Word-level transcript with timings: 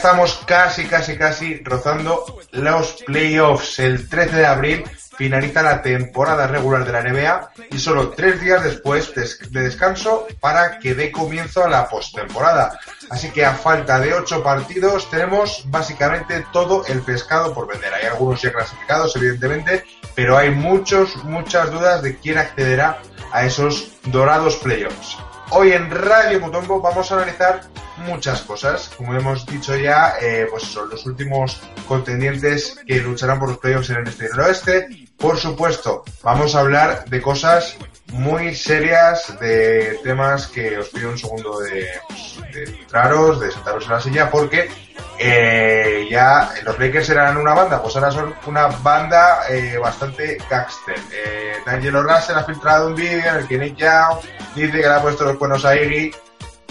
estamos 0.00 0.40
casi, 0.46 0.86
casi, 0.86 1.18
casi 1.18 1.62
rozando 1.62 2.40
los 2.52 3.02
playoffs. 3.04 3.80
El 3.80 4.08
13 4.08 4.34
de 4.34 4.46
abril 4.46 4.84
finaliza 5.18 5.62
la 5.62 5.82
temporada 5.82 6.46
regular 6.46 6.86
de 6.86 6.92
la 6.92 7.02
NBA 7.02 7.50
y 7.72 7.78
solo 7.78 8.08
tres 8.08 8.40
días 8.40 8.64
después 8.64 9.12
de 9.14 9.60
descanso 9.62 10.26
para 10.40 10.78
que 10.78 10.94
dé 10.94 11.12
comienzo 11.12 11.62
a 11.64 11.68
la 11.68 11.86
postemporada. 11.86 12.80
Así 13.10 13.28
que 13.30 13.44
a 13.44 13.52
falta 13.52 14.00
de 14.00 14.14
ocho 14.14 14.42
partidos 14.42 15.10
tenemos 15.10 15.64
básicamente 15.66 16.46
todo 16.50 16.86
el 16.86 17.02
pescado 17.02 17.52
por 17.52 17.68
vender. 17.68 17.92
Hay 17.92 18.06
algunos 18.06 18.40
ya 18.40 18.54
clasificados, 18.54 19.14
evidentemente, 19.16 19.84
pero 20.14 20.38
hay 20.38 20.48
muchos, 20.48 21.14
muchas 21.24 21.70
dudas 21.70 22.00
de 22.00 22.16
quién 22.16 22.38
accederá 22.38 23.02
a 23.32 23.44
esos 23.44 23.90
dorados 24.04 24.56
playoffs. 24.56 25.18
Hoy 25.52 25.72
en 25.72 25.90
Radio 25.90 26.38
Mutombo 26.38 26.80
vamos 26.80 27.10
a 27.10 27.16
analizar 27.16 27.62
muchas 28.06 28.42
cosas. 28.42 28.88
Como 28.96 29.14
hemos 29.14 29.44
dicho 29.46 29.76
ya, 29.76 30.14
eh, 30.20 30.46
pues 30.48 30.62
son 30.62 30.88
los 30.88 31.04
últimos 31.06 31.60
contendientes 31.88 32.78
que 32.86 33.00
lucharán 33.00 33.40
por 33.40 33.48
los 33.48 33.58
playoffs 33.58 33.90
en 33.90 33.96
el 33.96 34.08
este 34.08 34.24
y 34.24 34.28
el 34.32 34.40
oeste. 34.40 34.88
Por 35.16 35.38
supuesto, 35.38 36.04
vamos 36.22 36.54
a 36.54 36.60
hablar 36.60 37.04
de 37.06 37.20
cosas 37.20 37.76
muy 38.12 38.54
serias, 38.54 39.38
de 39.40 39.98
temas 40.04 40.46
que 40.46 40.78
os 40.78 40.88
pido 40.88 41.10
un 41.10 41.18
segundo 41.18 41.58
de, 41.58 41.88
pues, 42.08 42.38
de 42.52 42.64
entraros, 42.64 43.40
de 43.40 43.50
sentaros 43.50 43.84
en 43.84 43.90
la 43.90 44.00
silla, 44.00 44.30
porque 44.30 44.70
eh, 45.18 46.06
ya 46.10 46.50
los 46.62 46.78
Lakers 46.78 47.10
eran 47.10 47.36
una 47.36 47.54
banda, 47.54 47.82
pues 47.82 47.94
ahora 47.96 48.10
son 48.10 48.34
una 48.46 48.68
banda 48.68 49.40
eh, 49.50 49.76
bastante 49.78 50.38
gangster. 50.48 50.96
Eh, 51.12 51.54
D'Angelo 51.66 52.02
Russell 52.02 52.36
ha 52.36 52.44
filtrado 52.44 52.86
un 52.86 52.94
vídeo 52.94 53.18
en 53.18 53.36
el 53.36 53.48
que 53.48 53.58
Nick 53.58 53.76
Young 53.76 54.18
dice 54.54 54.72
que 54.72 54.78
le 54.78 54.88
ha 54.88 55.02
puesto 55.02 55.24
los 55.24 55.36
cuernos 55.36 55.64
a 55.64 55.76
Iggy. 55.76 56.12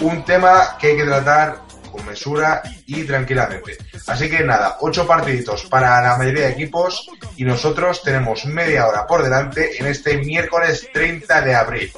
Un 0.02 0.24
tema 0.24 0.78
que 0.80 0.88
hay 0.88 0.98
que 0.98 1.04
tratar 1.04 1.60
con 1.92 2.06
mesura 2.06 2.62
y 2.86 3.04
tranquilamente. 3.04 3.78
Así 4.08 4.30
que 4.30 4.44
nada, 4.44 4.78
ocho 4.82 5.06
partiditos 5.06 5.66
para 5.66 6.02
la 6.02 6.18
mayoría 6.18 6.46
de 6.46 6.52
equipos 6.52 7.10
y 7.36 7.44
nosotros 7.44 8.02
tenemos 8.04 8.46
media 8.46 8.88
hora 8.88 9.06
por 9.06 9.24
delante 9.24 9.80
en 9.80 9.88
este 9.88 10.18
miércoles 10.18 10.88
30 10.94 11.42
de 11.42 11.56
abril. 11.56 11.92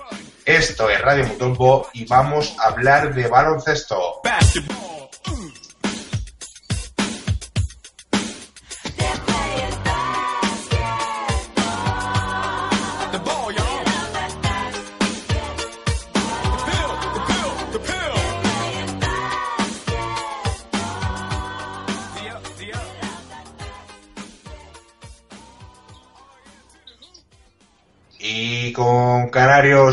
Esto 0.46 0.90
es 0.90 1.00
Radio 1.02 1.28
Mutombo 1.28 1.90
y 1.94 2.06
vamos 2.06 2.56
a 2.60 2.68
hablar 2.68 3.14
de 3.14 3.28
baloncesto. 3.28 4.22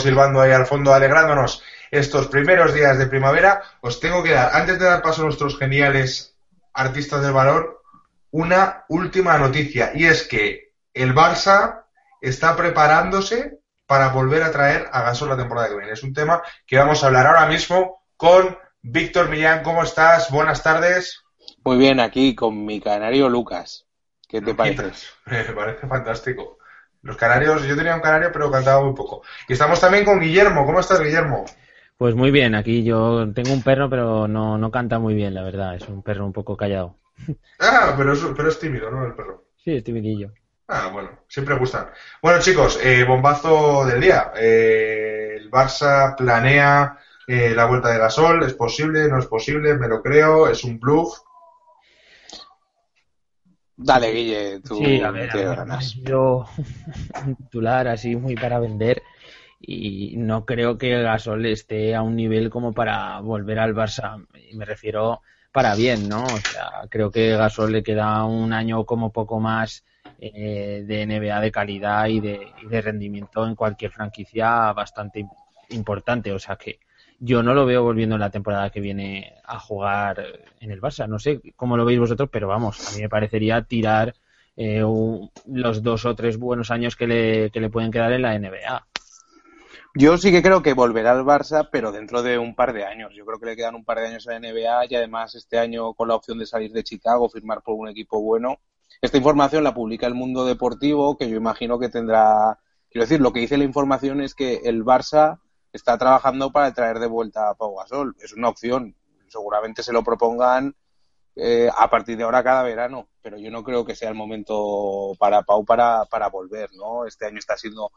Silbando 0.01 0.41
ahí 0.41 0.53
al 0.53 0.67
fondo, 0.67 0.93
alegrándonos 0.93 1.63
estos 1.91 2.29
primeros 2.29 2.75
días 2.75 2.99
de 2.99 3.07
primavera, 3.07 3.63
os 3.81 4.01
tengo 4.01 4.23
que 4.23 4.33
dar, 4.33 4.55
antes 4.55 4.79
de 4.79 4.85
dar 4.85 5.03
paso 5.03 5.23
a 5.23 5.25
nuestros 5.25 5.59
geniales 5.59 6.37
artistas 6.75 7.23
del 7.23 7.33
valor, 7.33 7.83
una 8.31 8.85
última 8.89 9.39
noticia. 9.39 9.93
Y 9.95 10.05
es 10.05 10.27
que 10.27 10.73
el 10.95 11.15
Barça 11.15 11.85
está 12.21 12.57
preparándose 12.57 13.61
para 13.87 14.09
volver 14.09 14.43
a 14.43 14.53
traer 14.53 14.89
a 14.93 15.03
Gasol 15.03 15.31
la 15.31 15.37
temporada 15.37 15.69
que 15.69 15.77
viene. 15.77 15.93
Es 15.93 16.03
un 16.03 16.13
tema 16.13 16.43
que 16.67 16.77
vamos 16.77 17.03
a 17.03 17.07
hablar 17.07 17.27
ahora 17.27 17.47
mismo 17.47 18.05
con 18.17 18.59
Víctor 18.83 19.29
Millán. 19.31 19.63
¿Cómo 19.63 19.83
estás? 19.83 20.31
Buenas 20.31 20.63
tardes. 20.63 21.23
Muy 21.65 21.79
bien, 21.79 22.01
aquí 22.01 22.35
con 22.35 22.67
mi 22.67 22.81
canario 22.81 23.29
Lucas. 23.29 23.87
¿Qué 24.29 24.43
te 24.43 24.55
parece? 24.55 25.07
Me 25.27 25.45
parece 25.45 25.87
fantástico. 25.87 26.58
Los 27.03 27.17
canarios, 27.17 27.63
yo 27.65 27.77
tenía 27.77 27.95
un 27.95 28.01
canario, 28.01 28.31
pero 28.33 28.51
cantaba 28.51 28.85
muy 28.85 28.95
poco. 28.95 29.23
Y 29.49 29.53
estamos 29.53 29.81
también 29.81 30.05
con 30.05 30.21
Guillermo. 30.21 30.67
¿Cómo 30.67 30.81
estás, 30.81 31.01
Guillermo? 31.01 31.45
Pues 31.97 32.15
muy 32.15 32.31
bien, 32.31 32.55
aquí 32.55 32.85
yo 32.85 33.33
tengo 33.35 33.53
un 33.53 33.63
perro, 33.63 33.91
pero 33.91 34.29
no, 34.29 34.57
no 34.57 34.71
canta 34.71 34.99
muy 34.99 35.15
bien, 35.15 35.35
la 35.35 35.43
verdad. 35.43 35.75
Es 35.75 35.89
un 35.89 36.03
perro 36.03 36.25
un 36.27 36.33
poco 36.33 36.57
callado. 36.57 36.97
Ah, 37.61 37.95
pero 37.97 38.13
es, 38.13 38.21
pero 38.37 38.49
es 38.49 38.59
tímido, 38.61 38.89
¿no? 38.89 39.05
El 39.05 39.15
perro. 39.15 39.45
Sí, 39.57 39.75
es 39.75 39.83
timidillo. 39.83 40.31
Ah, 40.69 40.91
bueno, 40.93 41.11
siempre 41.27 41.57
gustan. 41.57 41.89
Bueno, 42.23 42.41
chicos, 42.41 42.79
eh, 42.83 43.03
bombazo 43.05 43.85
del 43.85 44.01
día. 44.01 44.33
Eh, 44.37 45.37
el 45.39 45.51
Barça 45.51 46.15
planea 46.17 46.99
eh, 47.27 47.53
la 47.55 47.65
vuelta 47.65 47.91
de 47.91 47.99
Gasol. 47.99 48.45
¿Es 48.45 48.55
posible? 48.55 49.09
¿No 49.09 49.19
es 49.19 49.27
posible? 49.27 49.75
Me 49.77 49.89
lo 49.89 50.01
creo. 50.03 50.47
¿Es 50.49 50.63
un 50.63 50.79
bluff? 50.79 51.19
Dale, 53.79 54.11
Guille, 54.13 54.61
tú 54.61 54.77
Sí, 54.77 55.03
a 55.03 55.11
ver, 55.11 55.31
te 55.31 55.39
a 55.39 55.65
ver, 55.65 55.67
yo 55.95 56.45
un 57.25 57.37
titular 57.37 57.89
así 57.89 58.17
muy 58.17 58.37
para 58.37 58.59
vender 58.61 59.03
y 59.61 60.17
no 60.19 60.45
creo 60.47 60.79
que 60.79 61.03
Gasol 61.03 61.47
esté 61.47 61.95
a 61.95 62.03
un 62.03 62.17
nivel 62.17 62.51
como 62.51 62.75
para 62.75 63.21
volver 63.21 63.59
al 63.59 63.75
Barça. 63.75 64.27
Y 64.51 64.55
me 64.57 64.65
refiero 64.65 65.23
para 65.53 65.75
bien, 65.75 66.09
¿no? 66.09 66.35
O 66.35 66.41
sea, 66.43 66.71
creo 66.91 67.11
que 67.11 67.31
Gasol 67.37 67.73
le 67.73 67.83
queda 67.83 68.25
un 68.25 68.53
año 68.53 68.85
como 68.87 69.13
poco 69.13 69.41
más 69.41 69.85
eh, 70.19 70.85
de 70.87 71.03
NBA 71.03 71.41
de 71.41 71.53
calidad 71.53 72.07
y 72.09 72.21
de, 72.21 72.53
y 72.57 72.69
de 72.69 72.81
rendimiento 72.83 73.47
en 73.47 73.55
cualquier 73.57 73.91
franquicia 73.93 74.73
bastante 74.73 75.21
im- 75.21 75.33
importante. 75.69 76.33
O 76.33 76.39
sea 76.39 76.57
que 76.57 76.81
yo 77.19 77.43
no 77.43 77.55
lo 77.55 77.67
veo 77.67 77.83
volviendo 77.83 78.15
en 78.17 78.21
la 78.21 78.31
temporada 78.31 78.71
que 78.71 78.81
viene 78.81 79.35
a 79.45 79.59
jugar 79.59 80.25
en 80.61 80.71
el 80.71 80.81
Barça. 80.81 81.09
No 81.09 81.19
sé 81.19 81.41
cómo 81.57 81.77
lo 81.77 81.85
veis 81.85 81.99
vosotros, 81.99 82.29
pero 82.33 82.49
vamos, 82.49 82.89
a 82.89 82.97
mí 82.97 83.03
me 83.03 83.09
parecería 83.09 83.63
tirar 83.63 84.15
eh, 84.57 84.83
un- 84.85 85.31
los 85.47 85.83
dos 85.83 86.05
o 86.05 86.15
tres 86.17 86.37
buenos 86.37 86.71
años 86.71 86.97
que 86.97 87.07
le, 87.07 87.51
que 87.51 87.61
le 87.61 87.71
pueden 87.71 87.91
quedar 87.93 88.13
en 88.13 88.23
la 88.23 88.35
NBA. 88.35 88.87
Yo 89.95 90.17
sí 90.19 90.31
que 90.31 90.43
creo 90.43 90.63
que 90.63 90.75
volverá 90.75 91.13
al 91.13 91.25
Barça, 91.25 91.69
pero 91.73 91.93
dentro 91.93 92.23
de 92.23 92.39
un 92.39 92.55
par 92.55 92.73
de 92.73 92.85
años. 92.85 93.13
Yo 93.17 93.25
creo 93.25 93.39
que 93.41 93.47
le 93.47 93.57
quedan 93.57 93.75
un 93.75 93.85
par 93.85 93.99
de 93.99 94.09
años 94.09 94.27
a 94.29 94.33
la 94.33 94.37
NBA 94.37 94.87
y 94.89 94.95
además 94.95 95.35
este 95.35 95.59
año 95.59 95.95
con 95.95 96.09
la 96.09 96.15
opción 96.15 96.39
de 96.39 96.47
salir 96.47 96.73
de 96.73 96.85
Chicago, 96.85 97.29
firmar 97.29 97.63
por 97.63 97.75
un 97.75 97.89
equipo 97.89 98.21
bueno. 98.21 98.59
Esta 99.01 99.17
información 99.17 99.65
la 99.65 99.75
publica 99.75 100.07
el 100.07 100.15
Mundo 100.15 100.45
Deportivo, 100.45 101.17
que 101.17 101.29
yo 101.29 101.37
imagino 101.37 101.79
que 101.79 101.89
tendrá... 101.89 102.59
Quiero 102.91 103.05
decir, 103.05 103.21
lo 103.21 103.33
que 103.33 103.41
dice 103.41 103.59
la 103.59 103.65
información 103.65 104.21
es 104.21 104.35
que 104.35 104.61
el 104.65 104.85
Barça 104.85 105.39
está 105.73 105.99
trabajando 105.99 106.51
para 106.51 106.73
traer 106.73 106.99
de 106.99 107.07
vuelta 107.07 107.51
a 107.51 107.55
Pau 107.55 107.77
Gasol. 107.77 108.17
Es 108.21 108.33
una 108.33 108.49
opción. 108.49 108.95
Seguramente 109.29 109.83
se 109.83 109.93
lo 109.93 110.03
propongan 110.03 110.75
eh, 111.37 111.71
a 111.77 111.89
partir 111.89 112.17
de 112.17 112.25
ahora 112.25 112.43
cada 112.43 112.65
verano, 112.65 113.09
pero 113.23 113.39
yo 113.39 113.51
no 113.51 113.63
creo 113.63 113.85
que 113.85 113.95
sea 113.95 114.09
el 114.09 114.17
momento 114.17 115.13
para 115.19 115.43
Pau 115.43 115.65
para, 115.65 116.05
para 116.07 116.29
volver, 116.29 116.71
¿no? 116.75 117.07
Este 117.07 117.27
año 117.27 117.39
está 117.39 117.57
siendo 117.57 117.93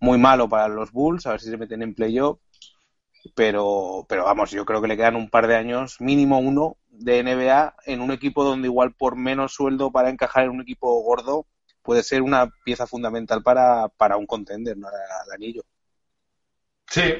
muy 0.00 0.18
malo 0.18 0.48
para 0.48 0.68
los 0.68 0.92
Bulls, 0.92 1.26
a 1.26 1.30
ver 1.30 1.40
si 1.40 1.48
se 1.48 1.56
meten 1.56 1.82
en 1.82 1.94
playoff, 1.94 2.40
pero, 3.34 4.04
pero 4.08 4.24
vamos, 4.24 4.50
yo 4.50 4.66
creo 4.66 4.82
que 4.82 4.88
le 4.88 4.96
quedan 4.96 5.16
un 5.16 5.30
par 5.30 5.46
de 5.46 5.56
años, 5.56 6.00
mínimo 6.00 6.38
uno, 6.38 6.76
de 6.90 7.22
NBA 7.22 7.74
en 7.86 8.00
un 8.00 8.10
equipo 8.12 8.44
donde 8.44 8.68
igual 8.68 8.94
por 8.94 9.16
menos 9.16 9.54
sueldo 9.54 9.90
para 9.90 10.10
encajar 10.10 10.44
en 10.44 10.50
un 10.50 10.60
equipo 10.60 11.02
gordo 11.02 11.46
puede 11.82 12.02
ser 12.02 12.22
una 12.22 12.50
pieza 12.64 12.86
fundamental 12.86 13.42
para, 13.42 13.88
para 13.88 14.16
un 14.16 14.26
contender, 14.26 14.76
¿no? 14.76 14.88
Al 14.88 15.32
anillo. 15.34 15.62
Sí, 16.94 17.12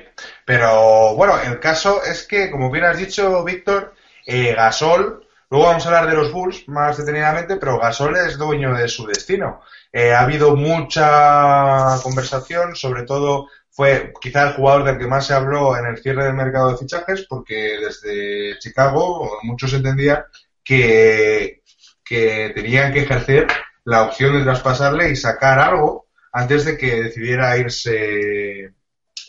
pero 0.44 1.16
bueno, 1.16 1.34
el 1.42 1.58
caso 1.58 2.00
es 2.04 2.24
que, 2.28 2.48
como 2.48 2.70
bien 2.70 2.84
has 2.84 2.96
dicho, 2.96 3.42
Víctor, 3.42 3.92
eh, 4.24 4.54
Gasol, 4.54 5.26
luego 5.50 5.66
vamos 5.66 5.84
a 5.84 5.88
hablar 5.88 6.06
de 6.08 6.14
los 6.14 6.30
Bulls 6.30 6.68
más 6.68 6.96
detenidamente, 6.96 7.56
pero 7.56 7.80
Gasol 7.80 8.16
es 8.16 8.38
dueño 8.38 8.72
de 8.72 8.86
su 8.86 9.04
destino. 9.04 9.62
Eh, 9.92 10.12
ha 10.12 10.20
habido 10.20 10.54
mucha 10.54 11.98
conversación, 12.04 12.76
sobre 12.76 13.02
todo 13.02 13.48
fue 13.68 14.12
quizá 14.20 14.44
el 14.46 14.52
jugador 14.54 14.84
del 14.84 14.98
que 14.98 15.08
más 15.08 15.26
se 15.26 15.34
habló 15.34 15.76
en 15.76 15.86
el 15.86 15.98
cierre 15.98 16.26
del 16.26 16.34
mercado 16.34 16.70
de 16.70 16.78
fichajes, 16.78 17.26
porque 17.28 17.76
desde 17.80 18.56
Chicago 18.60 19.40
muchos 19.42 19.72
entendían 19.72 20.22
que, 20.62 21.62
que 22.04 22.52
tenían 22.54 22.92
que 22.92 23.00
ejercer 23.00 23.48
la 23.82 24.04
opción 24.04 24.38
de 24.38 24.44
traspasarle 24.44 25.10
y 25.10 25.16
sacar 25.16 25.58
algo 25.58 26.06
antes 26.32 26.64
de 26.64 26.78
que 26.78 27.02
decidiera 27.02 27.58
irse 27.58 28.72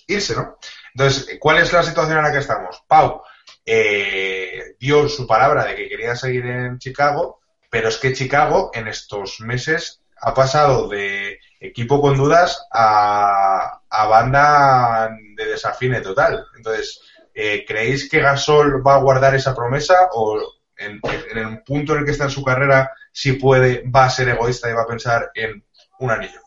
irse, 0.07 0.35
¿no? 0.35 0.57
Entonces, 0.93 1.37
¿cuál 1.39 1.57
es 1.57 1.73
la 1.73 1.83
situación 1.83 2.17
en 2.17 2.23
la 2.23 2.31
que 2.31 2.39
estamos? 2.39 2.83
Pau 2.87 3.21
eh, 3.65 4.75
dio 4.79 5.09
su 5.09 5.27
palabra 5.27 5.65
de 5.65 5.75
que 5.75 5.89
quería 5.89 6.15
seguir 6.15 6.45
en 6.45 6.79
Chicago, 6.79 7.41
pero 7.69 7.89
es 7.89 7.97
que 7.97 8.13
Chicago 8.13 8.71
en 8.73 8.87
estos 8.87 9.41
meses 9.41 10.01
ha 10.21 10.33
pasado 10.33 10.87
de 10.87 11.39
equipo 11.59 12.01
con 12.01 12.17
dudas 12.17 12.67
a, 12.71 13.81
a 13.89 14.07
banda 14.07 15.09
de 15.35 15.45
desafine 15.45 16.01
total. 16.01 16.45
Entonces, 16.55 17.01
eh, 17.33 17.65
¿creéis 17.67 18.09
que 18.09 18.21
Gasol 18.21 18.85
va 18.85 18.95
a 18.95 18.99
guardar 18.99 19.35
esa 19.35 19.53
promesa 19.53 20.09
o 20.13 20.41
en, 20.77 21.01
en 21.31 21.37
el 21.37 21.63
punto 21.63 21.93
en 21.93 21.99
el 21.99 22.05
que 22.05 22.11
está 22.11 22.25
en 22.25 22.29
su 22.29 22.43
carrera, 22.43 22.91
si 23.11 23.33
puede, 23.33 23.83
va 23.89 24.05
a 24.05 24.09
ser 24.09 24.29
egoísta 24.29 24.69
y 24.69 24.73
va 24.73 24.83
a 24.83 24.87
pensar 24.87 25.31
en 25.33 25.63
un 25.99 26.11
anillo? 26.11 26.39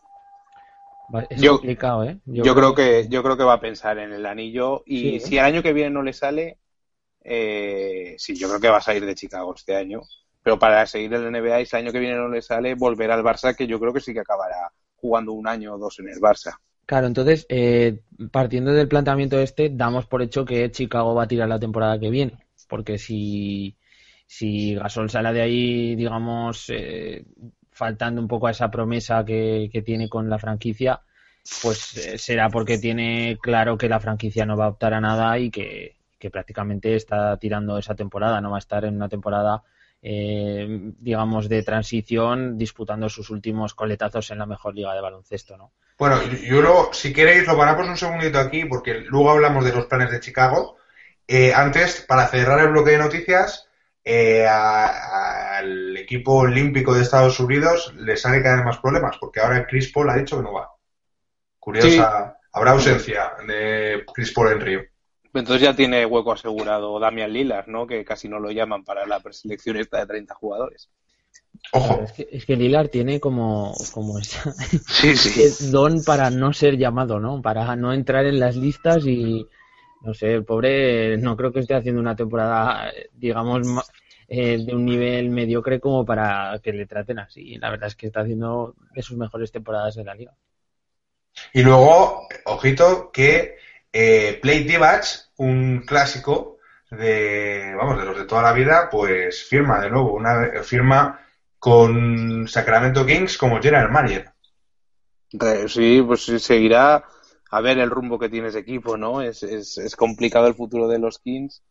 Es 1.29 1.41
Yo- 1.41 1.57
complicado, 1.57 2.03
¿eh? 2.03 2.19
Yo, 2.25 2.55
creo 2.55 2.75
que 2.75 3.07
yo 3.09 3.23
creo 3.23 3.37
que 3.37 3.43
va 3.43 3.53
a 3.53 3.59
pensar 3.59 3.97
en 3.99 4.13
el 4.13 4.25
anillo 4.25 4.83
y 4.85 4.99
Sí, 5.01 5.15
¿eh? 5.15 5.19
si 5.21 5.37
el 5.37 5.45
año 5.45 5.63
que 5.63 5.73
viene 5.73 5.89
no 5.89 6.03
le 6.03 6.13
sale, 6.13 6.57
eh, 7.23 8.15
sí, 8.17 8.35
yo 8.35 8.47
creo 8.49 8.59
que 8.61 8.69
va 8.69 8.77
a 8.77 8.81
salir 8.81 9.05
de 9.05 9.15
Chicago 9.15 9.53
este 9.55 9.75
año. 9.75 10.01
Pero 10.43 10.59
para 10.59 10.85
seguir 10.87 11.13
en 11.13 11.23
la 11.23 11.27
NBA 11.29 11.61
y 11.61 11.65
si 11.65 11.75
el 11.75 11.83
año 11.83 11.91
que 11.91 11.99
viene 11.99 12.15
no 12.17 12.29
le 12.29 12.41
sale, 12.41 12.75
volver 12.75 13.11
al 13.11 13.23
Barça, 13.23 13.55
que 13.55 13.67
yo 13.67 13.79
creo 13.79 13.93
que 13.93 14.01
sí 14.01 14.13
que 14.13 14.21
acabará 14.21 14.71
jugando 14.95 15.33
un 15.33 15.47
año 15.47 15.75
o 15.75 15.77
dos 15.77 15.99
en 15.99 16.09
el 16.09 16.19
Barça. 16.19 16.57
Claro, 16.85 17.05
entonces, 17.07 17.45
eh, 17.49 18.01
partiendo 18.31 18.73
del 18.73 18.87
planteamiento 18.87 19.37
este, 19.39 19.69
damos 19.69 20.07
por 20.07 20.21
hecho 20.23 20.43
que 20.45 20.71
Chicago 20.71 21.13
va 21.13 21.23
a 21.23 21.27
tirar 21.27 21.47
la 21.47 21.59
temporada 21.59 21.99
que 21.99 22.09
viene. 22.09 22.33
Porque 22.67 22.97
si, 22.97 23.77
si 24.25 24.73
Gasol 24.75 25.09
sale 25.09 25.31
de 25.33 25.41
ahí, 25.41 25.95
digamos, 25.95 26.65
eh, 26.69 27.25
faltando 27.79 28.19
un 28.19 28.27
poco 28.27 28.47
a 28.47 28.51
esa 28.51 28.69
promesa 28.69 29.23
que, 29.23 29.71
tiene 29.85 30.09
con 30.09 30.29
la 30.29 30.37
franquicia, 30.37 30.99
pues 31.61 31.95
eh, 31.95 32.17
será 32.17 32.49
porque 32.49 32.77
tiene 32.77 33.37
claro 33.41 33.77
que 33.77 33.87
la 33.87 34.01
franquicia 34.01 34.45
no 34.45 34.57
va 34.57 34.65
a 34.65 34.69
optar 34.69 34.93
a 34.93 34.99
nada 34.99 35.39
y 35.39 35.49
que, 35.49 35.95
que 36.19 36.29
prácticamente 36.29 36.93
está 36.95 37.37
tirando 37.37 37.77
esa 37.77 37.95
temporada, 37.95 38.41
no 38.41 38.51
va 38.51 38.57
a 38.57 38.65
estar 38.65 38.83
en 38.83 38.97
una 38.97 39.07
temporada 39.07 39.63
eh, 40.01 40.93
digamos, 40.99 41.47
de 41.47 41.63
transición 41.63 42.57
disputando 42.57 43.09
sus 43.09 43.29
últimos 43.29 43.73
coletazos 43.73 44.29
en 44.31 44.39
la 44.39 44.45
mejor 44.45 44.75
liga 44.75 44.93
de 44.93 45.01
baloncesto, 45.01 45.57
¿no? 45.57 45.71
Bueno, 45.97 46.21
yo 46.23 46.61
lo, 46.61 46.93
si 46.93 47.11
queréis, 47.11 47.47
lo 47.47 47.57
paramos 47.57 47.87
un 47.87 47.97
segundito 47.97 48.39
aquí 48.39 48.65
porque 48.65 49.01
luego 49.01 49.31
hablamos 49.31 49.65
de 49.65 49.73
los 49.73 49.85
planes 49.85 50.11
de 50.11 50.19
Chicago. 50.19 50.77
Eh, 51.27 51.53
antes, 51.53 52.01
para 52.07 52.27
cerrar 52.27 52.59
el 52.59 52.69
bloque 52.71 52.91
de 52.91 52.97
noticias, 52.97 53.68
eh, 54.03 54.47
al 54.47 55.97
equipo 55.97 56.35
olímpico 56.35 56.93
de 56.93 57.01
Estados 57.01 57.39
Unidos 57.39 57.93
le 57.95 58.17
sale 58.17 58.41
cada 58.41 58.57
vez 58.57 58.65
más 58.65 58.77
problemas 58.79 59.17
porque 59.19 59.39
ahora 59.39 59.65
Chris 59.67 59.91
Paul 59.91 60.09
ha 60.09 60.17
dicho 60.17 60.37
que 60.37 60.43
no 60.43 60.53
va. 60.53 60.69
Curiosa, 61.59 62.37
habrá 62.53 62.71
ausencia 62.71 63.33
de 63.47 64.03
Chris 64.13 64.31
Paul 64.31 64.53
en 64.53 64.61
Río. 64.61 64.81
Entonces 65.33 65.61
ya 65.61 65.75
tiene 65.75 66.05
hueco 66.05 66.31
asegurado 66.31 66.99
Damian 66.99 67.31
Lillard, 67.31 67.67
¿no? 67.67 67.85
Que 67.85 68.03
casi 68.03 68.27
no 68.27 68.39
lo 68.39 68.51
llaman 68.51 68.83
para 68.83 69.05
la 69.05 69.19
preselección 69.19 69.77
esta 69.77 69.99
de 69.99 70.07
30 70.07 70.33
jugadores. 70.33 70.89
Ojo. 71.73 72.01
Es 72.01 72.13
que, 72.13 72.27
es 72.31 72.45
que 72.45 72.55
Lillard 72.55 72.89
tiene 72.89 73.19
como, 73.19 73.75
como 73.91 74.17
esa, 74.17 74.53
sí, 74.87 75.15
sí. 75.15 75.67
don 75.71 76.03
para 76.03 76.31
no 76.31 76.53
ser 76.53 76.77
llamado, 76.77 77.19
¿no? 77.19 77.41
Para 77.41 77.75
no 77.75 77.93
entrar 77.93 78.25
en 78.25 78.39
las 78.39 78.55
listas 78.55 79.05
y, 79.05 79.45
no 80.01 80.13
sé, 80.13 80.33
el 80.33 80.45
pobre 80.45 81.17
no 81.17 81.35
creo 81.35 81.51
que 81.51 81.59
esté 81.59 81.73
haciendo 81.73 82.01
una 82.01 82.15
temporada, 82.15 82.91
digamos, 83.13 83.67
eh, 84.27 84.63
de 84.63 84.75
un 84.75 84.85
nivel 84.85 85.29
mediocre 85.29 85.79
como 85.79 86.05
para 86.05 86.59
que 86.63 86.71
le 86.71 86.85
traten 86.85 87.19
así. 87.19 87.57
La 87.57 87.69
verdad 87.69 87.87
es 87.87 87.95
que 87.95 88.07
está 88.07 88.21
haciendo 88.21 88.75
de 88.93 89.01
sus 89.01 89.17
mejores 89.17 89.51
temporadas 89.51 89.97
en 89.97 90.05
la 90.05 90.15
liga. 90.15 90.33
Y 91.53 91.63
luego, 91.63 92.27
ojito, 92.45 93.11
que 93.11 93.57
eh, 93.91 94.39
Play 94.41 94.63
Divac, 94.63 95.03
un 95.37 95.83
clásico 95.85 96.57
de, 96.91 97.73
vamos, 97.75 97.97
de 97.97 98.05
los 98.05 98.17
de 98.17 98.25
toda 98.25 98.41
la 98.41 98.53
vida, 98.53 98.89
pues 98.91 99.43
firma 99.43 99.81
de 99.81 99.89
nuevo, 99.89 100.13
una 100.13 100.63
firma 100.63 101.19
con 101.57 102.47
Sacramento 102.47 103.05
Kings 103.05 103.37
como 103.37 103.61
General 103.61 103.91
Manager. 103.91 104.31
Sí, 105.67 106.01
pues 106.05 106.23
seguirá 106.23 107.03
a 107.49 107.61
ver 107.61 107.79
el 107.79 107.89
rumbo 107.89 108.19
que 108.19 108.29
tiene 108.29 108.49
ese 108.49 108.59
equipo, 108.59 108.97
¿no? 108.97 109.21
Es, 109.21 109.43
es, 109.43 109.95
complicado 109.95 110.47
el 110.47 110.55
futuro 110.55 110.87
de 110.87 110.99
los 110.99 111.19
Kings 111.19 111.63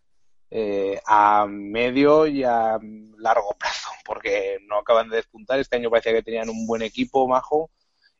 eh, 0.50 1.00
a 1.06 1.46
medio 1.46 2.26
y 2.26 2.44
a 2.44 2.78
largo 3.18 3.56
plazo, 3.58 3.90
porque 4.04 4.58
no 4.68 4.78
acaban 4.78 5.08
de 5.08 5.16
despuntar. 5.16 5.58
Este 5.60 5.76
año 5.76 5.90
parecía 5.90 6.12
que 6.12 6.22
tenían 6.22 6.48
un 6.48 6.66
buen 6.66 6.82
equipo, 6.82 7.28
majo, 7.28 7.70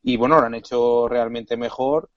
y 0.02 0.16
bueno, 0.16 0.40
lo 0.40 0.46
han 0.46 0.54
hecho 0.54 1.08
realmente 1.08 1.56
mejor 1.56 2.10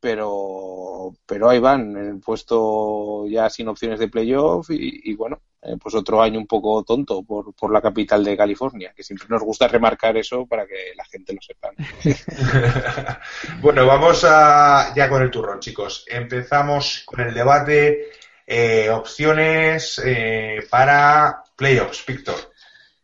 pero, 0.00 1.14
pero 1.26 1.50
ahí 1.50 1.60
van, 1.60 1.96
en 1.96 2.06
el 2.08 2.20
puesto 2.20 3.26
ya 3.28 3.50
sin 3.50 3.68
opciones 3.68 4.00
de 4.00 4.08
playoff 4.08 4.70
y, 4.70 5.14
bueno, 5.14 5.40
eh, 5.62 5.76
pues 5.80 5.94
otro 5.94 6.22
año 6.22 6.38
un 6.38 6.46
poco 6.46 6.82
tonto 6.84 7.22
por, 7.22 7.54
por 7.54 7.72
la 7.72 7.82
capital 7.82 8.24
de 8.24 8.36
California, 8.36 8.92
que 8.96 9.02
siempre 9.02 9.26
nos 9.28 9.42
gusta 9.42 9.68
remarcar 9.68 10.16
eso 10.16 10.46
para 10.46 10.66
que 10.66 10.94
la 10.96 11.04
gente 11.04 11.34
lo 11.34 11.40
sepa. 11.42 11.70
bueno, 13.60 13.86
vamos 13.86 14.24
a, 14.24 14.94
ya 14.94 15.08
con 15.08 15.22
el 15.22 15.30
turrón, 15.30 15.60
chicos. 15.60 16.06
Empezamos 16.08 17.02
con 17.04 17.20
el 17.20 17.34
debate. 17.34 18.10
Eh, 18.52 18.90
opciones 18.90 20.02
eh, 20.04 20.66
para 20.68 21.44
playoffs, 21.54 22.04
Víctor. 22.04 22.34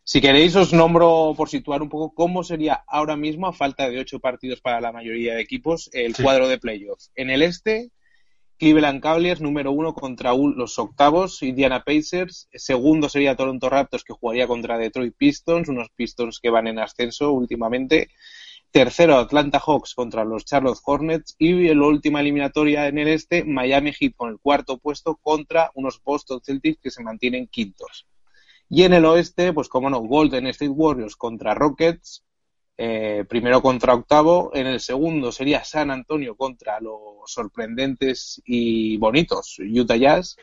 Si 0.03 0.19
queréis, 0.19 0.55
os 0.57 0.73
nombro 0.73 1.33
por 1.37 1.47
situar 1.47 1.81
un 1.81 1.87
poco 1.87 2.13
cómo 2.13 2.43
sería 2.43 2.83
ahora 2.85 3.15
mismo, 3.15 3.47
a 3.47 3.53
falta 3.53 3.89
de 3.89 3.99
ocho 3.99 4.19
partidos 4.19 4.59
para 4.59 4.81
la 4.81 4.91
mayoría 4.91 5.35
de 5.35 5.41
equipos, 5.41 5.89
el 5.93 6.15
cuadro 6.15 6.49
de 6.49 6.57
playoffs. 6.57 7.11
En 7.15 7.29
el 7.29 7.43
este, 7.43 7.91
Cleveland 8.57 9.01
Cavaliers, 9.01 9.39
número 9.39 9.71
uno 9.71 9.93
contra 9.93 10.33
los 10.33 10.79
octavos, 10.79 11.43
Indiana 11.43 11.83
Pacers. 11.83 12.49
Segundo 12.51 13.07
sería 13.07 13.35
Toronto 13.35 13.69
Raptors, 13.69 14.03
que 14.03 14.13
jugaría 14.13 14.47
contra 14.47 14.77
Detroit 14.79 15.13
Pistons, 15.15 15.69
unos 15.69 15.89
Pistons 15.95 16.39
que 16.39 16.49
van 16.49 16.67
en 16.67 16.79
ascenso 16.79 17.31
últimamente. 17.31 18.09
Tercero, 18.71 19.17
Atlanta 19.17 19.59
Hawks 19.59 19.93
contra 19.93 20.25
los 20.25 20.45
Charlotte 20.45 20.79
Hornets. 20.83 21.35
Y 21.37 21.73
la 21.73 21.85
última 21.85 22.19
eliminatoria 22.19 22.87
en 22.87 22.97
el 22.97 23.09
este, 23.09 23.43
Miami 23.43 23.93
Heat 23.93 24.13
con 24.15 24.31
el 24.31 24.39
cuarto 24.39 24.79
puesto 24.79 25.17
contra 25.17 25.69
unos 25.75 26.01
Boston 26.03 26.41
Celtics 26.43 26.81
que 26.81 26.91
se 26.91 27.03
mantienen 27.03 27.47
quintos. 27.47 28.07
Y 28.69 28.83
en 28.83 28.93
el 28.93 29.05
oeste, 29.05 29.53
pues 29.53 29.69
como 29.69 29.89
no, 29.89 29.99
Golden 29.99 30.47
State 30.47 30.69
Warriors 30.69 31.15
contra 31.15 31.53
Rockets, 31.53 32.25
eh, 32.77 33.25
primero 33.27 33.61
contra 33.61 33.95
octavo, 33.95 34.51
en 34.53 34.67
el 34.67 34.79
segundo 34.79 35.31
sería 35.31 35.63
San 35.63 35.89
Antonio 35.89 36.35
contra 36.35 36.79
los 36.79 36.95
sorprendentes 37.25 38.41
y 38.45 38.97
bonitos 38.97 39.57
Utah 39.59 39.95
Jazz, 39.95 40.37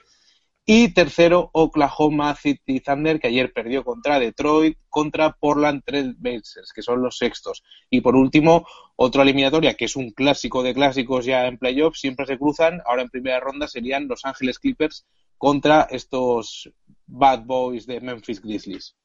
y 0.67 0.95
tercero 0.95 1.51
Oklahoma 1.53 2.35
City 2.35 2.81
Thunder, 2.81 3.21
que 3.21 3.29
ayer 3.29 3.53
perdió 3.53 3.85
contra 3.85 4.19
Detroit, 4.19 4.79
contra 4.89 5.33
Portland 5.33 5.83
Trail 5.85 6.15
Blazers, 6.19 6.73
que 6.75 6.83
son 6.83 7.03
los 7.03 7.19
sextos. 7.19 7.63
Y 7.91 8.01
por 8.01 8.17
último, 8.17 8.67
otra 8.97 9.23
eliminatoria, 9.23 9.75
que 9.75 9.85
es 9.85 9.95
un 9.95 10.11
clásico 10.11 10.63
de 10.63 10.73
clásicos 10.73 11.27
ya 11.27 11.47
en 11.47 11.59
playoffs, 11.59 12.01
siempre 12.01 12.25
se 12.27 12.39
cruzan, 12.39 12.81
ahora 12.87 13.03
en 13.03 13.11
primera 13.11 13.41
ronda 13.41 13.69
serían 13.69 14.09
Los 14.09 14.25
Ángeles 14.25 14.59
Clippers 14.59 15.07
contra 15.37 15.83
estos 15.91 16.71
Bad 17.07 17.45
Boys 17.45 17.87
de 17.87 18.01
Memphis 18.01 18.41
Grizzlies. 18.41 18.97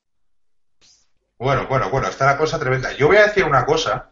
Bueno, 1.39 1.67
bueno, 1.69 1.89
bueno, 1.89 2.09
está 2.09 2.25
la 2.25 2.37
cosa 2.37 2.59
tremenda. 2.59 2.91
Yo 2.91 3.07
voy 3.07 3.15
a 3.15 3.23
decir 3.23 3.45
una 3.45 3.65
cosa. 3.65 4.09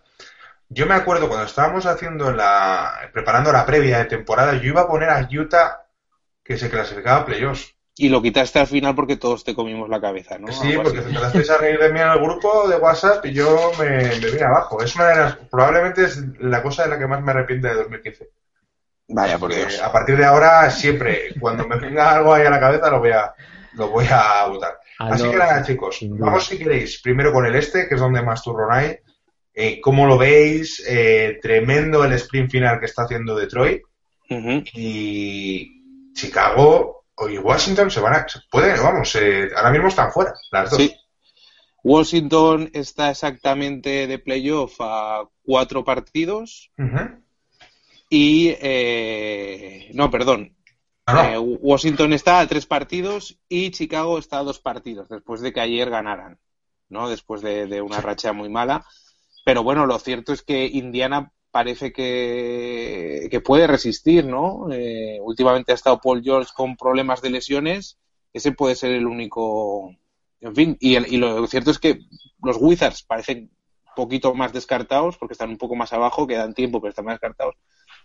Yo 0.70 0.86
me 0.86 0.96
acuerdo 0.96 1.28
cuando 1.28 1.46
estábamos 1.46 1.86
haciendo 1.86 2.32
la. 2.32 3.10
preparando 3.14 3.52
la 3.52 3.66
previa 3.66 4.00
de 4.00 4.06
temporada, 4.06 4.54
yo 4.54 4.70
iba 4.70 4.82
a 4.82 4.88
poner 4.88 5.10
a 5.10 5.28
Utah 5.30 5.86
que 6.42 6.58
se 6.58 6.70
clasificaba 6.70 7.18
a 7.18 7.26
playoffs. 7.26 7.76
Y 7.98 8.10
lo 8.10 8.22
quitaste 8.22 8.60
al 8.60 8.68
final 8.68 8.96
porque 8.96 9.18
todos 9.18 9.44
te 9.44 9.56
comimos 9.56 9.90
la 9.90 10.00
cabeza, 10.00 10.38
¿no? 10.38 10.52
Sí, 10.52 10.74
porque 10.82 11.02
te 11.02 11.08
empezasteis 11.10 11.50
a 11.50 11.58
reír 11.58 11.80
de 11.80 11.92
mí 11.92 12.00
en 12.00 12.08
el 12.08 12.20
grupo 12.20 12.70
de 12.70 12.78
WhatsApp 12.78 13.26
y 13.26 13.34
yo 13.34 13.72
me, 13.78 13.90
me 13.90 14.32
vine 14.32 14.44
abajo. 14.44 14.82
Es 14.82 14.96
una 14.96 15.08
de 15.08 15.16
las. 15.18 15.36
probablemente 15.52 16.06
es 16.06 16.24
la 16.40 16.64
cosa 16.64 16.84
de 16.84 16.90
la 16.90 17.00
que 17.00 17.08
más 17.08 17.22
me 17.22 17.32
arrepiento 17.32 17.68
de 17.68 17.74
2015. 17.74 18.30
Vaya, 19.10 19.38
por 19.38 19.54
Dios. 19.54 19.82
A 19.82 19.92
partir 19.92 20.16
de 20.16 20.26
ahora, 20.26 20.70
siempre, 20.70 21.34
cuando 21.40 21.68
me 21.68 21.78
venga 21.78 22.12
algo 22.12 22.34
ahí 22.34 22.46
a 22.46 22.50
la 22.50 22.60
cabeza, 22.60 22.90
lo 22.90 23.00
voy 23.00 23.12
a, 23.12 23.34
lo 23.74 23.90
voy 23.90 24.06
a 24.10 24.48
votar. 24.48 24.80
Así 25.00 25.30
que 25.30 25.36
nada, 25.36 25.64
chicos, 25.64 26.00
vamos 26.02 26.46
si 26.46 26.58
queréis, 26.58 27.02
primero 27.02 27.32
con 27.32 27.46
el 27.46 27.56
este, 27.56 27.88
que 27.88 27.96
es 27.96 28.02
donde 28.02 28.22
más 28.22 28.44
turrón 28.44 28.70
hay. 28.72 28.98
Eh, 29.54 29.82
¿Cómo 29.82 30.06
lo 30.06 30.18
veis? 30.18 30.84
Eh, 30.88 31.40
tremendo 31.42 32.04
el 32.04 32.14
sprint 32.14 32.52
final 32.52 32.80
que 32.80 32.86
está 32.86 33.04
haciendo 33.04 33.36
Detroit. 33.36 33.82
Y 34.30 36.14
Chicago 36.14 36.98
y 37.30 37.38
Washington 37.38 37.90
se 37.90 38.00
van 38.00 38.16
a. 38.16 38.26
pueden, 38.52 38.78
vamos, 38.82 39.16
eh, 39.16 39.50
ahora 39.56 39.72
mismo 39.72 39.88
están 39.88 40.12
fuera, 40.12 40.34
las 40.52 40.70
dos. 40.70 40.80
Sí. 40.80 40.94
Washington 41.84 42.70
está 42.74 43.12
exactamente 43.12 44.08
de 44.08 44.20
playoff 44.20 44.76
a 44.80 45.24
cuatro 45.44 45.84
partidos. 45.84 46.72
Y. 48.10 48.50
Eh, 48.60 49.90
no, 49.94 50.12
perdón. 50.12 50.57
Eh, 51.08 51.38
Washington 51.38 52.12
está 52.12 52.42
a 52.42 52.48
tres 52.48 52.66
partidos 52.66 53.40
y 53.48 53.72
Chicago 53.72 54.18
está 54.18 54.40
a 54.40 54.44
dos 54.44 54.60
partidos, 54.60 55.08
después 55.08 55.40
de 55.40 55.54
que 55.54 55.62
ayer 55.62 55.90
ganaran, 55.90 56.38
¿no? 56.90 57.08
Después 57.08 57.42
de, 57.42 57.82
una 57.82 58.02
racha 58.02 58.34
muy 58.34 58.50
mala. 58.50 58.86
Pero 59.46 59.64
bueno, 59.64 59.86
lo 59.86 59.98
cierto 60.00 60.34
es 60.34 60.42
que 60.42 60.66
Indiana 60.66 61.32
parece 61.50 61.94
que, 61.94 63.30
que 63.32 63.40
puede 63.40 63.68
resistir, 63.68 64.26
¿no? 64.26 64.68
Eh, 64.70 65.20
últimamente 65.22 65.72
ha 65.72 65.76
estado 65.76 66.02
Paul 66.02 66.22
George 66.22 66.52
con 66.54 66.76
problemas 66.76 67.22
de 67.22 67.30
lesiones. 67.30 67.98
Ese 68.34 68.52
puede 68.52 68.76
ser 68.76 68.92
el 68.92 69.08
único. 69.08 69.96
En 70.42 70.54
fin, 70.54 70.78
y, 70.82 70.98
y 70.98 71.18
lo 71.18 71.48
cierto 71.48 71.72
es 71.72 71.80
que 71.80 72.02
los 72.44 72.58
Wizards 72.60 73.04
parecen 73.04 73.50
un 73.86 73.94
poquito 73.96 74.34
más 74.36 74.52
descartados 74.52 75.18
porque 75.18 75.34
están 75.34 75.50
un 75.52 75.58
poco 75.58 75.76
más 75.76 75.94
abajo, 75.94 76.28
quedan 76.28 76.54
tiempo, 76.54 76.82
pero 76.82 76.90
están 76.90 77.06
más 77.06 77.16
descartados. 77.16 77.56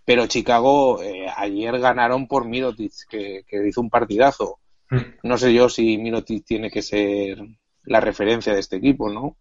Pero 0.05 0.27
Chicago 0.27 1.03
eh, 1.03 1.27
ayer 1.37 1.79
ganaron 1.79 2.27
por 2.27 2.47
Mirotic, 2.47 2.93
que, 3.09 3.45
hizo 3.67 3.81
un 3.81 3.91
partidazo. 3.91 4.59
Hmm. 4.91 5.15
No 5.23 5.39
sé 5.39 5.55
yo 5.55 5.69
si 5.69 5.99
Mirotic 5.99 6.45
tiene 6.45 6.71
que 6.71 6.83
ser 6.83 7.39
la 7.85 8.01
referencia 8.01 8.53
de 8.53 8.61
este 8.61 8.77
equipo, 8.77 9.11
¿no? 9.11 9.37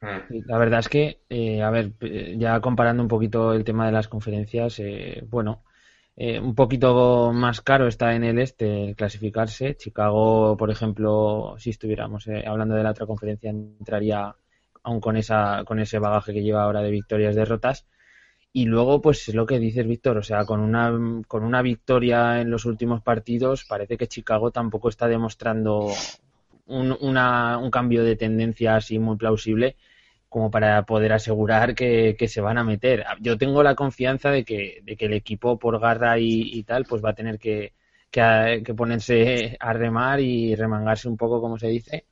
Hmm. 0.00 0.42
La 0.46 0.58
verdad 0.58 0.80
es 0.80 0.88
que, 0.88 1.20
eh, 1.28 1.62
a 1.62 1.70
ver, 1.70 1.92
ya 2.36 2.60
comparando 2.60 3.02
un 3.02 3.08
poquito 3.08 3.52
el 3.52 3.64
tema 3.64 3.86
de 3.86 3.92
las 3.92 4.08
conferencias, 4.08 4.78
eh, 4.78 5.22
bueno, 5.28 5.62
eh, 6.18 6.40
un 6.40 6.54
poquito 6.54 7.30
más 7.34 7.60
caro 7.60 7.86
está 7.86 8.14
en 8.14 8.24
el 8.24 8.38
este 8.38 8.94
clasificarse. 8.96 9.76
Chicago, 9.76 10.56
por 10.56 10.70
ejemplo, 10.70 11.56
si 11.58 11.70
estuviéramos 11.70 12.26
eh, 12.28 12.44
hablando 12.46 12.74
de 12.74 12.82
la 12.82 12.90
otra 12.92 13.06
conferencia, 13.06 13.50
entraría 13.50 14.34
aún 14.82 15.00
con 15.00 15.16
esa 15.16 15.64
con 15.66 15.78
ese 15.78 15.98
bagaje 15.98 16.32
que 16.32 16.42
lleva 16.42 16.62
ahora 16.62 16.80
de 16.80 16.90
victorias 16.90 17.34
derrotas. 17.36 17.86
Y 18.56 18.64
luego, 18.64 19.02
pues 19.02 19.28
es 19.28 19.34
lo 19.34 19.44
que 19.44 19.58
dices, 19.58 19.86
Víctor, 19.86 20.16
o 20.16 20.22
sea, 20.22 20.46
con 20.46 20.60
una, 20.60 20.90
con 21.28 21.44
una 21.44 21.60
victoria 21.60 22.40
en 22.40 22.50
los 22.50 22.64
últimos 22.64 23.02
partidos, 23.02 23.66
parece 23.66 23.98
que 23.98 24.08
Chicago 24.08 24.50
tampoco 24.50 24.88
está 24.88 25.08
demostrando 25.08 25.92
un, 26.64 26.96
una, 27.02 27.58
un 27.58 27.70
cambio 27.70 28.02
de 28.02 28.16
tendencia 28.16 28.76
así 28.76 28.98
muy 28.98 29.18
plausible 29.18 29.76
como 30.30 30.50
para 30.50 30.86
poder 30.86 31.12
asegurar 31.12 31.74
que, 31.74 32.16
se 32.28 32.40
van 32.40 32.56
a 32.56 32.64
meter. 32.64 33.04
Yo 33.20 33.36
tengo 33.36 33.62
la 33.62 33.74
confianza 33.74 34.30
de 34.30 34.42
que, 34.42 34.80
de 34.84 34.96
que 34.96 35.04
el 35.04 35.12
equipo 35.12 35.58
por 35.58 35.78
garra 35.78 36.18
y, 36.18 36.62
tal 36.62 36.86
pues 36.86 37.04
va 37.04 37.10
a 37.10 37.14
tener 37.14 37.38
que, 37.38 37.74
que, 38.10 38.74
ponerse 38.74 39.58
a 39.60 39.74
remar 39.74 40.20
y 40.20 40.54
remangarse 40.54 41.10
un 41.10 41.18
poco, 41.18 41.42
como 41.42 41.58
se 41.58 41.68
dice, 41.68 42.06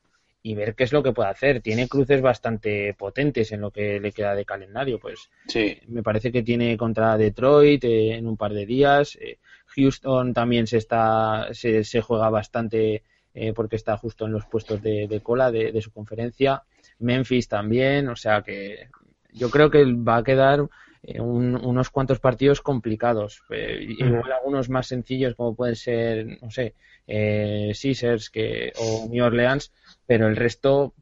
y 0.45 0.53
ver 0.53 0.75
qué 0.75 0.83
es 0.83 0.93
lo 0.93 1.01
que 1.01 1.11
puede 1.11 1.29
hacer. 1.29 1.59
Tiene 1.59 1.87
cruces 1.87 2.21
bastante 2.21 2.93
potentes 2.93 3.51
en 3.51 3.61
lo 3.61 3.71
que 3.71 3.99
le 3.99 4.11
queda 4.11 4.35
de 4.35 4.45
calendario. 4.45 4.99
Pues 4.99 5.31
sí. 5.47 5.79
me 5.87 6.03
parece 6.03 6.31
que 6.31 6.43
tiene 6.43 6.77
contra 6.77 7.17
Detroit 7.17 7.83
eh, 7.83 8.13
en 8.13 8.27
un 8.27 8.37
par 8.37 8.53
de 8.53 8.67
días. 8.67 9.17
Eh, 9.19 9.39
Houston 9.75 10.35
también 10.35 10.67
se 10.67 10.77
está 10.77 11.47
se, 11.51 11.83
se 11.83 11.99
juega 11.99 12.29
bastante 12.29 13.01
eh, 13.33 13.53
porque 13.53 13.75
está 13.75 13.97
justo 13.97 14.27
en 14.27 14.33
los 14.33 14.45
puestos 14.45 14.83
de, 14.83 15.19
cola 15.23 15.51
de, 15.51 15.81
su 15.81 15.89
conferencia. 15.91 16.61
Memphis 16.99 17.47
también, 17.47 18.07
o 18.07 18.15
sea 18.15 18.43
que 18.43 18.89
yo 19.33 19.49
creo 19.49 19.71
que 19.71 19.83
va 19.83 20.17
a 20.17 20.23
quedar 20.23 20.69
eh, 21.07 21.19
unos 21.19 21.91
cuantos 21.91 22.19
partidos 22.19 22.61
complicados. 22.61 23.43
Eh, 23.51 23.85
igual 23.99 24.31
algunos 24.31 24.69
más 24.69 24.87
sencillos 24.87 25.35
como 25.35 25.55
pueden 25.55 25.75
ser, 25.75 26.41
no 26.41 26.49
sé, 26.49 26.73
eh, 27.05 27.73
Caesars 27.79 28.31
que, 28.31 28.73
o 28.77 29.07
New 29.07 29.23
Orleans, 29.23 29.71
pero 30.07 30.27
el 30.27 30.35
resto... 30.35 30.95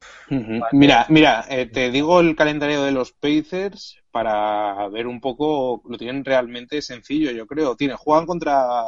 Mira, 0.74 1.06
mira, 1.08 1.46
te 1.72 1.90
digo 1.90 2.20
el 2.20 2.36
calendario 2.36 2.84
de 2.84 2.92
los 2.92 3.14
Pacers 3.14 3.98
para 4.12 4.90
ver 4.90 5.08
un 5.08 5.22
poco, 5.22 5.82
lo 5.88 5.98
tienen 5.98 6.26
realmente 6.26 6.82
sencillo, 6.82 7.32
yo 7.32 7.48
creo. 7.48 7.78
Tienen, 7.78 7.96
juegan 7.96 8.26
contra 8.26 8.84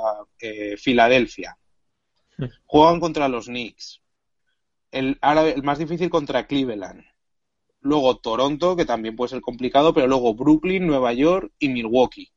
Filadelfia, 0.78 1.58
Juegan 2.66 3.00
contra 3.00 3.30
los 3.30 3.46
Knicks. 3.46 4.02
El, 4.92 5.18
ahora 5.22 5.48
el 5.48 5.64
más 5.64 5.80
difícil 5.80 6.10
contra 6.10 6.46
Cleveland. 6.46 7.06
Luego 7.86 8.18
Toronto, 8.18 8.76
que 8.76 8.84
también 8.84 9.16
puede 9.16 9.30
ser 9.30 9.42
complicado, 9.42 9.94
pero 9.94 10.08
luego 10.08 10.34
Brooklyn, 10.34 10.88
Nueva 10.88 11.14
York 11.14 11.52
y 11.60 11.70
Milwaukee. 11.70 12.32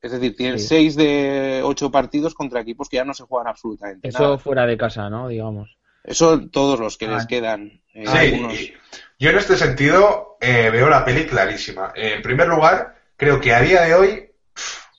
Es 0.00 0.12
decir, 0.12 0.34
tienen 0.34 0.58
seis 0.58 0.96
de 0.96 1.60
ocho 1.62 1.90
partidos 1.90 2.34
contra 2.34 2.60
equipos 2.60 2.88
que 2.88 2.96
ya 2.96 3.04
no 3.04 3.12
se 3.12 3.24
juegan 3.24 3.48
absolutamente 3.48 4.08
Eso 4.08 4.38
fuera 4.38 4.64
de 4.66 4.78
casa, 4.78 5.10
¿no? 5.10 5.28
Digamos. 5.28 5.76
Eso 6.02 6.48
todos 6.48 6.80
los 6.80 6.96
que 6.96 7.06
les 7.06 7.24
ah. 7.24 7.26
quedan. 7.28 7.82
Eh, 7.92 8.06
sí, 8.06 8.72
yo 9.18 9.30
en 9.30 9.36
este 9.36 9.56
sentido 9.56 10.38
eh, 10.40 10.70
veo 10.70 10.88
la 10.88 11.04
peli 11.04 11.26
clarísima. 11.26 11.92
en 11.94 12.22
primer 12.22 12.48
lugar, 12.48 12.96
creo 13.16 13.38
que 13.38 13.52
a 13.52 13.60
día 13.60 13.82
de 13.82 13.94
hoy 13.94 14.30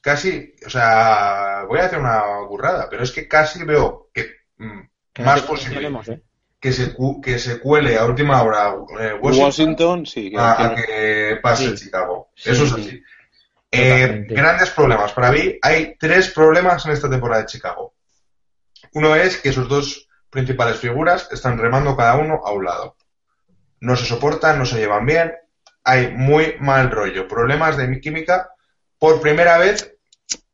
casi, 0.01 0.53
o 0.65 0.69
sea, 0.69 1.65
voy 1.67 1.79
a 1.79 1.85
hacer 1.85 1.97
una 1.97 2.41
burrada, 2.47 2.87
pero 2.91 3.01
es 3.01 3.11
que 3.11 3.27
casi 3.27 3.63
veo 3.63 4.09
que, 4.13 4.27
mm, 4.57 4.81
más 5.23 5.41
posible 5.41 5.87
¿eh? 5.87 6.21
Que, 6.59 6.71
se, 6.71 6.95
que 7.21 7.39
se 7.39 7.59
cuele 7.59 7.97
a 7.97 8.05
última 8.05 8.41
hora 8.41 8.75
eh, 8.99 9.13
Washington, 9.21 10.05
sí, 10.05 10.31
a, 10.37 10.75
que 10.75 11.39
pase 11.41 11.75
Chicago. 11.75 12.31
Eso 12.35 12.63
es 12.63 12.73
así. 12.73 13.03
Eh, 13.71 14.25
grandes 14.29 14.69
problemas. 14.71 15.11
Para 15.13 15.31
mí 15.31 15.57
hay 15.61 15.95
tres 15.99 16.29
problemas 16.29 16.85
en 16.85 16.93
esta 16.93 17.09
temporada 17.09 17.41
de 17.41 17.47
Chicago. 17.47 17.93
Uno 18.93 19.15
es 19.15 19.37
que 19.37 19.51
sus 19.51 19.67
dos 19.67 20.07
principales 20.29 20.77
figuras 20.77 21.29
están 21.31 21.57
remando 21.57 21.95
cada 21.95 22.15
uno 22.15 22.41
a 22.45 22.51
un 22.51 22.65
lado. 22.65 22.95
No 23.79 23.95
se 23.95 24.05
soportan, 24.05 24.57
no 24.57 24.65
se 24.65 24.77
llevan 24.77 25.05
bien, 25.05 25.33
hay 25.83 26.11
muy 26.11 26.55
mal 26.59 26.89
rollo, 26.89 27.27
problemas 27.27 27.77
de 27.77 27.99
química 27.99 28.49
por 28.97 29.21
primera 29.21 29.57
vez 29.57 29.95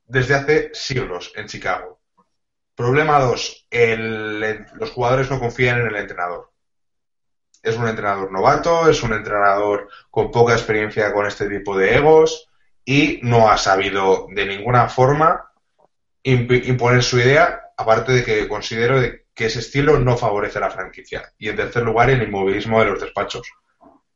desde 0.06 0.36
hace 0.36 0.72
siglos 0.74 1.32
en 1.36 1.48
Chicago. 1.48 2.00
Problema 2.76 3.20
2. 3.20 3.68
Los 4.74 4.90
jugadores 4.92 5.30
no 5.30 5.40
confían 5.40 5.82
en 5.82 5.88
el 5.88 5.96
entrenador. 5.96 6.52
Es 7.62 7.78
un 7.78 7.88
entrenador 7.88 8.32
novato, 8.32 8.90
es 8.90 9.04
un 9.04 9.14
entrenador 9.14 9.90
con 10.10 10.32
poca 10.32 10.54
experiencia 10.54 11.14
con 11.14 11.26
este 11.26 11.48
tipo 11.48 11.78
de 11.78 11.96
egos 11.96 12.50
y 12.84 13.20
no 13.24 13.50
ha 13.50 13.58
sabido 13.58 14.28
de 14.34 14.46
ninguna 14.46 14.90
forma 14.90 15.52
imponer 16.24 17.04
su 17.04 17.20
idea, 17.20 17.62
aparte 17.78 18.12
de 18.12 18.24
que 18.24 18.48
considero 18.48 19.00
que 19.34 19.46
ese 19.46 19.60
estilo 19.60 20.00
no 20.00 20.18
favorece 20.18 20.60
la 20.60 20.72
franquicia. 20.72 21.32
Y 21.38 21.50
en 21.50 21.56
tercer 21.56 21.84
lugar, 21.84 22.10
el 22.10 22.24
inmovilismo 22.24 22.80
de 22.80 22.86
los 22.86 23.02
despachos. 23.02 23.48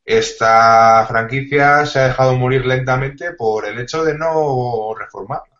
Esta 0.04 1.06
franquicia 1.06 1.86
se 1.86 2.00
ha 2.00 2.08
dejado 2.08 2.34
morir 2.34 2.66
lentamente 2.66 3.32
por 3.32 3.66
el 3.66 3.78
hecho 3.78 4.04
de 4.04 4.16
no 4.16 4.94
reformarla 4.98 5.57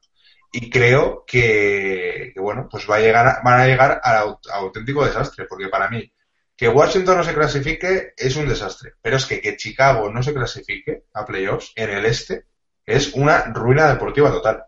y 0.51 0.71
creo 0.71 1.25
que, 1.27 2.33
bueno, 2.37 2.69
pues 2.71 2.89
va 2.91 2.97
a 2.97 3.01
llegar, 3.01 3.41
van 3.45 3.61
a 3.61 3.67
llegar 3.67 4.01
al 4.03 4.39
auténtico 4.53 5.05
desastre, 5.05 5.47
porque 5.49 5.69
para 5.69 5.91
mí 5.91 6.11
que 6.57 6.69
Washington 6.69 7.19
no 7.19 7.25
se 7.25 7.35
clasifique 7.35 8.15
es 8.17 8.35
un 8.35 8.49
desastre, 8.49 8.95
pero 9.01 9.17
es 9.17 9.27
que 9.27 9.41
que 9.41 9.57
Chicago 9.57 10.11
no 10.11 10.23
se 10.23 10.35
clasifique 10.35 11.05
a 11.15 11.25
playoffs 11.25 11.73
en 11.77 11.91
el 11.91 12.05
este 12.05 12.47
es 12.85 13.15
una 13.15 13.45
ruina 13.45 13.87
deportiva 13.89 14.33
total. 14.33 14.65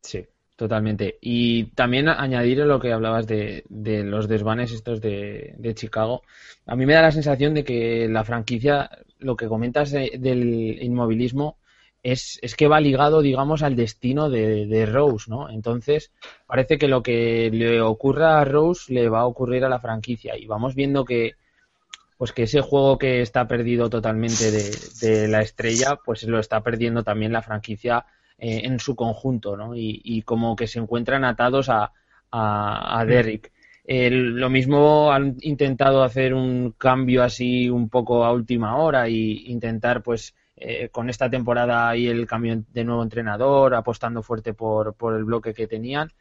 Sí, 0.00 0.24
totalmente. 0.56 1.18
Y 1.20 1.64
también 1.72 2.08
añadir 2.08 2.58
lo 2.58 2.80
que 2.80 2.92
hablabas 2.92 3.26
de, 3.26 3.64
de 3.68 4.04
los 4.04 4.28
desvanes 4.28 4.72
estos 4.72 5.00
de, 5.00 5.54
de, 5.58 5.74
Chicago. 5.74 6.22
A 6.64 6.76
mí 6.76 6.86
me 6.86 6.94
da 6.94 7.02
la 7.02 7.10
sensación 7.10 7.52
de 7.52 7.64
que 7.64 8.08
la 8.08 8.24
franquicia, 8.24 8.88
lo 9.18 9.36
que 9.36 9.48
comentas 9.48 9.90
del 9.90 10.78
inmovilismo, 10.80 11.58
es, 12.02 12.38
es, 12.42 12.54
que 12.56 12.68
va 12.68 12.80
ligado, 12.80 13.22
digamos, 13.22 13.62
al 13.62 13.76
destino 13.76 14.30
de, 14.30 14.66
de, 14.66 14.86
Rose, 14.86 15.30
¿no? 15.30 15.50
Entonces, 15.50 16.12
parece 16.46 16.78
que 16.78 16.88
lo 16.88 17.02
que 17.02 17.50
le 17.52 17.80
ocurra 17.80 18.40
a 18.40 18.44
Rose 18.44 18.92
le 18.92 19.08
va 19.08 19.20
a 19.20 19.26
ocurrir 19.26 19.64
a 19.64 19.68
la 19.68 19.80
franquicia 19.80 20.36
y 20.36 20.46
vamos 20.46 20.74
viendo 20.74 21.04
que, 21.04 21.34
pues 22.16 22.32
que 22.32 22.44
ese 22.44 22.60
juego 22.60 22.98
que 22.98 23.20
está 23.22 23.46
perdido 23.48 23.90
totalmente 23.90 24.50
de, 24.50 24.70
de 25.00 25.28
la 25.28 25.42
estrella, 25.42 25.98
pues 26.04 26.22
lo 26.24 26.38
está 26.38 26.62
perdiendo 26.62 27.02
también 27.02 27.32
la 27.32 27.42
franquicia 27.42 28.06
eh, 28.38 28.62
en 28.64 28.80
su 28.80 28.96
conjunto, 28.96 29.56
¿no? 29.56 29.76
Y, 29.76 30.00
y, 30.02 30.22
como 30.22 30.56
que 30.56 30.66
se 30.66 30.78
encuentran 30.78 31.24
atados 31.24 31.68
a, 31.68 31.92
a, 32.30 32.98
a 33.00 33.04
Derrick. 33.04 33.52
lo 33.86 34.48
mismo 34.48 35.12
han 35.12 35.36
intentado 35.42 36.02
hacer 36.02 36.32
un 36.32 36.72
cambio 36.78 37.22
así 37.22 37.68
un 37.68 37.90
poco 37.90 38.24
a 38.24 38.32
última 38.32 38.76
hora 38.78 39.10
y 39.10 39.44
intentar, 39.48 40.02
pues, 40.02 40.34
eh, 40.62 40.90
con 40.90 41.08
esta 41.08 41.30
temporada 41.30 41.96
y 41.96 42.06
el 42.06 42.26
cambio 42.26 42.62
de 42.70 42.84
nuevo 42.84 43.02
entrenador, 43.02 43.74
apostando 43.74 44.22
fuerte 44.22 44.52
por, 44.52 44.92
por 44.92 45.16
el 45.16 45.24
bloque 45.24 45.54
que 45.54 45.66
tenían, 45.66 46.12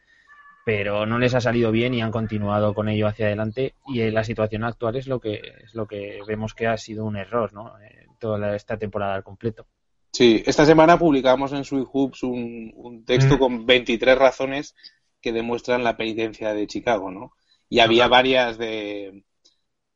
pero 0.63 1.05
no 1.05 1.19
les 1.19 1.35
ha 1.35 1.41
salido 1.41 1.71
bien 1.73 1.93
y 1.93 2.01
han 2.01 2.11
continuado 2.11 2.73
con 2.73 2.87
ello 2.87 3.07
hacia 3.07 3.25
adelante 3.25 3.73
y 3.87 3.99
en 3.99 4.13
la 4.13 4.23
situación 4.23 4.63
actual 4.63 4.95
es 4.95 5.07
lo 5.07 5.19
que 5.19 5.41
es 5.63 5.75
lo 5.75 5.85
que 5.85 6.21
vemos 6.25 6.53
que 6.53 6.67
ha 6.67 6.77
sido 6.77 7.03
un 7.03 7.17
error, 7.17 7.51
¿no? 7.53 7.77
Eh, 7.81 8.07
toda 8.17 8.55
esta 8.55 8.77
temporada 8.77 9.15
al 9.15 9.23
completo. 9.23 9.67
Sí, 10.13 10.41
esta 10.45 10.65
semana 10.65 10.97
publicamos 10.97 11.51
en 11.51 11.65
Sweet 11.65 11.87
Hoops 11.91 12.23
un, 12.23 12.71
un 12.77 13.03
texto 13.03 13.35
mm. 13.35 13.39
con 13.39 13.65
23 13.65 14.17
razones 14.17 14.73
que 15.19 15.33
demuestran 15.33 15.83
la 15.83 15.97
penitencia 15.97 16.53
de 16.53 16.65
Chicago, 16.65 17.11
¿no? 17.11 17.33
Y 17.67 17.79
había 17.79 18.07
varias 18.07 18.57
de 18.57 19.25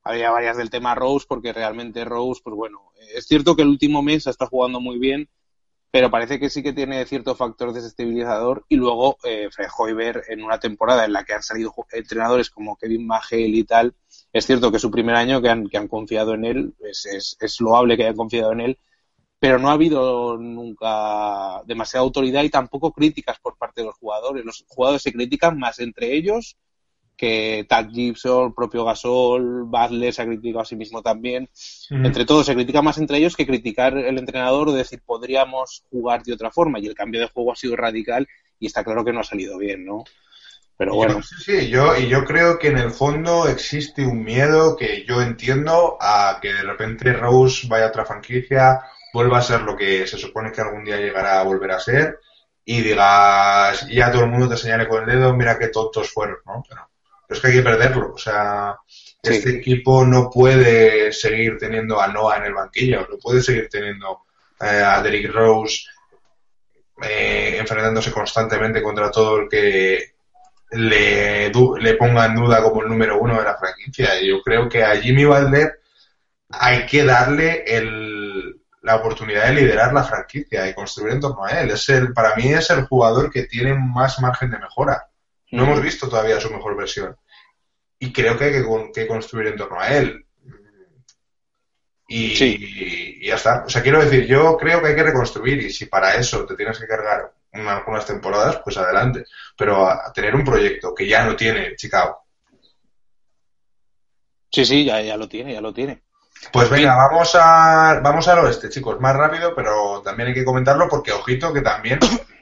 había 0.04 0.32
varias 0.32 0.58
del 0.58 0.70
tema 0.70 0.96
Rose 0.96 1.26
porque 1.28 1.54
realmente 1.54 2.06
Rose, 2.06 2.42
pues 2.44 2.56
bueno, 2.56 2.92
es 3.16 3.26
cierto 3.26 3.56
que 3.56 3.62
el 3.62 3.70
último 3.70 4.02
mes 4.02 4.28
está 4.28 4.48
jugando 4.48 4.80
muy 4.80 5.00
bien, 5.00 5.30
pero 5.92 6.10
parece 6.10 6.40
que 6.40 6.50
sí 6.50 6.64
que 6.64 6.74
tiene 6.74 7.06
cierto 7.06 7.36
factor 7.36 7.72
desestabilizador. 7.72 8.66
Y 8.68 8.76
luego 8.78 9.18
eh, 9.24 9.50
Fred 9.52 9.68
Hoiber, 9.78 10.24
en 10.28 10.44
una 10.44 10.60
temporada 10.60 11.06
en 11.06 11.14
la 11.14 11.24
que 11.24 11.34
han 11.34 11.44
salido 11.44 11.74
entrenadores 11.92 12.50
como 12.50 12.76
Kevin 12.78 13.06
Magel 13.06 13.56
y 13.56 13.64
tal, 13.64 13.94
es 14.34 14.46
cierto 14.46 14.72
que 14.72 14.78
es 14.78 14.82
su 14.82 14.92
primer 14.92 15.16
año 15.16 15.42
que 15.42 15.50
han, 15.50 15.70
que 15.70 15.78
han 15.78 15.88
confiado 15.88 16.34
en 16.34 16.46
él, 16.46 16.74
es, 16.80 17.38
es, 17.40 17.62
loable 17.62 17.96
que 17.96 18.04
hayan 18.04 18.16
confiado 18.16 18.52
en 18.54 18.62
él, 18.62 18.80
pero 19.40 19.60
no 19.60 19.70
ha 19.70 19.74
habido 19.74 20.38
nunca 20.38 21.62
demasiada 21.66 22.04
autoridad 22.04 22.44
y 22.44 22.50
tampoco 22.50 22.92
críticas 22.92 23.40
por 23.40 23.58
parte 23.58 23.82
de 23.82 23.88
los 23.88 23.96
jugadores. 23.96 24.44
Los 24.44 24.66
jugadores 24.68 25.04
se 25.04 25.14
critican 25.14 25.60
más 25.60 25.80
entre 25.80 26.16
ellos 26.16 26.58
que 27.18 27.66
Tad 27.68 27.90
Gibson, 27.90 28.54
propio 28.54 28.86
Gasol, 28.86 29.66
Badler 29.66 30.14
se 30.14 30.22
ha 30.22 30.26
criticado 30.26 30.62
a 30.62 30.66
sí 30.66 30.76
mismo 30.76 31.02
también. 31.02 31.50
Entre 31.90 32.26
todos 32.26 32.46
se 32.46 32.56
critica 32.56 32.82
más 32.82 32.98
entre 32.98 33.18
ellos 33.18 33.36
que 33.36 33.46
criticar 33.46 33.98
el 33.98 34.18
entrenador 34.18 34.70
o 34.70 34.74
decir 34.74 35.02
podríamos 35.06 35.84
jugar 35.90 36.24
de 36.24 36.34
otra 36.34 36.52
forma. 36.52 36.80
Y 36.80 36.88
el 36.88 36.96
cambio 36.96 37.22
de 37.22 37.28
juego 37.28 37.52
ha 37.52 37.56
sido 37.56 37.76
radical 37.76 38.28
y 38.60 38.68
está 38.68 38.84
claro 38.84 39.06
que 39.06 39.14
no 39.14 39.20
ha 39.20 39.24
salido 39.24 39.58
bien, 39.58 39.86
¿no? 39.86 40.04
Pero 40.78 40.96
bueno. 40.96 41.22
Sí, 41.22 41.36
sí, 41.44 41.70
yo, 41.70 41.96
y 41.96 42.08
yo 42.08 42.26
creo 42.26 42.58
que 42.58 42.70
en 42.70 42.78
el 42.78 42.92
fondo 42.92 43.48
existe 43.48 44.06
un 44.06 44.24
miedo 44.24 44.76
que 44.76 45.06
yo 45.08 45.22
entiendo 45.22 45.98
a 46.02 46.40
que 46.42 46.52
de 46.52 46.64
repente 46.64 47.14
Rose 47.14 47.68
vaya 47.68 47.86
a 47.86 47.90
otra 47.90 48.06
franquicia, 48.06 48.82
vuelva 49.14 49.38
a 49.38 49.44
ser 49.44 49.62
lo 49.62 49.76
que 49.76 50.08
se 50.08 50.18
supone 50.18 50.52
que 50.52 50.62
algún 50.62 50.84
día 50.84 50.98
llegará 50.98 51.40
a 51.40 51.44
volver 51.44 51.72
a 51.72 51.80
ser 51.80 52.20
y 52.66 52.82
digas, 52.82 53.88
ya 53.90 54.12
todo 54.12 54.24
el 54.24 54.32
mundo 54.32 54.50
te 54.50 54.58
señale 54.58 54.88
con 54.88 55.04
el 55.04 55.20
dedo, 55.20 55.34
mira 55.34 55.60
qué 55.60 55.68
tontos 55.68 56.12
fueron, 56.12 56.38
¿no? 56.46 56.64
Pero, 56.68 56.90
es 57.34 57.42
que 57.42 57.48
hay 57.48 57.54
que 57.54 57.62
perderlo, 57.62 58.14
o 58.14 58.18
sea, 58.18 58.78
este 59.22 59.58
equipo 59.58 60.06
no 60.06 60.30
puede 60.30 61.14
seguir 61.14 61.58
teniendo 61.58 62.02
a 62.02 62.08
Noah 62.08 62.38
en 62.38 62.46
el 62.46 62.54
banquillo, 62.54 63.08
no 63.10 63.18
puede 63.18 63.42
seguir 63.42 63.70
teniendo 63.70 64.24
eh, 64.60 64.84
a 64.84 65.02
Derrick 65.02 65.32
Rose 65.32 65.84
eh, 67.02 67.58
enfrentándose 67.60 68.12
constantemente 68.12 68.82
contra 68.82 69.10
todo 69.10 69.40
el 69.40 69.50
que 69.50 70.14
le, 70.72 71.50
le 71.50 71.94
ponga 71.96 72.26
en 72.26 72.36
duda 72.36 72.62
como 72.62 72.82
el 72.82 72.90
número 72.90 73.20
uno 73.20 73.38
de 73.38 73.44
la 73.44 73.58
franquicia. 73.58 74.22
Y 74.22 74.30
yo 74.30 74.42
creo 74.42 74.70
que 74.70 74.84
a 74.84 74.96
Jimmy 74.98 75.26
Butler 75.26 75.80
hay 76.50 76.86
que 76.86 77.04
darle 77.04 77.64
el, 77.66 78.62
la 78.82 78.96
oportunidad 78.96 79.48
de 79.48 79.54
liderar 79.54 79.94
la 79.94 80.04
franquicia 80.04 80.68
y 80.68 80.74
construir 80.74 81.14
en 81.14 81.22
torno 81.22 81.46
a 81.46 81.52
él. 81.62 81.72
Es 81.72 81.90
el, 81.90 82.14
para 82.14 82.36
mí 82.36 82.54
es 82.54 82.70
el 82.70 82.86
jugador 82.86 83.32
que 83.32 83.44
tiene 83.44 83.74
más 83.74 84.20
margen 84.20 84.52
de 84.52 84.60
mejora. 84.60 85.08
No 85.52 85.64
hemos 85.64 85.82
visto 85.82 86.10
todavía 86.10 86.40
su 86.40 86.50
mejor 86.50 86.76
versión. 86.76 87.16
Y 88.04 88.12
creo 88.12 88.38
que 88.38 88.44
hay 88.44 88.52
que, 88.94 89.08
construir 89.08 89.48
en 89.48 89.56
torno 89.56 89.80
a 89.80 89.88
él. 89.88 90.26
Y, 92.06 93.26
ya 93.26 93.36
está. 93.36 93.64
O 93.66 93.70
sea, 93.70 93.82
quiero 93.82 94.04
decir, 94.04 94.28
yo 94.28 94.58
creo 94.58 94.82
que 94.82 94.90
hay 94.90 94.96
que 94.96 95.04
reconstruir 95.04 95.62
y 95.62 95.72
si 95.72 95.86
para 95.86 96.16
eso 96.16 96.46
te 96.46 96.58
tienes 96.58 96.78
que 96.78 96.86
cargar 96.86 97.32
algunas 97.54 98.06
temporadas, 98.06 98.60
pues 98.62 98.76
adelante. 98.76 99.24
Pero 99.58 99.88
a, 99.88 100.12
tener 100.12 100.36
un 100.36 100.44
proyecto 100.44 100.94
que 100.94 101.08
ya 101.08 101.24
no 101.24 101.38
tiene 101.38 101.78
Chicago. 101.78 102.26
Sí, 104.52 104.66
sí, 104.66 104.84
ya, 104.84 105.00
ya 105.00 105.16
lo 105.16 105.30
tiene, 105.30 105.54
ya 105.54 105.62
lo 105.62 105.74
tiene. 105.74 106.04
Pues 106.52 106.70
venga, 106.70 106.98
vamos 106.98 107.34
a 107.36 108.02
vamos 108.04 108.28
al 108.28 108.40
oeste, 108.40 108.68
chicos, 108.68 109.00
más 109.00 109.16
rápido, 109.16 109.56
pero 109.56 110.02
también 110.02 110.28
hay 110.28 110.36
que 110.36 110.44
comentarlo 110.44 110.90
porque 110.90 111.14
ojito 111.14 111.54
que 111.54 111.62
también 111.62 112.00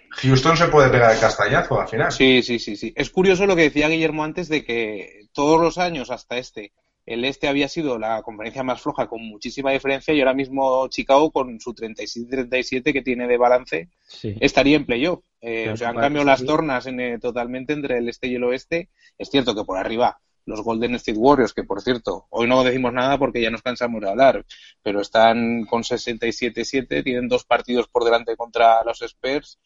Houston 0.10 0.58
se 0.58 0.68
puede 0.68 0.90
pegar 0.90 1.14
el 1.14 1.20
castañazo 1.20 1.80
al 1.80 1.88
final. 1.88 2.12
Sí, 2.12 2.42
sí, 2.42 2.58
sí, 2.58 2.76
sí. 2.76 2.94
Es 2.96 3.12
curioso 3.12 3.46
lo 3.46 3.56
que 3.56 3.64
decía 3.64 3.88
Guillermo 3.88 4.24
antes 4.24 4.50
de 4.50 4.66
que 4.66 5.21
todos 5.34 5.60
los 5.60 5.78
años 5.78 6.12
hasta 6.12 6.38
este 6.38 6.74
el 7.06 7.26
este 7.26 7.48
había 7.48 7.68
sido 7.68 7.98
la 7.98 8.22
conferencia 8.22 8.64
más 8.64 8.82
floja 8.82 9.08
con 9.08 9.22
muchísima 9.24 9.72
diferencia 9.72 10.14
y 10.14 10.20
ahora 10.20 10.34
mismo 10.34 10.88
Chicago 10.88 11.32
con 11.32 11.60
su 11.60 11.74
37-37 11.74 12.94
que 12.94 13.02
tiene 13.02 13.28
de 13.28 13.38
balance 13.38 13.90
estaría 14.24 14.78
en 14.78 14.86
playoff. 14.86 15.24
Eh, 15.42 15.70
o 15.70 15.78
sea, 15.78 15.90
han 15.90 15.96
cambiado 15.96 16.26
las 16.26 16.46
tornas 16.46 16.86
en, 16.86 17.00
eh, 17.00 17.20
totalmente 17.20 17.74
entre 17.74 17.98
el 17.98 18.08
este 18.08 18.28
y 18.28 18.36
el 18.36 18.44
oeste. 18.44 18.90
Es 19.18 19.30
cierto 19.30 19.56
que 19.56 19.64
por 19.64 19.78
arriba 19.78 20.20
los 20.46 20.62
Golden 20.62 20.96
State 20.96 21.18
Warriors, 21.18 21.54
que 21.54 21.64
por 21.64 21.82
cierto, 21.82 22.28
hoy 22.30 22.48
no 22.48 22.64
decimos 22.64 22.94
nada 22.94 23.18
porque 23.18 23.42
ya 23.42 23.50
nos 23.50 23.62
cansamos 23.62 24.02
de 24.02 24.10
hablar, 24.10 24.46
pero 24.82 25.02
están 25.02 25.66
con 25.66 25.84
67-7, 25.84 27.04
tienen 27.04 27.28
dos 27.28 27.46
partidos 27.46 27.88
por 27.88 28.04
delante 28.04 28.36
contra 28.36 28.84
los 28.84 29.02
Spurs 29.02 29.60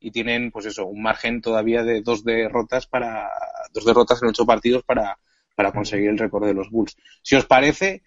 y 0.00 0.10
tienen, 0.10 0.50
pues 0.50 0.66
eso, 0.66 0.86
un 0.86 1.02
margen 1.02 1.40
todavía 1.42 1.84
de 1.84 2.00
dos 2.00 2.24
derrotas 2.24 2.86
para, 2.86 3.30
dos 3.72 3.84
derrotas 3.84 4.22
en 4.22 4.30
ocho 4.30 4.46
partidos 4.46 4.82
para, 4.82 5.18
para 5.54 5.72
conseguir 5.72 6.08
el 6.08 6.18
récord 6.18 6.46
de 6.46 6.54
los 6.54 6.70
Bulls. 6.70 6.96
Si 7.22 7.36
os 7.36 7.44
parece, 7.46 8.02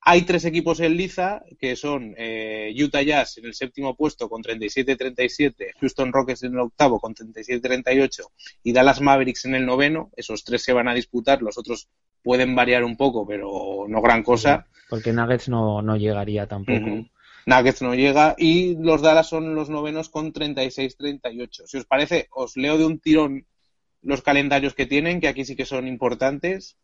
hay 0.00 0.22
tres 0.22 0.44
equipos 0.44 0.80
en 0.80 0.96
liza 0.96 1.42
que 1.58 1.74
son 1.74 2.14
eh, 2.16 2.72
Utah 2.76 3.02
Jazz 3.02 3.38
en 3.38 3.46
el 3.46 3.54
séptimo 3.54 3.96
puesto 3.96 4.28
con 4.28 4.42
37-37, 4.42 5.72
Houston 5.80 6.12
Rockets 6.12 6.44
en 6.44 6.52
el 6.52 6.60
octavo 6.60 7.00
con 7.00 7.14
37-38 7.14 8.22
y 8.62 8.72
Dallas 8.72 9.00
Mavericks 9.00 9.46
en 9.46 9.56
el 9.56 9.66
noveno. 9.66 10.10
Esos 10.16 10.44
tres 10.44 10.62
se 10.62 10.72
van 10.72 10.88
a 10.88 10.94
disputar, 10.94 11.42
los 11.42 11.58
otros 11.58 11.88
pueden 12.22 12.54
variar 12.54 12.84
un 12.84 12.96
poco, 12.96 13.26
pero 13.26 13.86
no 13.88 14.00
gran 14.00 14.22
cosa. 14.22 14.66
Porque 14.88 15.12
Nuggets 15.12 15.48
no, 15.48 15.82
no 15.82 15.96
llegaría 15.96 16.46
tampoco. 16.46 17.06
Nuggets 17.46 17.80
no 17.80 17.94
llega 17.94 18.34
y 18.36 18.76
los 18.76 19.02
Dallas 19.02 19.28
son 19.28 19.54
los 19.54 19.70
novenos 19.70 20.08
con 20.08 20.32
36-38. 20.32 21.66
Si 21.66 21.78
os 21.78 21.86
parece, 21.86 22.28
os 22.32 22.56
leo 22.56 22.76
de 22.76 22.84
un 22.84 22.98
tirón 22.98 23.46
los 24.02 24.22
calendarios 24.22 24.74
que 24.74 24.86
tienen, 24.86 25.20
que 25.20 25.28
aquí 25.28 25.44
sí 25.44 25.56
que 25.56 25.64
son 25.64 25.86
importantes 25.86 26.76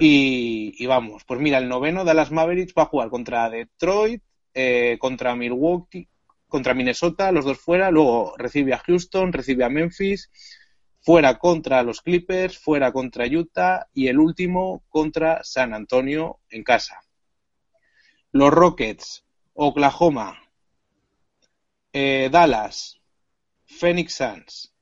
y, 0.00 0.86
vamos, 0.86 1.24
pues 1.24 1.40
mira, 1.40 1.58
el 1.58 1.68
noveno 1.68 2.04
Dallas 2.04 2.30
Mavericks 2.30 2.72
va 2.76 2.84
a 2.84 2.86
jugar 2.86 3.10
contra 3.10 3.50
Detroit, 3.50 4.22
eh, 4.54 4.96
contra 4.98 5.36
Milwaukee, 5.36 6.08
contra 6.46 6.74
Minnesota, 6.74 7.32
los 7.32 7.44
dos 7.44 7.58
fuera, 7.58 7.90
luego 7.90 8.34
recibe 8.38 8.72
a 8.72 8.78
Houston, 8.78 9.32
recibe 9.32 9.64
a 9.64 9.68
Memphis, 9.68 10.30
fuera 11.00 11.38
contra 11.38 11.82
los 11.82 12.00
Clippers, 12.00 12.58
fuera 12.58 12.92
contra 12.92 13.26
Utah 13.26 13.86
y 13.92 14.08
el 14.08 14.18
último 14.18 14.84
contra 14.88 15.44
San 15.44 15.74
Antonio 15.74 16.38
en 16.48 16.62
casa. 16.62 17.00
Los 18.32 18.50
Rockets, 18.50 19.24
Oklahoma, 19.60 20.38
eh, 21.92 22.28
Dallas, 22.30 23.00
Phoenix 23.66 24.14
Suns, 24.14 24.72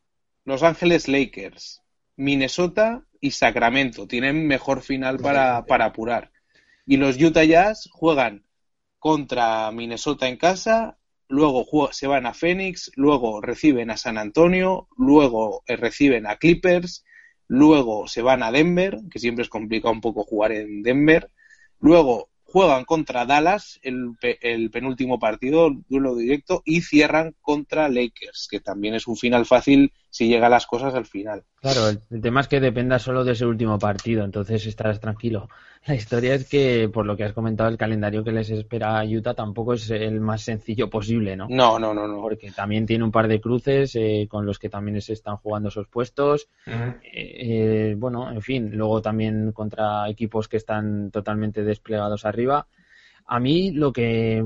Los 0.45 0.63
Ángeles 0.63 1.09
Lakers, 1.09 1.83
Minnesota 2.15 3.03
y 3.19 3.31
Sacramento. 3.31 4.07
Tienen 4.07 4.47
mejor 4.47 4.83
final 4.83 5.17
para, 5.17 5.65
para 5.65 5.87
apurar. 5.87 6.31
Y 6.85 6.99
los 6.99 7.19
Utah 7.19 7.45
Jazz 7.45 7.89
juegan 7.91 8.45
contra 8.99 9.73
Minnesota 9.73 10.29
en 10.29 10.37
casa, 10.37 10.99
luego 11.27 11.65
se 11.93 12.07
van 12.07 12.27
a 12.27 12.35
Phoenix, 12.35 12.93
luego 12.97 13.41
reciben 13.41 13.91
a 13.91 13.97
San 13.97 14.19
Antonio, 14.19 14.89
luego 14.99 15.63
eh, 15.67 15.77
reciben 15.77 16.27
a 16.27 16.37
Clippers, 16.37 17.03
luego 17.49 18.09
se 18.09 18.21
van 18.21 18.43
a 18.43 18.53
Denver, 18.53 18.99
que 19.11 19.21
siempre 19.21 19.43
es 19.43 19.49
complicado 19.49 19.95
un 19.95 20.03
poco 20.03 20.23
jugar 20.23 20.53
en 20.53 20.83
Denver, 20.83 21.31
luego 21.81 22.29
juegan 22.47 22.85
contra 22.85 23.27
Dallas 23.27 23.79
el, 23.83 24.13
el, 24.41 24.71
penúltimo 24.71 25.19
partido, 25.19 25.71
duelo 25.89 26.15
directo, 26.15 26.63
y 26.65 26.83
cierran 26.83 27.35
contra 27.41 27.89
Lakers, 27.89 28.49
que 28.51 28.61
también 28.61 28.95
es 28.95 29.07
un 29.09 29.17
final 29.17 29.47
fácil 29.47 29.93
si 30.11 30.29
llegan 30.29 30.51
las 30.51 30.67
cosas 30.67 30.95
al 30.95 31.07
final. 31.07 31.45
Claro, 31.61 31.89
el, 31.89 32.23
tema 32.23 32.41
es 32.41 32.49
que 32.49 32.61
dependa 32.61 32.99
solo 32.99 33.25
de 33.25 33.33
ese 33.33 33.45
último 33.45 33.79
partido, 33.79 34.25
entonces 34.25 34.67
estarás 34.67 35.01
tranquilo. 35.01 35.49
La 35.87 35.95
historia 35.95 36.35
es 36.35 36.49
que, 36.49 36.89
por 36.93 37.07
lo 37.07 37.17
que 37.17 37.25
has 37.25 37.33
comentado, 37.33 37.69
el 37.69 37.77
calendario 37.77 38.25
que 38.25 38.33
les 38.33 38.51
espera 38.51 38.99
a 38.99 39.05
Utah 39.05 39.35
tampoco 39.35 39.75
es 39.75 39.91
el 39.91 40.21
más 40.21 40.43
sencillo 40.43 40.91
posible, 40.91 41.37
¿no? 41.37 41.47
No, 41.49 41.79
no, 41.79 41.95
no, 41.95 42.09
no. 42.09 42.21
Porque 42.21 42.51
también 42.51 42.87
tiene 42.87 43.05
un 43.05 43.13
par 43.13 43.29
de 43.29 43.41
cruces 43.41 43.95
eh, 43.95 44.27
con 44.29 44.47
los 44.47 44.59
que 44.59 44.69
también 44.69 45.01
se 45.01 45.13
están 45.13 45.37
jugando 45.37 45.69
esos 45.69 45.87
puestos. 45.87 46.49
Eh, 46.67 47.01
eh, 47.13 47.95
bueno, 47.97 48.31
en 48.31 48.43
fin, 48.43 48.71
luego 48.73 49.03
también 49.03 49.53
contra 49.53 50.09
equipos 50.09 50.49
que 50.49 50.57
están 50.57 51.11
totalmente 51.11 51.63
desplegados 51.63 52.25
arriba. 52.25 52.67
A 53.27 53.39
mí 53.39 53.71
lo 53.71 53.93
que 53.93 54.43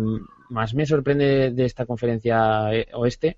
más 0.49 0.75
me 0.75 0.85
sorprende 0.85 1.53
de 1.53 1.64
esta 1.64 1.87
conferencia 1.87 2.70
oeste 2.92 3.37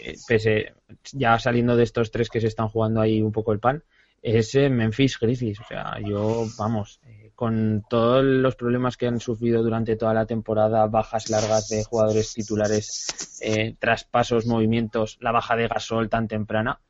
eh, 0.00 0.16
pese 0.26 0.74
ya 1.12 1.38
saliendo 1.38 1.76
de 1.76 1.84
estos 1.84 2.10
tres 2.10 2.28
que 2.28 2.40
se 2.40 2.46
están 2.46 2.68
jugando 2.68 3.00
ahí 3.00 3.22
un 3.22 3.32
poco 3.32 3.52
el 3.52 3.60
pan, 3.60 3.82
es 4.22 4.54
Memphis 4.54 5.18
Grizzlies. 5.18 5.60
O 5.60 5.64
sea, 5.64 5.98
yo, 6.00 6.46
vamos, 6.58 7.00
eh, 7.04 7.30
con 7.34 7.84
todos 7.88 8.24
los 8.24 8.56
problemas 8.56 8.96
que 8.96 9.06
han 9.06 9.20
sufrido 9.20 9.62
durante 9.62 9.96
toda 9.96 10.14
la 10.14 10.26
temporada, 10.26 10.86
bajas 10.86 11.28
largas 11.28 11.68
de 11.68 11.84
jugadores 11.84 12.32
titulares, 12.32 13.38
eh, 13.42 13.76
traspasos, 13.78 14.46
movimientos, 14.46 15.18
la 15.20 15.32
baja 15.32 15.56
de 15.56 15.68
Gasol 15.68 16.08
tan 16.08 16.26
temprana, 16.26 16.80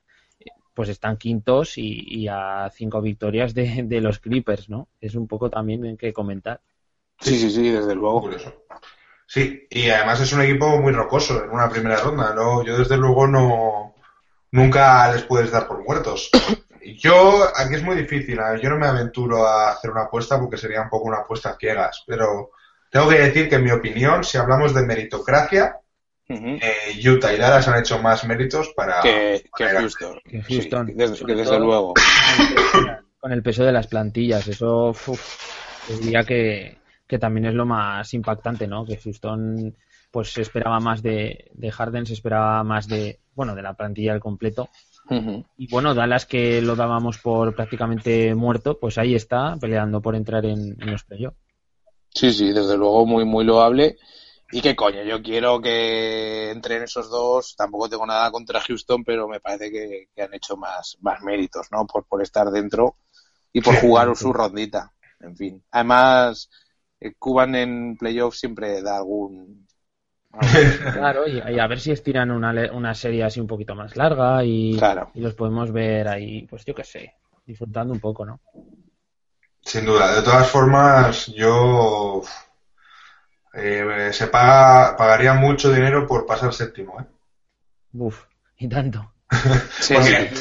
pues 0.74 0.88
están 0.88 1.16
quintos 1.16 1.78
y, 1.78 2.26
a 2.28 2.70
cinco 2.74 3.00
victorias 3.00 3.54
de, 3.54 3.84
de, 3.84 4.00
los 4.00 4.18
Clippers, 4.18 4.68
¿no? 4.68 4.88
Es 5.00 5.14
un 5.14 5.26
poco 5.26 5.50
también 5.50 5.96
que 5.96 6.12
comentar. 6.12 6.60
Sí, 7.20 7.36
sí, 7.38 7.50
sí, 7.50 7.70
desde 7.70 7.94
luego. 7.94 8.30
Sí, 9.34 9.66
y 9.68 9.90
además 9.90 10.20
es 10.20 10.32
un 10.32 10.42
equipo 10.42 10.80
muy 10.80 10.92
rocoso 10.92 11.42
en 11.42 11.50
una 11.50 11.68
primera 11.68 11.96
ronda, 11.96 12.32
¿no? 12.32 12.64
Yo 12.64 12.78
desde 12.78 12.96
luego 12.96 13.26
no 13.26 13.96
nunca 14.52 15.12
les 15.12 15.24
puedes 15.24 15.50
dar 15.50 15.66
por 15.66 15.82
muertos. 15.82 16.30
Yo, 17.00 17.42
aquí 17.56 17.74
es 17.74 17.82
muy 17.82 17.96
difícil, 17.96 18.38
yo 18.60 18.68
no 18.68 18.78
me 18.78 18.86
aventuro 18.86 19.46
a 19.46 19.70
hacer 19.70 19.90
una 19.90 20.02
apuesta 20.02 20.38
porque 20.38 20.58
sería 20.58 20.82
un 20.82 20.90
poco 20.90 21.08
una 21.08 21.20
apuesta 21.20 21.48
a 21.48 21.56
ciegas, 21.56 22.04
pero 22.06 22.50
tengo 22.90 23.08
que 23.08 23.20
decir 23.20 23.48
que 23.48 23.54
en 23.54 23.64
mi 23.64 23.70
opinión, 23.70 24.22
si 24.22 24.36
hablamos 24.36 24.74
de 24.74 24.84
meritocracia, 24.84 25.78
eh, 26.28 27.00
Utah 27.02 27.32
y 27.32 27.38
Dallas 27.38 27.66
han 27.68 27.80
hecho 27.80 28.00
más 28.00 28.26
méritos 28.26 28.68
para... 28.76 29.00
Que, 29.00 29.42
Houston. 29.50 30.20
Que 30.26 30.42
Houston. 30.42 30.92
desde, 30.94 31.58
luego. 31.58 31.94
Con 33.18 33.32
el 33.32 33.42
peso 33.42 33.64
de 33.64 33.72
las 33.72 33.86
plantillas, 33.86 34.46
eso 34.46 34.94
diría 36.02 36.22
que, 36.22 36.83
que 37.14 37.18
también 37.20 37.46
es 37.46 37.54
lo 37.54 37.64
más 37.64 38.12
impactante, 38.12 38.66
¿no? 38.66 38.84
Que 38.84 38.96
Houston 38.96 39.76
pues 40.10 40.32
se 40.32 40.42
esperaba 40.42 40.80
más 40.80 41.00
de, 41.00 41.48
de 41.54 41.70
Harden, 41.70 42.06
se 42.06 42.12
esperaba 42.12 42.64
más 42.64 42.88
de, 42.88 43.20
bueno, 43.36 43.54
de 43.54 43.62
la 43.62 43.74
plantilla 43.74 44.12
al 44.12 44.18
completo. 44.18 44.68
Y 45.56 45.70
bueno, 45.70 45.94
Dallas 45.94 46.26
que 46.26 46.60
lo 46.60 46.74
dábamos 46.74 47.18
por 47.18 47.54
prácticamente 47.54 48.34
muerto, 48.34 48.80
pues 48.80 48.98
ahí 48.98 49.14
está 49.14 49.56
peleando 49.60 50.02
por 50.02 50.16
entrar 50.16 50.44
en, 50.44 50.76
los 50.80 51.04
playoffs. 51.04 51.38
Sí, 52.12 52.32
sí, 52.32 52.52
desde 52.52 52.76
luego 52.76 53.06
muy, 53.06 53.24
muy 53.24 53.44
loable. 53.44 53.96
Y 54.50 54.60
qué 54.60 54.74
coño, 54.74 55.04
yo 55.04 55.22
quiero 55.22 55.60
que 55.60 56.50
entren 56.50 56.82
esos 56.82 57.08
dos. 57.10 57.54
Tampoco 57.54 57.88
tengo 57.88 58.06
nada 58.06 58.28
contra 58.32 58.60
Houston, 58.60 59.04
pero 59.04 59.28
me 59.28 59.38
parece 59.38 59.70
que, 59.70 60.20
han 60.20 60.34
hecho 60.34 60.56
más, 60.56 60.96
más 61.00 61.22
méritos, 61.22 61.68
¿no? 61.70 61.86
Por, 61.86 62.06
por 62.06 62.22
estar 62.22 62.50
dentro 62.50 62.96
y 63.52 63.60
por 63.60 63.76
jugar 63.76 64.16
su 64.16 64.32
rondita. 64.32 64.90
En 65.20 65.36
fin. 65.36 65.64
Además, 65.70 66.50
Cuban 67.18 67.54
en 67.54 67.96
playoffs 67.96 68.38
siempre 68.38 68.82
da 68.82 68.98
algún 68.98 69.64
claro, 70.92 71.28
y, 71.28 71.40
a 71.40 71.66
ver 71.66 71.78
si 71.78 71.92
estiran 71.92 72.30
una, 72.30 72.52
una 72.72 72.94
serie 72.94 73.24
así 73.24 73.40
un 73.40 73.46
poquito 73.46 73.74
más 73.74 73.96
larga 73.96 74.44
y, 74.44 74.80
y 75.14 75.20
los 75.20 75.34
podemos 75.34 75.70
ver 75.70 76.08
ahí, 76.08 76.46
pues 76.46 76.64
yo 76.64 76.74
qué 76.74 76.82
sé, 76.84 77.14
disfrutando 77.46 77.94
un 77.94 78.00
poco, 78.00 78.24
¿no? 78.24 78.40
Sin 79.60 79.84
duda. 79.86 80.14
De 80.14 80.22
todas 80.22 80.48
formas, 80.48 81.26
yo 81.28 82.22
eh, 83.54 84.10
se 84.12 84.26
paga, 84.26 84.96
pagaría 84.96 85.34
mucho 85.34 85.72
dinero 85.72 86.06
por 86.06 86.26
pasar 86.26 86.52
séptimo, 86.52 87.00
¿eh? 87.00 87.04
Uf, 87.94 88.24
y 88.58 88.68
tanto. 88.68 89.13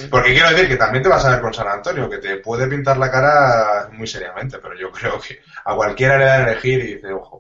Porque, 0.10 0.34
quiero 0.34 0.50
decir 0.50 0.68
que 0.68 0.78
también 0.78 1.04
te 1.04 1.10
vas 1.10 1.26
a 1.26 1.32
ver 1.32 1.42
con 1.42 1.54
San 1.54 1.68
Antonio, 1.68 2.10
que 2.10 2.18
te 2.18 2.38
puede 2.38 2.68
pintar 2.68 2.98
la 2.98 3.12
cara 3.12 3.90
muy 3.92 4.08
seriamente, 4.08 4.60
pero 4.60 4.76
yo 4.78 4.92
creo 4.92 5.20
que 5.20 5.40
a 5.66 5.76
cualquiera 5.76 6.18
le 6.18 6.26
da 6.26 6.34
a 6.36 6.52
elegir 6.52 6.80
y 6.84 6.96
dice, 6.96 7.14
ojo. 7.14 7.40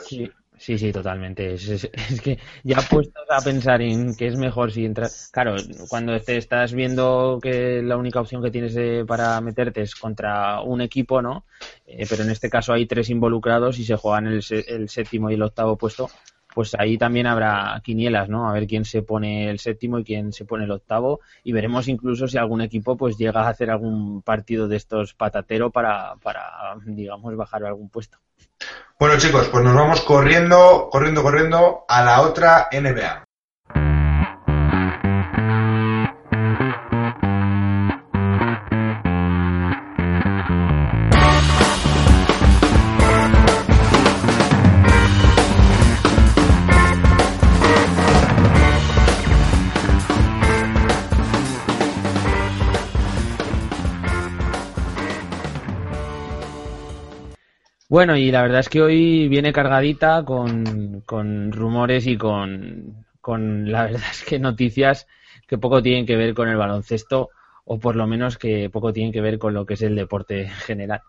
sí. 0.00 0.30
Sí, 0.58 0.76
sí, 0.76 0.92
totalmente. 0.92 1.54
Es, 1.54 1.88
que 2.22 2.38
ya 2.64 2.78
puestos 2.78 3.24
a 3.30 3.40
pensar 3.40 3.80
en 3.80 4.14
qué 4.16 4.26
es 4.26 4.36
mejor 4.36 4.72
si 4.72 4.84
entras. 4.84 5.30
Claro, 5.32 5.54
cuando 5.88 6.18
te 6.20 6.36
estás 6.36 6.72
viendo 6.72 7.38
que 7.40 7.80
la 7.82 7.96
única 7.96 8.20
opción 8.20 8.42
que 8.42 8.50
tienes 8.50 8.76
para 9.06 9.40
meterte 9.40 9.82
es 9.82 9.94
contra 9.94 10.60
un 10.62 10.80
equipo, 10.80 11.22
¿no? 11.22 11.44
Eh, 11.86 12.06
pero 12.10 12.24
en 12.24 12.30
este 12.30 12.50
caso 12.50 12.72
hay 12.72 12.86
tres 12.86 13.08
involucrados 13.08 13.78
y 13.78 13.84
se 13.84 13.96
juegan 13.96 14.26
el, 14.26 14.42
el 14.66 14.88
séptimo 14.88 15.30
y 15.30 15.34
el 15.34 15.42
octavo 15.42 15.76
puesto 15.76 16.10
pues 16.54 16.74
ahí 16.78 16.98
también 16.98 17.26
habrá 17.26 17.80
quinielas, 17.84 18.28
¿no? 18.28 18.48
A 18.48 18.52
ver 18.52 18.66
quién 18.66 18.84
se 18.84 19.02
pone 19.02 19.50
el 19.50 19.58
séptimo 19.58 19.98
y 19.98 20.04
quién 20.04 20.32
se 20.32 20.44
pone 20.44 20.64
el 20.64 20.70
octavo 20.70 21.20
y 21.44 21.52
veremos 21.52 21.88
incluso 21.88 22.26
si 22.26 22.38
algún 22.38 22.60
equipo 22.60 22.96
pues 22.96 23.16
llega 23.16 23.42
a 23.42 23.48
hacer 23.48 23.70
algún 23.70 24.22
partido 24.22 24.68
de 24.68 24.76
estos 24.76 25.14
patatero 25.14 25.70
para, 25.70 26.16
para 26.22 26.76
digamos, 26.86 27.36
bajar 27.36 27.64
algún 27.64 27.88
puesto. 27.90 28.18
Bueno 28.98 29.16
chicos, 29.18 29.48
pues 29.48 29.62
nos 29.62 29.74
vamos 29.74 30.00
corriendo, 30.00 30.88
corriendo, 30.90 31.22
corriendo 31.22 31.84
a 31.88 32.04
la 32.04 32.22
otra 32.22 32.68
NBA. 32.72 33.27
Bueno, 57.98 58.16
y 58.16 58.30
la 58.30 58.42
verdad 58.42 58.60
es 58.60 58.68
que 58.68 58.80
hoy 58.80 59.26
viene 59.26 59.52
cargadita 59.52 60.24
con, 60.24 61.50
rumores 61.50 62.06
y 62.06 62.16
con, 62.16 63.04
la 63.26 63.86
verdad 63.86 64.02
es 64.12 64.22
que 64.22 64.38
noticias 64.38 65.08
que 65.48 65.58
poco 65.58 65.82
tienen 65.82 66.06
que 66.06 66.14
ver 66.14 66.32
con 66.32 66.48
el 66.48 66.56
baloncesto 66.56 67.30
o 67.64 67.80
por 67.80 67.96
lo 67.96 68.06
menos 68.06 68.38
que 68.38 68.70
poco 68.70 68.92
tienen 68.92 69.12
que 69.12 69.20
ver 69.20 69.40
con 69.40 69.52
lo 69.52 69.66
que 69.66 69.74
es 69.74 69.82
el 69.82 69.96
deporte 69.96 70.42
en 70.42 70.50
general. 70.50 71.00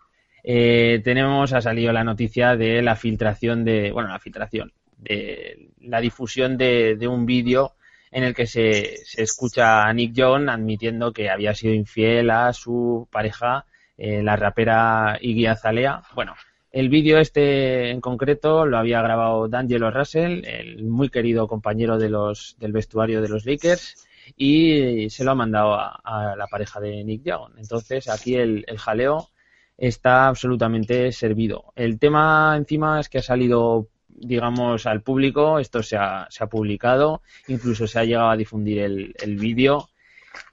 Eh, 0.42 1.00
tenemos, 1.04 1.52
ha 1.52 1.60
salido 1.60 1.92
la 1.92 2.02
noticia 2.02 2.56
de 2.56 2.82
la 2.82 2.96
filtración 2.96 3.64
de, 3.64 3.92
bueno, 3.92 4.08
la 4.08 4.18
filtración, 4.18 4.72
de 4.96 5.70
la 5.82 6.00
difusión 6.00 6.56
de, 6.56 6.96
de 6.96 7.06
un 7.06 7.24
vídeo 7.24 7.74
en 8.10 8.24
el 8.24 8.34
que 8.34 8.48
se, 8.48 8.96
se, 9.04 9.22
escucha 9.22 9.84
a 9.86 9.92
Nick 9.92 10.12
John 10.16 10.48
admitiendo 10.48 11.12
que 11.12 11.30
había 11.30 11.54
sido 11.54 11.72
infiel 11.72 12.30
a 12.30 12.52
su 12.52 13.06
pareja, 13.12 13.66
eh, 13.96 14.24
la 14.24 14.34
rapera 14.34 15.18
Iggy 15.20 15.46
Azalea. 15.46 16.02
Bueno, 16.16 16.34
el 16.72 16.88
vídeo 16.88 17.18
este 17.18 17.90
en 17.90 18.00
concreto 18.00 18.64
lo 18.64 18.78
había 18.78 19.02
grabado 19.02 19.48
D'Angelo 19.48 19.90
Russell, 19.90 20.44
el 20.44 20.84
muy 20.84 21.08
querido 21.08 21.48
compañero 21.48 21.98
de 21.98 22.08
los, 22.08 22.56
del 22.60 22.72
vestuario 22.72 23.20
de 23.20 23.28
los 23.28 23.44
Lakers, 23.44 24.06
y 24.36 25.10
se 25.10 25.24
lo 25.24 25.32
ha 25.32 25.34
mandado 25.34 25.74
a, 25.74 26.34
la 26.36 26.46
pareja 26.46 26.78
de 26.78 27.02
Nick 27.02 27.24
Young. 27.24 27.54
Entonces 27.58 28.08
aquí 28.08 28.36
el, 28.36 28.64
jaleo 28.78 29.30
está 29.76 30.28
absolutamente 30.28 31.10
servido. 31.10 31.72
El 31.74 31.98
tema 31.98 32.54
encima 32.56 33.00
es 33.00 33.08
que 33.08 33.18
ha 33.18 33.22
salido 33.22 33.88
digamos 34.08 34.86
al 34.86 35.02
público, 35.02 35.58
esto 35.58 35.82
se 35.82 35.96
ha, 35.96 36.26
se 36.28 36.44
ha 36.44 36.46
publicado, 36.46 37.22
incluso 37.48 37.86
se 37.86 37.98
ha 37.98 38.04
llegado 38.04 38.28
a 38.28 38.36
difundir 38.36 38.80
el, 38.80 39.36
vídeo 39.38 39.88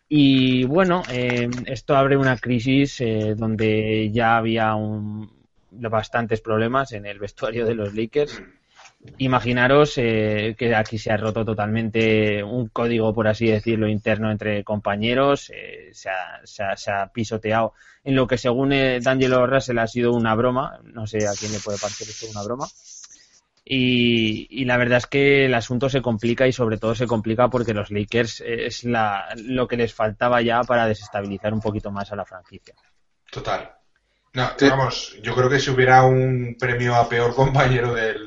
y 0.08 0.64
bueno, 0.64 1.04
eh, 1.12 1.50
esto 1.66 1.98
abre 1.98 2.16
una 2.16 2.38
crisis 2.38 3.02
eh, 3.02 3.36
donde 3.36 4.10
ya 4.14 4.38
había 4.38 4.74
un, 4.76 5.37
bastantes 5.72 6.42
problemas 6.42 6.92
en 6.94 7.06
el 7.06 7.20
vestuario 7.20 7.66
de 7.66 7.76
los 7.76 7.94
Lakers. 7.94 8.42
Imaginaros 9.20 9.98
eh, 9.98 10.56
que 10.58 10.76
aquí 10.76 10.98
se 10.98 11.12
ha 11.12 11.18
roto 11.18 11.46
totalmente 11.46 12.44
un 12.44 12.68
código, 12.68 13.14
por 13.14 13.28
así 13.28 13.48
decirlo, 13.48 13.88
interno 13.88 14.32
entre 14.32 14.64
compañeros, 14.64 15.52
eh, 15.54 15.92
se, 15.94 16.92
ha, 16.92 17.08
pisoteado 17.14 17.74
en 18.04 18.16
lo 18.16 18.28
que 18.28 18.38
según 18.38 18.74
eh, 18.74 19.00
D'Angelo 19.00 19.48
Russell 19.48 19.80
ha 19.80 19.88
sido 19.88 20.14
una 20.14 20.36
broma, 20.36 20.80
no 20.84 21.08
sé 21.08 21.28
a 21.28 21.34
quién 21.40 21.52
le 21.52 21.60
puede 21.60 21.78
parecer 21.78 22.08
esto 22.08 22.28
una 22.30 22.44
broma, 22.44 22.68
y, 23.70 24.64
la 24.66 24.78
verdad 24.78 25.00
es 25.00 25.08
que 25.08 25.46
el 25.46 25.54
asunto 25.54 25.90
se 25.90 26.02
complica 26.02 26.48
y 26.48 26.54
sobre 26.54 26.78
todo 26.78 26.96
se 26.96 27.06
complica 27.06 27.50
porque 27.50 27.74
los 27.74 27.92
Lakers 27.92 28.42
es 28.46 28.86
la, 28.86 29.28
lo 29.36 29.68
que 29.68 29.76
les 29.76 29.94
faltaba 29.94 30.42
ya 30.42 30.62
para 30.64 30.88
desestabilizar 30.88 31.54
un 31.54 31.60
poquito 31.60 31.92
más 31.92 32.12
a 32.12 32.16
la 32.16 32.26
franquicia. 32.26 32.76
Total. 33.30 33.77
No, 34.38 34.52
vamos, 34.70 35.18
yo 35.24 35.34
creo 35.34 35.50
que 35.50 35.60
si 35.60 35.72
hubiera 35.72 36.04
un 36.04 36.58
premio 36.60 36.94
a 36.94 37.10
peor 37.10 37.34
compañero 37.34 37.96
del, 37.96 38.20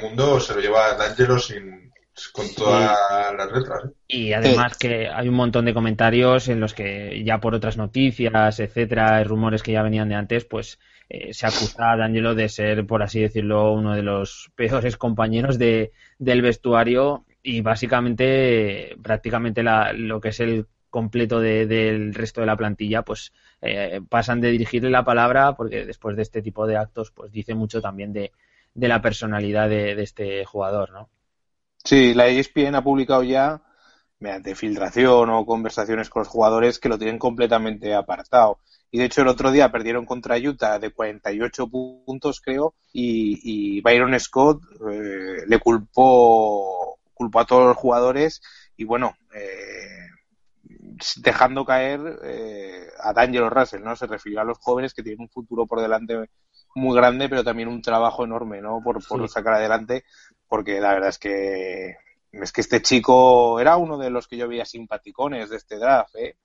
mundo, 0.00 0.40
se 0.40 0.54
lo 0.54 0.60
lleva 0.60 0.94
D'Angelo 0.94 1.38
sin, 1.38 1.92
con 2.32 2.46
todas 2.54 2.96
las 3.36 3.52
letras. 3.52 3.84
¿eh? 3.84 3.92
Y 4.08 4.32
además 4.32 4.78
que 4.78 5.08
hay 5.08 5.28
un 5.28 5.34
montón 5.34 5.66
de 5.66 5.74
comentarios 5.74 6.48
en 6.48 6.60
los 6.60 6.72
que 6.72 7.22
ya 7.22 7.38
por 7.38 7.54
otras 7.54 7.76
noticias, 7.76 8.60
etcétera, 8.60 9.22
rumores 9.24 9.62
que 9.62 9.72
ya 9.72 9.82
venían 9.82 10.08
de 10.08 10.14
antes, 10.14 10.46
pues 10.46 10.78
eh, 11.10 11.34
se 11.34 11.46
acusa 11.46 11.92
a 11.92 11.96
D'Angelo 11.98 12.34
de 12.34 12.48
ser, 12.48 12.86
por 12.86 13.02
así 13.02 13.20
decirlo, 13.20 13.70
uno 13.74 13.94
de 13.94 14.02
los 14.02 14.50
peores 14.54 14.96
compañeros 14.96 15.58
de, 15.58 15.92
del 16.18 16.40
vestuario 16.40 17.26
y 17.42 17.60
básicamente 17.60 18.96
prácticamente 19.02 19.62
la, 19.62 19.92
lo 19.92 20.18
que 20.18 20.30
es 20.30 20.40
el 20.40 20.66
completo 20.90 21.40
del 21.40 22.14
resto 22.14 22.40
de 22.40 22.46
la 22.46 22.56
plantilla, 22.56 23.02
pues 23.02 23.32
eh, 23.60 24.00
pasan 24.08 24.40
de 24.40 24.50
dirigirle 24.50 24.90
la 24.90 25.04
palabra, 25.04 25.54
porque 25.54 25.84
después 25.84 26.16
de 26.16 26.22
este 26.22 26.42
tipo 26.42 26.66
de 26.66 26.76
actos, 26.76 27.10
pues 27.10 27.32
dice 27.32 27.54
mucho 27.54 27.80
también 27.80 28.12
de, 28.12 28.32
la 28.74 29.02
personalidad 29.02 29.68
de, 29.68 30.00
este 30.02 30.44
jugador, 30.44 30.92
¿no? 30.92 31.08
Sí, 31.84 32.14
la 32.14 32.28
ESPN 32.28 32.74
ha 32.74 32.84
publicado 32.84 33.22
ya, 33.22 33.62
mediante 34.20 34.54
filtración 34.54 35.30
o 35.30 35.46
conversaciones 35.46 36.10
con 36.10 36.20
los 36.20 36.28
jugadores, 36.28 36.78
que 36.78 36.88
lo 36.88 36.98
tienen 36.98 37.18
completamente 37.18 37.94
apartado. 37.94 38.58
Y 38.90 38.98
de 38.98 39.04
hecho 39.04 39.22
el 39.22 39.28
otro 39.28 39.50
día 39.50 39.70
perdieron 39.70 40.06
contra 40.06 40.38
Utah 40.38 40.78
de 40.78 40.90
48 40.90 41.68
puntos, 41.68 42.40
creo, 42.40 42.74
y, 42.92 43.80
Byron 43.82 44.18
Scott 44.18 44.62
eh, 44.90 45.44
le 45.46 45.58
culpó, 45.58 46.98
culpó 47.12 47.40
a 47.40 47.46
todos 47.46 47.66
los 47.66 47.76
jugadores 47.76 48.40
y 48.76 48.84
bueno, 48.84 49.14
eh, 49.34 49.97
dejando 51.16 51.64
caer 51.64 52.00
eh, 52.24 52.88
a 53.00 53.12
D'Angelo 53.12 53.50
Russell, 53.50 53.82
¿no? 53.82 53.96
Se 53.96 54.06
refirió 54.06 54.40
a 54.40 54.44
los 54.44 54.58
jóvenes 54.58 54.94
que 54.94 55.02
tienen 55.02 55.20
un 55.22 55.28
futuro 55.28 55.66
por 55.66 55.80
delante 55.80 56.28
muy 56.74 56.96
grande, 56.96 57.28
pero 57.28 57.44
también 57.44 57.68
un 57.68 57.82
trabajo 57.82 58.24
enorme, 58.24 58.60
¿no? 58.60 58.80
Por, 58.82 59.06
por 59.06 59.28
sacar 59.28 59.54
adelante, 59.54 60.04
porque 60.48 60.80
la 60.80 60.94
verdad 60.94 61.10
es 61.10 61.18
que 61.18 61.96
es 62.32 62.52
que 62.52 62.60
este 62.60 62.82
chico 62.82 63.58
era 63.58 63.76
uno 63.76 63.96
de 63.98 64.10
los 64.10 64.28
que 64.28 64.36
yo 64.36 64.48
veía 64.48 64.64
simpaticones 64.64 65.50
de 65.50 65.56
este 65.56 65.78
draft, 65.78 66.14
¿eh? 66.16 66.36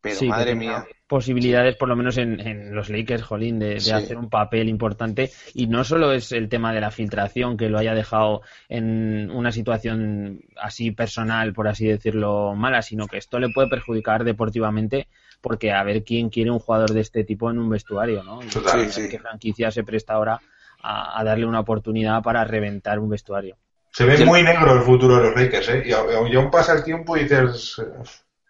Pero 0.00 0.20
madre 0.26 0.54
mía. 0.54 0.84
Posibilidades, 1.06 1.76
por 1.76 1.88
lo 1.88 1.94
menos 1.94 2.16
en, 2.18 2.74
los 2.74 2.90
Lakers, 2.90 3.22
Jolín, 3.22 3.60
de, 3.60 3.76
hacer 3.76 4.16
un 4.16 4.28
papel 4.28 4.68
importante. 4.68 5.30
Y 5.54 5.68
no 5.68 5.84
solo 5.84 6.12
es 6.12 6.32
el 6.32 6.48
tema 6.48 6.72
de 6.72 6.80
la 6.80 6.90
filtración 6.90 7.56
que 7.56 7.68
lo 7.68 7.78
haya 7.78 7.94
dejado 7.94 8.42
en 8.68 9.30
una 9.30 9.52
situación 9.52 10.40
así 10.60 10.90
personal, 10.90 11.52
por 11.52 11.68
así 11.68 11.86
decirlo, 11.86 12.54
mala, 12.56 12.82
sino 12.82 13.06
que 13.06 13.18
esto 13.18 13.38
le 13.38 13.50
puede 13.50 13.68
perjudicar 13.68 14.24
deportivamente 14.24 15.06
porque 15.40 15.72
a 15.72 15.84
ver 15.84 16.02
quién 16.02 16.28
quiere 16.28 16.50
un 16.50 16.58
jugador 16.58 16.90
de 16.90 17.00
este 17.00 17.22
tipo 17.22 17.50
en 17.50 17.58
un 17.58 17.68
vestuario, 17.68 18.24
¿no? 18.24 18.40
¿Qué 18.40 19.18
franquicia 19.20 19.70
se 19.70 19.84
presta 19.84 20.14
ahora 20.14 20.40
a, 20.82 21.22
darle 21.24 21.46
una 21.46 21.60
oportunidad 21.60 22.20
para 22.22 22.44
reventar 22.44 22.98
un 22.98 23.10
vestuario? 23.10 23.56
Se 23.92 24.04
ve 24.04 24.24
muy 24.24 24.42
negro 24.42 24.74
el 24.74 24.82
futuro 24.82 25.16
de 25.16 25.22
los 25.22 25.36
Lakers, 25.36 25.68
¿eh? 25.68 25.82
Y 25.86 25.92
aún 25.92 26.50
pasa 26.50 26.74
el 26.74 26.82
tiempo 26.82 27.16
y 27.16 27.22
dices 27.22 27.80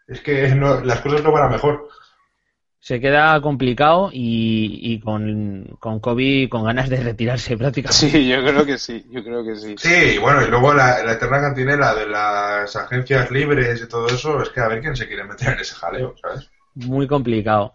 es 0.07 0.21
que 0.21 0.49
las 0.85 1.01
cosas 1.01 1.23
no 1.23 1.33
van 1.33 1.45
a 1.45 1.49
mejor. 1.49 1.89
Se 2.79 3.01
queda 3.01 3.41
complicado 3.41 4.11
y, 4.13 5.01
con, 5.01 5.77
con 5.81 5.99
Kobe 5.99 6.49
con 6.49 6.65
ganas 6.65 6.89
de 6.89 7.03
retirarse 7.03 7.57
prácticamente. 7.57 8.11
Sí, 8.11 8.29
yo 8.29 8.45
creo 8.45 8.65
que 8.65 8.79
sí, 8.79 9.05
yo 9.11 9.25
creo 9.25 9.45
que 9.45 9.57
sí. 9.57 9.75
Sí, 9.77 10.15
y 10.15 10.19
bueno, 10.19 10.43
y 10.43 10.49
luego 10.49 10.73
la, 10.73 11.01
eterna 11.01 11.41
cantinela 11.41 11.95
de 11.95 12.07
las 12.07 12.77
agencias 12.77 13.31
libres 13.33 13.83
y 13.83 13.89
todo 13.89 14.07
eso, 14.07 14.41
es 14.41 14.51
que 14.51 14.61
a 14.61 14.69
ver 14.69 14.81
quién 14.81 14.95
se 14.95 15.09
quiere 15.09 15.25
meter 15.25 15.55
en 15.55 15.61
ese 15.61 15.75
jaleo, 15.75 16.15
¿sabes? 16.23 16.49
Muy 16.75 17.09
complicado. 17.09 17.75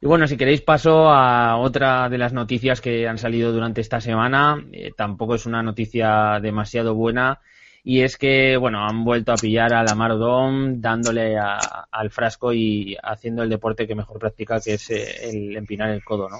Y 0.00 0.06
bueno, 0.06 0.26
si 0.26 0.36
queréis 0.36 0.62
paso 0.62 1.08
a 1.08 1.56
otra 1.58 2.08
de 2.08 2.18
las 2.18 2.32
noticias 2.32 2.80
que 2.80 3.06
han 3.06 3.18
salido 3.18 3.52
durante 3.52 3.80
esta 3.80 4.00
semana. 4.00 4.64
Eh, 4.72 4.92
tampoco 4.96 5.36
es 5.36 5.46
una 5.46 5.62
noticia 5.62 6.40
demasiado 6.40 6.94
buena 6.94 7.40
y 7.84 8.02
es 8.02 8.16
que, 8.16 8.56
bueno, 8.56 8.84
han 8.84 9.04
vuelto 9.04 9.32
a 9.32 9.36
pillar 9.36 9.72
a 9.72 9.82
Lamar 9.82 10.12
Odom 10.12 10.80
dándole 10.80 11.36
al 11.38 12.10
frasco 12.10 12.52
y 12.52 12.96
haciendo 13.02 13.42
el 13.42 13.50
deporte 13.50 13.86
que 13.86 13.94
mejor 13.94 14.18
practica, 14.18 14.60
que 14.60 14.74
es 14.74 14.90
eh, 14.90 15.30
el 15.30 15.56
empinar 15.56 15.90
el 15.90 16.04
codo, 16.04 16.28
¿no? 16.28 16.38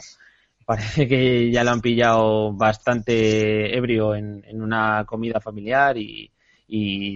Parece 0.67 1.09
que 1.09 1.51
ya 1.51 1.65
lo 1.65 1.71
han 1.71 1.81
pillado 1.81 2.53
bastante 2.53 3.75
ebrio 3.75 4.15
en, 4.15 4.45
una 4.61 5.05
comida 5.07 5.41
familiar 5.41 5.97
y, 5.97 6.31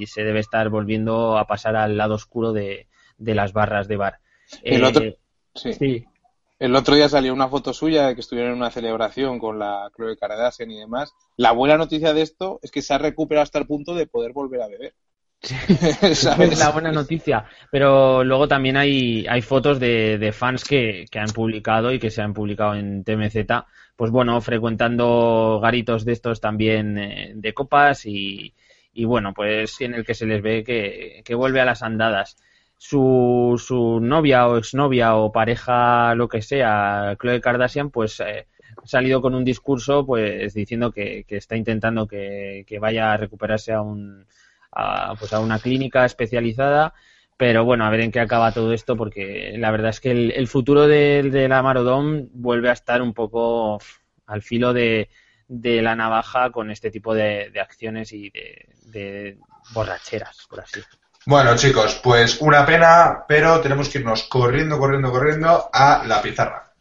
se 0.07 0.25
debe 0.25 0.41
estar 0.41 0.71
volviendo 0.71 1.37
a 1.37 1.47
pasar 1.47 1.77
al 1.77 1.99
lado 1.99 2.15
oscuro 2.15 2.55
de, 2.55 2.87
las 3.19 3.53
barras 3.53 3.89
de 3.89 3.97
bar. 3.97 4.21
El 4.63 4.85
otro, 4.85 5.05
eh, 5.05 5.19
sí. 5.55 6.07
El 6.63 6.77
otro 6.77 6.95
día 6.95 7.09
salió 7.09 7.35
una 7.35 7.49
foto 7.49 7.73
suya 7.73 8.07
de 8.07 8.15
que 8.15 8.21
estuvieron 8.21 8.53
en 8.53 8.59
una 8.59 8.71
celebración 8.71 9.41
con 9.41 9.59
la 9.59 9.91
Chloe 9.97 10.17
Kardashian 10.17 10.71
y 10.71 10.79
demás. 10.79 11.13
La 11.37 11.51
buena 11.51 11.77
noticia 11.77 12.15
de 12.15 12.23
esto 12.23 12.61
es 12.63 12.71
que 12.71 12.83
se 12.83 12.95
ha 12.95 12.99
recuperado 12.99 13.43
hasta 13.43 13.59
el 13.59 13.67
punto 13.67 13.97
de 13.97 14.07
poder 14.07 14.33
volver 14.33 14.63
a 14.63 14.69
beber. 14.69 14.95
es 15.43 16.23
la 16.23 16.71
buena 16.71 16.93
noticia. 16.93 17.47
Pero 17.69 18.23
luego 18.23 18.47
también 18.47 18.77
hay, 18.77 19.27
hay 19.29 19.43
fotos 19.43 19.81
de, 19.81 20.33
fans 20.33 20.63
que, 20.63 21.05
han 21.17 21.31
publicado 21.31 21.93
y 21.93 21.99
que 21.99 22.11
se 22.11 22.23
han 22.23 22.33
publicado 22.33 22.77
en 22.77 23.03
TMZ, 23.03 23.39
pues 23.97 24.13
bueno, 24.13 24.41
frecuentando 24.41 25.59
garitos 25.61 26.05
de 26.05 26.13
estos 26.13 26.41
también 26.41 26.97
eh, 26.97 27.33
de 27.35 27.55
copas 27.55 28.07
y, 28.07 28.55
y, 28.93 29.05
bueno, 29.05 29.35
pues 29.35 29.81
en 29.81 29.95
el 29.95 30.05
que 30.05 30.15
se 30.15 30.27
les 30.27 30.41
ve 30.41 30.63
que, 30.63 31.23
que 31.25 31.35
vuelve 31.35 31.61
a 31.61 31.65
las 31.65 31.83
andadas 31.83 32.37
su, 32.83 33.63
su 33.65 34.01
novia 34.01 34.49
o 34.49 34.59
exnovia 34.59 35.15
o 35.15 35.31
pareja, 35.31 36.17
lo 36.17 36.29
que 36.29 36.43
sea, 36.43 37.17
Chloe 37.21 37.41
Kardashian, 37.41 37.91
pues 37.91 38.19
eh, 38.19 38.49
ha 38.77 38.87
salido 38.87 39.23
con 39.23 39.37
un 39.37 39.45
discurso 39.45 40.05
pues 40.05 40.53
diciendo 40.53 40.91
que, 40.91 41.25
está 41.29 41.57
intentando 41.57 42.09
que, 42.09 42.67
vaya 42.81 43.13
a 43.13 43.17
recuperarse 43.17 43.73
a, 43.73 43.83
un, 43.83 44.27
a, 44.73 45.15
pues 45.17 45.33
a 45.33 45.39
una 45.39 45.61
clínica 45.61 46.05
especializada. 46.05 46.93
Pero 47.37 47.65
bueno, 47.65 47.85
a 47.85 47.91
ver 47.91 48.01
en 48.01 48.11
qué 48.11 48.21
acaba 48.21 48.53
todo 48.53 48.73
esto, 48.73 48.97
porque 48.97 49.55
la 49.59 49.71
verdad 49.71 49.91
es 49.91 50.01
que 50.01 50.11
el, 50.11 50.49
futuro 50.49 50.89
de, 50.89 51.23
de, 51.31 51.49
la 51.49 51.63
Marodón 51.63 52.31
vuelve 52.33 52.69
a 52.69 52.73
estar 52.73 53.01
un 53.01 53.15
poco 53.15 53.81
al 54.27 54.43
filo 54.43 54.73
de, 54.73 55.09
de 55.47 55.83
la 55.83 55.95
navaja 55.95 56.51
con 56.51 56.71
este 56.71 56.91
tipo 56.91 57.15
de, 57.15 57.53
acciones 57.61 58.13
y 58.13 58.31
de, 58.31 58.69
de 58.87 59.39
borracheras, 59.73 60.47
por 60.51 60.61
así 60.61 60.81
decirlo. 60.81 61.02
Bueno, 61.25 61.57
chicos, 61.57 62.01
pues 62.03 62.41
una 62.41 62.67
pena, 62.67 63.25
pero 63.29 63.61
tenemos 63.61 63.89
que 63.89 63.99
irnos 63.99 64.25
corriendo, 64.25 64.79
corriendo, 64.79 65.11
corriendo 65.11 65.71
a 65.73 66.05
la 66.05 66.21
pizarra. 66.21 66.73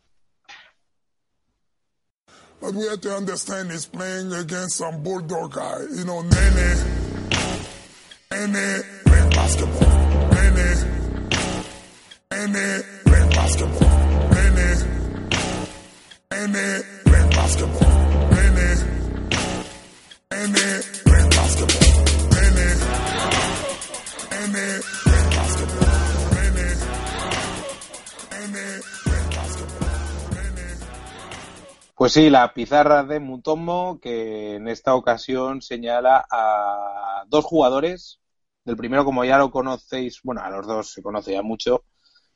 Pues 32.02 32.14
sí, 32.14 32.32
la 32.32 32.52
pizarra 32.52 33.04
de 33.04 33.20
Mutombo 33.20 34.00
que 34.02 34.56
en 34.56 34.68
esta 34.68 34.96
ocasión 34.96 35.62
señala 35.62 36.26
a 36.32 37.26
dos 37.28 37.46
jugadores. 37.46 38.20
Del 38.66 38.76
primero, 38.76 39.06
como 39.06 39.24
ya 39.24 39.38
lo 39.38 39.52
conocéis, 39.52 40.20
bueno, 40.24 40.42
a 40.42 40.50
los 40.50 40.66
dos 40.66 40.94
se 40.94 41.04
conoce 41.04 41.34
ya 41.34 41.44
mucho, 41.44 41.84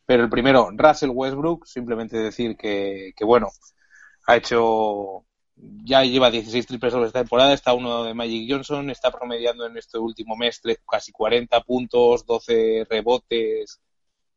pero 0.06 0.24
el 0.24 0.30
primero, 0.30 0.70
Russell 0.72 1.10
Westbrook, 1.12 1.66
simplemente 1.66 2.18
decir 2.18 2.56
que, 2.58 3.14
que 3.16 3.26
bueno, 3.26 3.50
ha 4.28 4.36
hecho, 4.36 5.25
ya 5.56 6.04
lleva 6.04 6.32
16 6.32 6.68
triples 6.68 6.94
sobre 6.94 7.08
esta 7.08 7.20
temporada, 7.20 7.54
está 7.54 7.74
uno 7.74 8.04
de 8.04 8.14
Magic 8.14 8.50
Johnson, 8.50 8.90
está 8.90 9.12
promediando 9.12 9.66
en 9.66 9.78
este 9.78 9.98
último 9.98 10.36
mes 10.36 10.62
casi 10.90 11.12
40 11.12 11.62
puntos, 11.62 12.26
12 12.26 12.86
rebotes, 12.90 13.80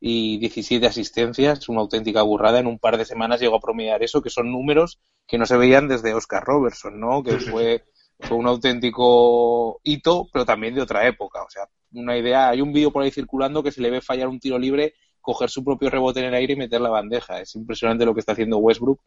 y 0.01 0.39
17 0.39 0.87
asistencias, 0.87 1.69
una 1.69 1.81
auténtica 1.81 2.23
burrada. 2.23 2.59
En 2.59 2.67
un 2.67 2.79
par 2.79 2.97
de 2.97 3.05
semanas 3.05 3.41
llegó 3.41 3.57
a 3.57 3.61
promediar 3.61 4.03
eso, 4.03 4.23
que 4.23 4.31
son 4.31 4.53
números 4.53 5.01
que 5.27 5.39
no 5.39 5.47
se 5.47 5.57
veían 5.57 5.89
desde 5.89 6.15
Oscar 6.15 6.45
Robertson, 6.45 6.99
¿no? 6.99 7.23
Que 7.23 7.39
fue, 7.39 7.85
fue 8.21 8.37
un 8.37 8.47
auténtico 8.47 9.81
hito, 9.83 10.29
pero 10.33 10.45
también 10.45 10.75
de 10.75 10.83
otra 10.83 11.07
época. 11.07 11.43
O 11.43 11.51
sea, 11.51 11.69
una 11.93 12.17
idea, 12.17 12.49
hay 12.49 12.61
un 12.61 12.73
vídeo 12.73 12.93
por 12.93 13.03
ahí 13.03 13.11
circulando 13.11 13.63
que 13.63 13.73
se 13.73 13.83
le 13.83 13.91
ve 13.91 14.01
fallar 14.01 14.29
un 14.29 14.41
tiro 14.41 14.59
libre, 14.59 14.95
coger 15.21 15.51
su 15.51 15.65
propio 15.65 15.91
rebote 15.91 16.21
en 16.21 16.27
el 16.27 16.35
aire 16.35 16.55
y 16.55 16.57
meter 16.57 16.81
la 16.81 16.91
bandeja. 16.91 17.41
Es 17.41 17.55
impresionante 17.57 18.07
lo 18.07 18.15
que 18.15 18.21
está 18.21 18.33
haciendo 18.33 18.59
Westbrook. 18.59 19.01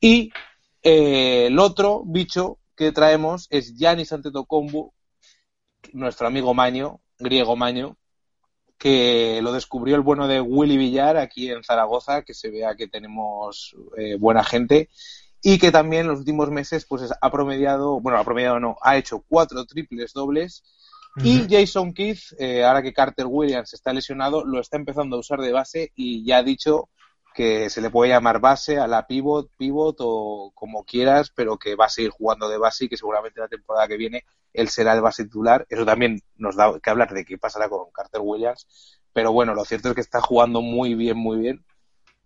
Y 0.00 0.30
eh, 0.82 1.46
el 1.46 1.58
otro 1.58 2.02
bicho 2.04 2.58
que 2.76 2.92
traemos 2.92 3.46
es 3.50 3.76
Giannis 3.76 4.12
Antetokounmpo, 4.12 4.94
nuestro 5.92 6.26
amigo 6.26 6.54
Maño, 6.54 7.00
griego 7.18 7.56
Maño, 7.56 7.96
que 8.78 9.40
lo 9.42 9.52
descubrió 9.52 9.96
el 9.96 10.00
bueno 10.00 10.26
de 10.26 10.40
Willy 10.40 10.78
Villar 10.78 11.18
aquí 11.18 11.50
en 11.50 11.62
Zaragoza, 11.62 12.22
que 12.22 12.32
se 12.32 12.50
vea 12.50 12.74
que 12.76 12.88
tenemos 12.88 13.76
eh, 13.98 14.16
buena 14.18 14.42
gente 14.42 14.88
y 15.42 15.58
que 15.58 15.70
también 15.70 16.02
en 16.02 16.08
los 16.08 16.20
últimos 16.20 16.50
meses 16.50 16.86
pues 16.86 17.10
ha 17.20 17.30
promediado, 17.30 18.00
bueno, 18.00 18.18
ha 18.18 18.24
promediado 18.24 18.58
no, 18.58 18.76
ha 18.80 18.96
hecho 18.96 19.22
cuatro 19.28 19.64
triples 19.66 20.12
dobles. 20.12 20.62
Y 21.22 21.46
Jason 21.50 21.92
Keith, 21.92 22.20
eh, 22.38 22.64
ahora 22.64 22.82
que 22.82 22.92
Carter 22.92 23.26
Williams 23.26 23.74
está 23.74 23.92
lesionado, 23.92 24.44
lo 24.44 24.60
está 24.60 24.76
empezando 24.76 25.16
a 25.16 25.18
usar 25.18 25.40
de 25.40 25.52
base 25.52 25.92
y 25.96 26.24
ya 26.24 26.38
ha 26.38 26.42
dicho 26.44 26.88
que 27.34 27.70
se 27.70 27.80
le 27.80 27.90
puede 27.90 28.10
llamar 28.10 28.40
base 28.40 28.78
a 28.78 28.86
la 28.86 29.06
pivot, 29.06 29.50
pivot 29.56 29.96
o 30.00 30.52
como 30.54 30.84
quieras, 30.84 31.30
pero 31.34 31.58
que 31.58 31.76
va 31.76 31.86
a 31.86 31.90
seguir 31.90 32.10
jugando 32.10 32.48
de 32.48 32.58
base 32.58 32.84
y 32.84 32.88
que 32.88 32.96
seguramente 32.96 33.40
la 33.40 33.48
temporada 33.48 33.88
que 33.88 33.96
viene 33.96 34.24
él 34.52 34.68
será 34.68 34.94
el 34.94 35.00
base 35.00 35.24
titular. 35.24 35.66
Eso 35.68 35.84
también 35.84 36.20
nos 36.36 36.56
da 36.56 36.78
que 36.80 36.90
hablar 36.90 37.12
de 37.12 37.24
qué 37.24 37.38
pasará 37.38 37.68
con 37.68 37.90
Carter 37.92 38.20
Williams. 38.22 38.66
Pero 39.12 39.32
bueno, 39.32 39.54
lo 39.54 39.64
cierto 39.64 39.88
es 39.88 39.94
que 39.94 40.00
está 40.00 40.20
jugando 40.20 40.60
muy 40.60 40.94
bien, 40.94 41.16
muy 41.16 41.38
bien. 41.38 41.64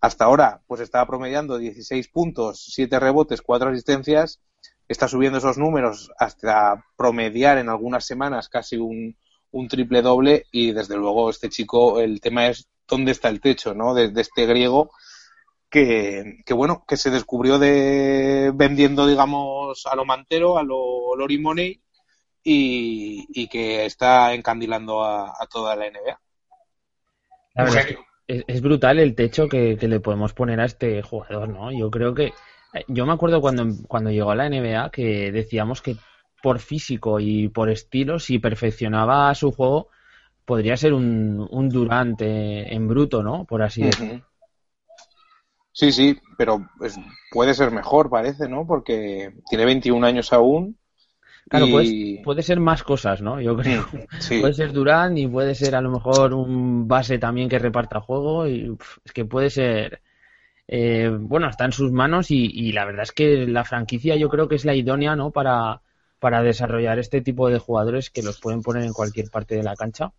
Hasta 0.01 0.25
ahora, 0.25 0.61
pues 0.67 0.81
estaba 0.81 1.05
promediando 1.05 1.57
16 1.57 2.07
puntos, 2.09 2.65
7 2.73 2.99
rebotes, 2.99 3.41
4 3.41 3.69
asistencias. 3.69 4.41
Está 4.87 5.07
subiendo 5.07 5.39
esos 5.39 5.57
números 5.57 6.11
hasta 6.19 6.85
promediar 6.95 7.57
en 7.57 7.69
algunas 7.69 8.05
semanas 8.05 8.49
casi 8.49 8.77
un, 8.77 9.17
un 9.51 9.67
triple 9.67 10.01
doble. 10.01 10.45
Y 10.51 10.73
desde 10.73 10.95
luego, 10.95 11.29
este 11.29 11.49
chico, 11.49 11.99
el 11.99 12.21
tema 12.21 12.47
es 12.47 12.67
dónde 12.87 13.11
está 13.11 13.29
el 13.29 13.41
techo, 13.41 13.73
¿no? 13.73 13.93
De, 13.93 14.11
este 14.19 14.45
griego 14.45 14.91
que, 15.69 16.41
que, 16.45 16.53
bueno, 16.53 16.83
que 16.87 16.97
se 16.97 17.09
descubrió 17.09 17.59
de 17.59 18.51
vendiendo, 18.53 19.07
digamos, 19.07 19.85
a 19.85 19.95
lo 19.95 20.05
mantero, 20.05 20.57
a 20.57 20.63
lo 20.63 21.15
Lori 21.15 21.39
Money 21.39 21.81
y, 22.45 23.47
que 23.47 23.85
está 23.85 24.33
encandilando 24.33 25.03
a, 25.03 25.35
toda 25.51 25.75
la 25.75 25.89
NBA. 25.89 26.19
es, 28.27 28.61
brutal 28.61 28.99
el 28.99 29.15
techo 29.15 29.49
que, 29.49 29.77
le 29.81 29.99
podemos 29.99 30.33
poner 30.33 30.59
a 30.59 30.65
este 30.65 31.01
jugador, 31.01 31.49
¿no? 31.49 31.71
Yo 31.71 31.89
creo 31.89 32.13
que. 32.13 32.33
Yo 32.89 33.05
me 33.05 33.13
acuerdo 33.13 33.39
cuando, 33.39 33.67
cuando 33.87 34.11
llegó 34.11 34.31
a 34.31 34.35
la 34.35 34.49
NBA 34.49 34.91
que 34.91 35.31
decíamos 35.31 35.81
que 35.81 35.95
por 36.43 36.59
físico 36.59 37.21
y 37.21 37.47
por 37.47 37.69
estilo, 37.69 38.19
si 38.19 38.37
perfeccionaba 38.37 39.33
su 39.33 39.51
juego, 39.51 39.89
podría 40.45 40.77
ser 40.77 40.93
un, 40.93 41.47
un 41.49 41.69
Durante 41.69 42.73
en 42.73 42.87
bruto, 42.87 43.23
¿no? 43.23 43.45
Por 43.45 43.61
así 43.61 43.83
decirlo. 43.83 44.25
Sí, 45.71 45.91
sí, 45.91 46.17
pero 46.37 46.69
puede 47.31 47.53
ser 47.53 47.71
mejor, 47.71 48.09
parece, 48.09 48.47
¿no? 48.47 48.65
Porque 48.65 49.33
tiene 49.49 49.65
21 49.65 50.07
años 50.07 50.31
aún 50.31 50.77
Claro, 51.47 51.67
puede 52.23 52.41
ser 52.41 52.59
más 52.59 52.81
cosas, 52.81 53.21
¿no? 53.21 53.39
Yo 53.39 53.55
creo. 53.55 53.85
Puede 54.41 54.53
ser 54.53 54.73
Durán 54.73 55.15
y 55.17 55.27
puede 55.27 55.53
ser 55.53 55.75
a 55.75 55.81
lo 55.81 55.91
mejor 55.91 56.33
un 56.33 56.87
base 56.87 57.19
también 57.19 57.49
que 57.49 57.59
reparta 57.59 58.01
juego 58.01 58.47
y 58.47 58.75
es 59.03 59.13
que 59.13 59.25
puede 59.25 59.49
ser... 59.51 60.01
Eh, 60.67 61.15
bueno, 61.15 61.47
está 61.47 61.65
en 61.65 61.71
sus 61.71 61.91
manos 61.91 62.31
y, 62.31 62.71
la 62.71 62.85
verdad 62.85 63.03
es 63.03 63.11
que 63.11 63.45
la 63.45 63.63
franquicia 63.63 64.15
yo 64.15 64.29
creo 64.29 64.47
que 64.47 64.55
es 64.55 64.65
la 64.65 64.73
idónea, 64.73 65.15
¿no? 65.15 65.29
Para, 65.29 65.81
para 66.25 66.41
desarrollar 66.41 66.97
este 66.97 67.21
tipo 67.21 67.49
de 67.49 67.59
jugadores 67.59 68.09
que 68.09 68.23
los 68.23 68.41
pueden 68.41 68.63
poner 68.63 68.81
en 68.81 68.93
cualquier 68.93 69.29
parte 69.29 69.53
de 69.53 69.61
la 69.61 69.75
cancha. 69.75 70.11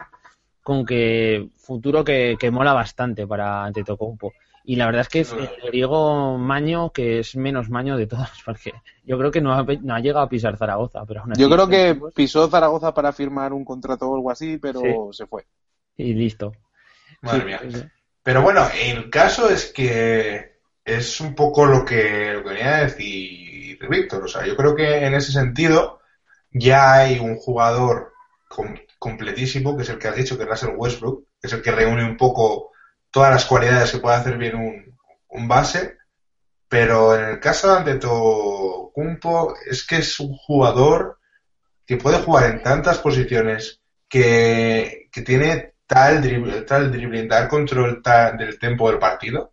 Con 0.62 0.86
que 0.86 1.48
futuro 1.56 2.04
que, 2.04 2.36
que 2.38 2.52
mola 2.52 2.72
bastante 2.72 3.26
para 3.26 3.64
Antetokounmpo. 3.64 4.32
Y 4.62 4.76
la 4.76 4.86
verdad 4.86 5.00
es 5.00 5.08
que 5.08 5.20
es 5.22 5.32
el 5.32 5.50
griego 5.66 6.38
Maño, 6.38 6.90
que 6.90 7.18
es 7.18 7.34
menos 7.34 7.70
Maño 7.70 7.96
de 7.96 8.06
todos, 8.06 8.30
porque 8.46 8.72
yo 9.02 9.18
creo 9.18 9.32
que 9.32 9.40
no 9.40 9.52
ha, 9.52 9.64
no 9.64 9.96
ha 9.96 9.98
llegado 9.98 10.24
a 10.24 10.28
pisar 10.28 10.56
Zaragoza. 10.56 11.04
Pero 11.04 11.24
yo 11.36 11.50
creo 11.50 11.66
que 11.66 12.00
pisó 12.14 12.48
Zaragoza 12.48 12.94
para 12.94 13.12
firmar 13.12 13.52
un 13.52 13.64
contrato 13.64 14.08
o 14.08 14.14
algo 14.14 14.30
así, 14.30 14.58
pero 14.58 15.12
se 15.12 15.26
fue. 15.26 15.44
Y 15.96 16.14
listo. 16.14 16.52
Madre 17.20 17.44
mía. 17.46 17.60
Pero 18.22 18.42
bueno, 18.42 18.64
el 18.80 19.10
caso 19.10 19.50
es 19.50 19.72
que 19.72 20.52
es 20.84 21.20
un 21.20 21.34
poco 21.34 21.66
lo 21.66 21.84
que, 21.84 22.32
lo 22.32 22.44
que 22.44 22.48
venía 22.50 22.76
a 22.76 22.82
decir 22.84 23.55
Víctor. 23.74 24.24
O 24.24 24.28
sea, 24.28 24.46
yo 24.46 24.56
creo 24.56 24.74
que 24.74 25.04
en 25.04 25.14
ese 25.14 25.32
sentido 25.32 26.00
ya 26.50 26.94
hay 26.94 27.18
un 27.18 27.36
jugador 27.36 28.12
completísimo, 28.98 29.76
que 29.76 29.82
es 29.82 29.88
el 29.88 29.98
que 29.98 30.08
has 30.08 30.16
dicho, 30.16 30.36
que 30.36 30.44
es 30.44 30.48
Russell 30.48 30.74
Westbrook, 30.76 31.26
que 31.40 31.46
es 31.46 31.52
el 31.52 31.62
que 31.62 31.72
reúne 31.72 32.04
un 32.04 32.16
poco 32.16 32.70
todas 33.10 33.30
las 33.30 33.44
cualidades 33.44 33.92
que 33.92 33.98
puede 33.98 34.16
hacer 34.16 34.38
bien 34.38 34.56
un, 34.56 35.48
base, 35.48 35.98
pero 36.66 37.14
en 37.14 37.24
el 37.26 37.40
caso 37.40 37.82
de 37.84 37.98
Kumpo 38.00 39.54
es 39.66 39.86
que 39.86 39.96
es 39.96 40.18
un 40.18 40.34
jugador 40.34 41.18
que 41.84 41.98
puede 41.98 42.18
jugar 42.18 42.50
en 42.50 42.62
tantas 42.62 42.98
posiciones, 42.98 43.82
que, 44.08 45.08
que 45.12 45.20
tiene 45.22 45.74
tal 45.86 46.22
dribbling, 46.22 46.64
tal 46.64 47.28
tal 47.28 47.48
control 47.48 48.02
del 48.38 48.58
tempo 48.58 48.88
del 48.88 48.98
partido, 48.98 49.52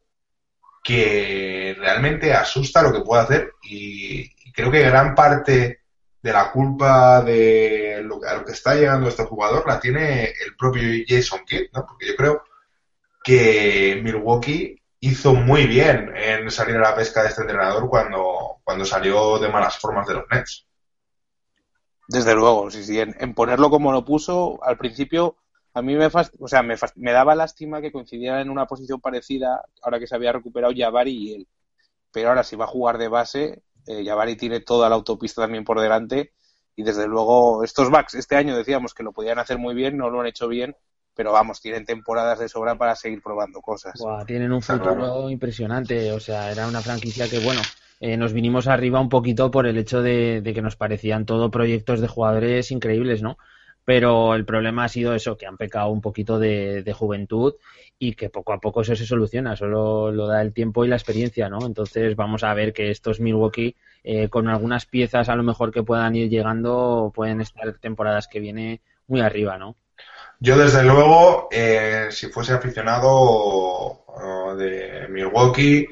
que 0.84 1.76
realmente 1.80 2.34
asusta 2.34 2.82
lo 2.82 2.92
que 2.92 3.02
puede 3.02 3.24
hacer 3.24 3.54
y, 3.64 4.30
creo 4.54 4.70
que 4.70 4.84
gran 4.84 5.16
parte 5.16 5.82
de 6.22 6.32
la 6.32 6.52
culpa 6.52 7.22
de 7.24 8.02
lo, 8.04 8.20
a 8.24 8.36
lo 8.36 8.46
que 8.46 8.52
está 8.52 8.76
llegando 8.76 9.08
este 9.10 9.24
jugador 9.24 9.68
la 9.68 9.80
tiene 9.80 10.26
el 10.26 10.56
propio 10.58 11.04
Jason 11.08 11.42
Kidd, 11.46 11.72
¿no? 11.74 11.86
Porque 11.88 12.08
yo 12.08 12.16
creo 12.16 12.44
que 13.24 14.00
Milwaukee 14.04 14.80
hizo 15.00 15.34
muy 15.34 15.68
bien 15.68 16.14
en 16.16 16.50
salir 16.52 16.78
a 16.78 16.82
la 16.92 16.96
pesca 16.96 17.24
de 17.24 17.30
este 17.30 17.42
entrenador 17.42 17.90
cuando, 17.90 18.62
cuando 18.64 18.86
salió 18.86 19.38
de 19.40 19.50
malas 19.50 19.78
formas 19.78 20.08
de 20.08 20.14
los 20.14 20.26
Nets. 20.32 20.66
Desde 22.08 22.36
luego, 22.36 22.70
sí, 22.72 22.84
sí. 22.84 23.00
En, 23.00 23.34
ponerlo 23.34 23.70
como 23.70 23.92
lo 23.92 24.06
puso, 24.06 24.64
al 24.64 24.78
principio 24.78 25.38
a 25.74 25.82
mí 25.82 25.96
me, 25.96 26.06
o 26.06 26.48
sea, 26.48 26.64
me, 26.64 26.76
me, 26.96 27.12
daba 27.12 27.36
lástima 27.36 27.82
que 27.82 27.92
coincidieran 27.92 28.42
en 28.42 28.50
una 28.50 28.66
posición 28.66 29.02
parecida 29.02 29.64
ahora 29.82 30.00
que 30.00 30.08
se 30.08 30.16
había 30.16 30.32
recuperado 30.32 30.74
Jabari 30.76 31.12
y 31.12 31.34
él. 31.34 31.48
Pero 32.12 32.30
ahora 32.30 32.44
si 32.44 32.56
va 32.56 32.66
a 32.66 32.68
jugar 32.68 32.98
de 32.98 33.08
base, 33.08 33.64
eh, 33.88 34.36
tiene 34.38 34.60
toda 34.60 34.90
la 34.90 34.96
autopista 34.96 35.42
también 35.42 35.64
por 35.64 35.80
delante 35.80 36.34
y 36.76 36.84
desde 36.84 37.08
luego 37.08 37.64
estos 37.64 37.90
backs 37.90 38.16
este 38.16 38.36
año 38.36 38.56
decíamos 38.56 38.94
que 38.94 39.04
lo 39.04 39.12
podían 39.12 39.40
hacer 39.40 39.58
muy 39.58 39.76
bien, 39.76 39.98
no 39.98 40.10
lo 40.10 40.22
han 40.22 40.28
hecho 40.28 40.48
bien, 40.48 40.76
pero 41.16 41.32
vamos, 41.32 41.62
tienen 41.62 41.86
temporadas 41.86 42.40
de 42.40 42.50
sobra 42.50 42.76
para 42.76 42.96
seguir 42.96 43.22
probando 43.22 43.62
cosas. 43.62 43.94
tienen 44.26 44.52
un 44.52 44.62
futuro 44.62 45.30
impresionante, 45.30 46.12
o 46.12 46.20
sea, 46.20 46.52
era 46.52 46.68
una 46.68 46.82
franquicia 46.82 47.30
que, 47.30 47.40
bueno, 47.40 47.62
eh, 48.00 48.18
nos 48.18 48.34
vinimos 48.34 48.68
arriba 48.68 49.00
un 49.00 49.10
poquito 49.10 49.52
por 49.52 49.68
el 49.68 49.78
hecho 49.78 50.02
de, 50.02 50.42
que 50.44 50.62
nos 50.62 50.76
parecían 50.76 51.26
todo 51.26 51.52
proyectos 51.52 52.02
de 52.02 52.08
jugadores 52.08 52.72
increíbles, 52.72 53.22
¿no? 53.22 53.38
Pero 53.86 54.36
el 54.36 54.46
problema 54.46 54.86
ha 54.86 54.90
sido 54.90 55.14
eso, 55.14 55.38
que 55.38 55.46
han 55.46 55.58
pecado 55.58 55.90
un 55.90 56.02
poquito 56.02 56.40
de, 56.40 56.96
juventud 56.98 57.56
y 58.00 58.14
que 58.14 58.30
poco 58.30 58.54
a 58.54 58.60
poco 58.60 58.82
eso 58.82 58.96
se 58.96 59.06
soluciona, 59.06 59.56
solo 59.56 60.12
lo 60.12 60.28
da 60.28 60.42
el 60.42 60.54
tiempo 60.54 60.84
y 60.84 60.88
la 60.88 60.96
experiencia, 60.96 61.50
¿no? 61.50 61.66
Entonces 61.66 62.16
vamos 62.16 62.44
a 62.44 62.54
ver 62.54 62.74
que 62.74 62.92
estos 62.92 63.20
Milwaukee, 63.20 63.76
eh, 64.04 64.30
con 64.30 64.48
algunas 64.48 64.86
piezas 64.86 65.30
a 65.30 65.36
lo 65.36 65.44
mejor 65.44 65.72
que 65.72 65.84
puedan 65.84 66.16
ir 66.16 66.30
llegando, 66.30 67.12
pueden 67.14 67.42
estar 67.42 67.74
temporadas 67.74 68.28
que 68.28 68.40
viene 68.40 68.82
muy 69.08 69.22
arriba, 69.22 69.58
¿no? 69.58 69.76
Yo, 70.40 70.58
desde 70.58 70.84
luego, 70.84 71.48
eh, 71.52 72.08
si 72.10 72.28
fuese 72.28 72.54
aficionado 72.54 74.04
de 74.58 75.08
Milwaukee, 75.10 75.88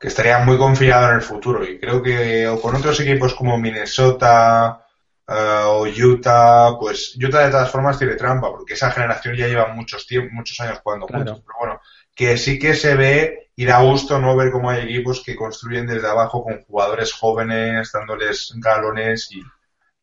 que 0.00 0.08
estaría 0.08 0.38
muy 0.38 0.56
confiado 0.56 1.10
en 1.10 1.16
el 1.16 1.22
futuro. 1.22 1.64
Y 1.64 1.78
creo 1.78 2.02
que 2.02 2.48
o 2.48 2.60
con 2.60 2.74
otros 2.74 2.98
equipos 3.00 3.34
como 3.34 3.58
Minnesota 3.58 4.86
eh, 5.30 5.62
o 5.66 5.86
Utah, 5.86 6.76
pues 6.78 7.16
Utah 7.16 7.46
de 7.46 7.50
todas 7.50 7.70
formas 7.70 7.98
tiene 7.98 8.16
trampa, 8.16 8.50
porque 8.50 8.74
esa 8.74 8.90
generación 8.90 9.36
ya 9.36 9.46
lleva 9.46 9.68
muchos, 9.68 10.06
muchos 10.32 10.60
años 10.60 10.80
jugando 10.82 11.06
juntos. 11.06 11.42
Pero 11.46 11.58
bueno, 11.58 11.80
que 12.14 12.36
sí 12.36 12.58
que 12.58 12.74
se 12.74 12.94
ve 12.96 13.50
y 13.56 13.64
da 13.64 13.80
gusto 13.80 14.18
no 14.18 14.36
ver 14.36 14.50
cómo 14.50 14.70
hay 14.70 14.82
equipos 14.82 15.22
que 15.24 15.36
construyen 15.36 15.86
desde 15.86 16.08
abajo 16.08 16.42
con 16.42 16.62
jugadores 16.64 17.12
jóvenes, 17.12 17.90
dándoles 17.92 18.52
galones 18.56 19.30
y 19.32 19.40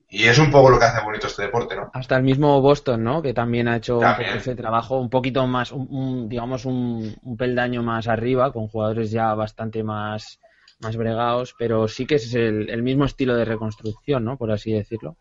y 0.09 0.23
es 0.23 0.39
un 0.39 0.49
poco 0.49 0.69
lo 0.69 0.79
que 0.79 0.85
hace 0.85 1.03
bonito 1.03 1.27
este 1.27 1.43
deporte, 1.43 1.75
¿no? 1.75 1.91
Hasta 1.93 2.15
el 2.15 2.23
mismo 2.23 2.61
Boston, 2.61 3.03
¿no? 3.03 3.21
Que 3.21 3.33
también 3.33 3.67
ha 3.67 3.75
hecho 3.75 3.99
ese 4.35 4.55
trabajo 4.55 4.99
un 4.99 5.09
poquito 5.09 5.45
más, 5.47 5.73
un, 5.73 6.29
digamos, 6.29 6.63
un, 6.65 7.17
peldaño 7.37 7.83
más 7.83 8.07
arriba, 8.07 8.53
con 8.53 8.67
jugadores 8.67 9.11
ya 9.11 9.33
bastante 9.33 9.83
más, 9.83 10.39
más 10.79 10.95
bregados, 10.95 11.55
pero 11.57 11.87
sí 11.87 12.05
que 12.05 12.15
es 12.15 12.33
el, 12.33 12.83
mismo 12.83 13.05
estilo 13.05 13.35
de 13.35 13.45
reconstrucción, 13.45 14.23
¿no? 14.23 14.37
Por 14.37 14.51
así 14.51 14.71
decirlo. 14.71 15.15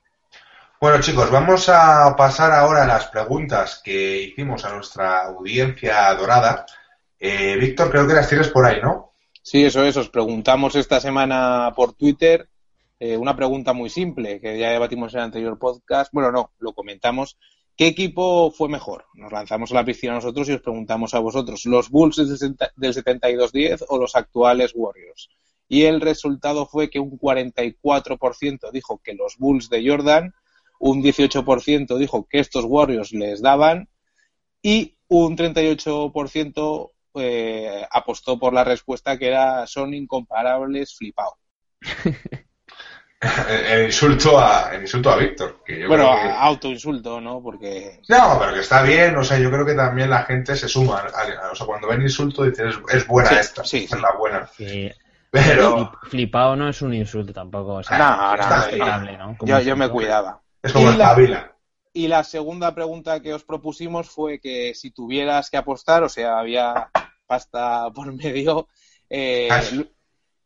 Bueno, 0.81 1.01
chicos, 1.01 1.31
vamos 1.31 1.69
a 1.69 2.15
pasar 2.17 2.53
ahora 2.53 2.85
a 2.85 2.87
las 2.87 3.07
preguntas 3.07 3.81
que 3.83 4.23
hicimos 4.23 4.65
a 4.65 4.75
nuestra 4.75 5.27
audiencia 5.27 6.15
dorada. 6.15 6.67
Eh, 7.19 7.57
Víctor, 7.59 7.91
creo 7.91 8.07
que 8.07 8.15
las 8.15 8.29
tienes 8.29 8.49
por 8.49 8.67
ahí, 8.67 8.81
¿no? 8.83 9.13
Sí, 9.43 9.65
eso 9.65 9.85
es. 9.85 9.97
Os 9.97 10.11
preguntamos 10.11 10.77
esta 10.77 11.01
semana 11.01 11.73
por 11.75 11.95
Twitter 11.95 12.49
eh, 12.99 13.17
una 13.17 13.37
pregunta 13.37 13.75
muy 13.75 13.91
simple 13.91 14.41
que 14.41 14.59
ya 14.59 14.71
debatimos 14.71 15.13
en 15.13 15.21
el 15.21 15.25
anterior 15.27 15.59
podcast. 15.59 16.13
Bueno, 16.13 16.33
no, 16.33 16.53
lo 16.59 16.73
comentamos. 16.73 17.39
¿Qué 17.77 17.89
equipo 17.89 18.51
fue 18.51 18.71
mejor? 18.71 19.05
Nos 19.13 19.31
lanzamos 19.31 19.71
a 19.71 19.75
la 19.75 19.85
piscina 19.85 20.15
nosotros 20.15 20.49
y 20.49 20.53
os 20.53 20.63
preguntamos 20.63 21.13
a 21.13 21.19
vosotros, 21.19 21.67
¿los 21.67 21.91
Bulls 21.91 22.17
del 22.17 22.95
72-10 22.95 23.85
o 23.89 23.99
los 23.99 24.17
actuales 24.17 24.73
Warriors? 24.75 25.29
Y 25.69 25.83
el 25.83 26.01
resultado 26.01 26.67
fue 26.67 26.89
que 26.89 27.01
un 27.01 27.19
44% 27.19 28.71
dijo 28.73 29.01
que 29.05 29.13
los 29.13 29.37
Bulls 29.37 29.69
de 29.69 29.87
Jordan, 29.87 30.35
un 30.79 31.03
18% 31.03 31.99
dijo 31.99 32.27
que 32.27 32.39
estos 32.39 32.65
Warriors 32.65 33.13
les 33.13 33.43
daban 33.43 33.91
y 34.63 34.97
un 35.09 35.37
38% 35.37 36.93
eh, 37.17 37.87
apostó 37.91 38.39
por 38.39 38.55
la 38.55 38.65
respuesta 38.65 39.19
que 39.19 39.27
era 39.27 39.67
son 39.67 39.93
incomparables 39.93 40.97
flipado. 40.97 41.37
el 43.71 43.87
insulto 43.87 44.39
a 44.39 44.75
el 44.75 44.83
insulto 44.83 45.11
a 45.11 45.17
Víctor. 45.17 45.63
bueno, 45.89 46.11
autoinsulto, 46.11 47.21
¿no? 47.21 47.43
Porque... 47.43 48.01
No, 48.09 48.37
pero 48.39 48.53
que 48.53 48.61
está 48.61 48.83
bien, 48.83 49.17
o 49.17 49.25
sea, 49.25 49.39
yo 49.39 49.51
creo 49.51 49.65
que 49.65 49.75
también 49.75 50.11
la 50.11 50.25
gente 50.25 50.55
se 50.55 50.69
suma. 50.69 51.05
o 51.51 51.55
sea, 51.55 51.67
cuando 51.67 51.89
ven 51.89 52.03
insulto 52.03 52.45
dices, 52.45 52.75
es, 52.91 53.07
buena 53.07 53.31
esta, 53.41 53.63
es 53.63 53.91
la 53.93 54.13
buena. 54.19 54.51
Pero... 55.31 55.93
Flipado 56.09 56.57
no 56.57 56.69
es 56.69 56.81
un 56.83 56.95
insulto 56.95 57.33
tampoco, 57.33 57.75
o 57.75 57.83
sea, 57.83 57.99
no, 57.99 58.37
no, 58.37 59.37
Yo, 59.43 59.61
yo 59.61 59.77
me 59.77 59.89
cuidaba. 59.89 60.41
Es 60.63 60.73
como 60.73 60.91
y 60.93 60.97
la, 60.97 61.53
y 61.93 62.09
la 62.09 62.25
segunda 62.25 62.75
pregunta 62.75 63.21
que 63.21 63.33
os 63.33 63.45
propusimos 63.45 64.09
fue 64.09 64.41
que 64.41 64.75
si 64.75 64.91
tuvieras 64.91 65.49
que 65.49 65.57
apostar, 65.57 66.03
o 66.03 66.09
sea, 66.09 66.39
había 66.39 66.91
pasta 67.27 67.91
por 67.95 68.13
medio, 68.13 68.69
eh, 69.09 69.49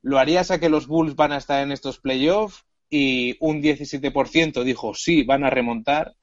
¿Lo 0.02 0.18
harías 0.18 0.50
a 0.50 0.58
que 0.58 0.68
los 0.68 0.86
Bulls 0.86 1.16
van 1.16 1.32
a 1.32 1.36
estar 1.36 1.62
en 1.62 1.72
estos 1.72 1.98
playoffs? 1.98 2.64
Y 2.88 3.36
un 3.40 3.62
17% 3.62 4.64
dijo 4.64 4.94
sí, 4.94 5.22
van 5.22 5.44
a 5.44 5.50
remontar. 5.50 6.16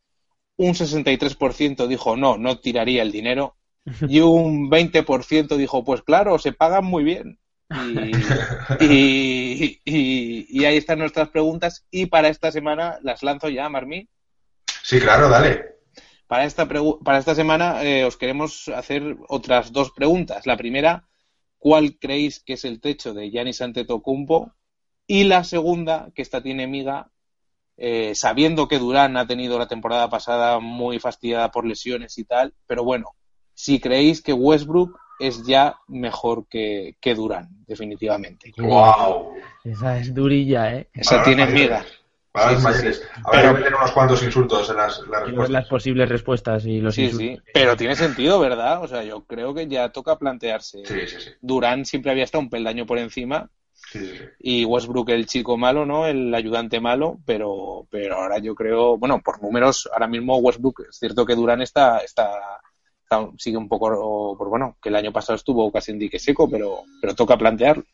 Un 0.57 0.73
63% 0.73 1.87
dijo 1.87 2.17
no, 2.17 2.37
no 2.37 2.59
tiraría 2.59 3.01
el 3.01 3.11
dinero. 3.11 3.55
Y 4.09 4.19
un 4.19 4.69
20% 4.69 5.55
dijo 5.55 5.83
pues 5.83 6.01
claro, 6.01 6.39
se 6.39 6.53
pagan 6.53 6.85
muy 6.85 7.03
bien. 7.03 7.39
Y, 8.79 9.81
y, 9.85 10.65
ahí 10.65 10.77
están 10.77 10.99
nuestras 10.99 11.29
preguntas. 11.29 11.85
Y 11.91 12.07
para 12.07 12.29
esta 12.29 12.51
semana 12.51 12.97
las 13.01 13.23
lanzo 13.23 13.49
ya, 13.49 13.69
Marmí. 13.69 14.07
Sí, 14.83 14.99
claro, 14.99 15.29
dale. 15.29 15.77
Para 16.27 16.45
esta, 16.45 16.67
para 16.67 17.17
esta 17.17 17.35
semana 17.35 17.83
eh, 17.83 18.03
os 18.03 18.17
queremos 18.17 18.67
hacer 18.69 19.17
otras 19.29 19.71
dos 19.71 19.91
preguntas. 19.91 20.45
La 20.45 20.57
primera, 20.57 21.07
cuál 21.57 21.97
creéis 21.99 22.39
que 22.39 22.53
es 22.53 22.65
el 22.65 22.79
techo 22.79 23.13
de 23.13 23.29
Giannis 23.29 23.61
Antetokounmpo 23.61 24.53
y 25.07 25.23
la 25.23 25.43
segunda, 25.43 26.09
que 26.13 26.21
esta 26.21 26.41
tiene 26.41 26.67
miga, 26.67 27.09
eh, 27.77 28.13
sabiendo 28.15 28.67
que 28.67 28.79
Durán 28.79 29.17
ha 29.17 29.27
tenido 29.27 29.57
la 29.57 29.67
temporada 29.67 30.09
pasada 30.09 30.59
muy 30.59 30.99
fastidiada 30.99 31.51
por 31.51 31.65
lesiones 31.65 32.17
y 32.17 32.25
tal, 32.25 32.53
pero 32.65 32.83
bueno, 32.83 33.15
si 33.53 33.79
creéis 33.79 34.21
que 34.21 34.33
Westbrook 34.33 34.99
es 35.19 35.43
ya 35.45 35.77
mejor 35.87 36.47
que, 36.47 36.95
que 36.99 37.15
Durán, 37.15 37.49
definitivamente. 37.65 38.51
¡Wow! 38.57 39.33
Esa 39.63 39.97
es 39.97 40.13
durilla, 40.13 40.75
¿eh? 40.75 40.89
Esa 40.93 41.23
tiene 41.23 41.45
miga. 41.47 41.85
Para 42.31 42.51
los 42.51 42.63
mayores. 42.63 43.01
Ahora 43.23 43.53
pero, 43.53 43.77
unos 43.77 43.91
cuantos 43.91 44.23
insultos 44.23 44.69
en 44.69 44.77
las, 44.77 44.99
respuestas. 44.99 45.49
las 45.49 45.67
posibles 45.67 46.09
respuestas 46.09 46.65
y 46.65 46.81
los 46.81 46.93
sí, 46.93 47.11
Sí, 47.11 47.39
pero 47.53 47.75
tiene 47.75 47.95
sentido, 47.95 48.39
¿verdad? 48.39 48.83
O 48.83 48.87
sea, 48.87 49.03
yo 49.03 49.25
creo 49.25 49.53
que 49.53 49.67
ya 49.67 49.89
toca 49.89 50.17
plantearse. 50.17 50.85
Sí, 50.85 51.07
sí, 51.07 51.19
sí. 51.19 51.31
Durán 51.41 51.85
siempre 51.85 52.11
había 52.11 52.23
estado 52.23 52.43
un 52.43 52.49
peldaño 52.49 52.85
por 52.85 52.97
encima. 52.99 53.49
Y 54.39 54.65
Westbrook 54.65 55.09
el 55.09 55.27
chico 55.27 55.57
malo, 55.57 55.85
¿no? 55.85 56.07
El 56.07 56.33
ayudante 56.33 56.79
malo, 56.79 57.19
pero, 57.25 57.87
pero 57.89 58.17
ahora 58.17 58.39
yo 58.39 58.53
creo, 58.53 58.97
bueno, 58.97 59.21
por 59.23 59.41
números, 59.41 59.89
ahora 59.93 60.07
mismo 60.07 60.37
Westbrook, 60.37 60.87
es 60.89 60.97
cierto 60.97 61.25
que 61.25 61.35
Durán 61.35 61.61
está, 61.61 61.99
está, 61.99 62.29
sigue 63.37 63.57
un 63.57 63.69
poco, 63.69 64.35
por 64.37 64.49
bueno, 64.49 64.77
que 64.81 64.89
el 64.89 64.95
año 64.95 65.13
pasado 65.13 65.35
estuvo 65.35 65.71
casi 65.71 65.91
en 65.91 65.99
dique 65.99 66.19
seco, 66.19 66.49
pero, 66.49 66.83
pero 67.01 67.15
toca 67.15 67.37
plantearlo. 67.37 67.85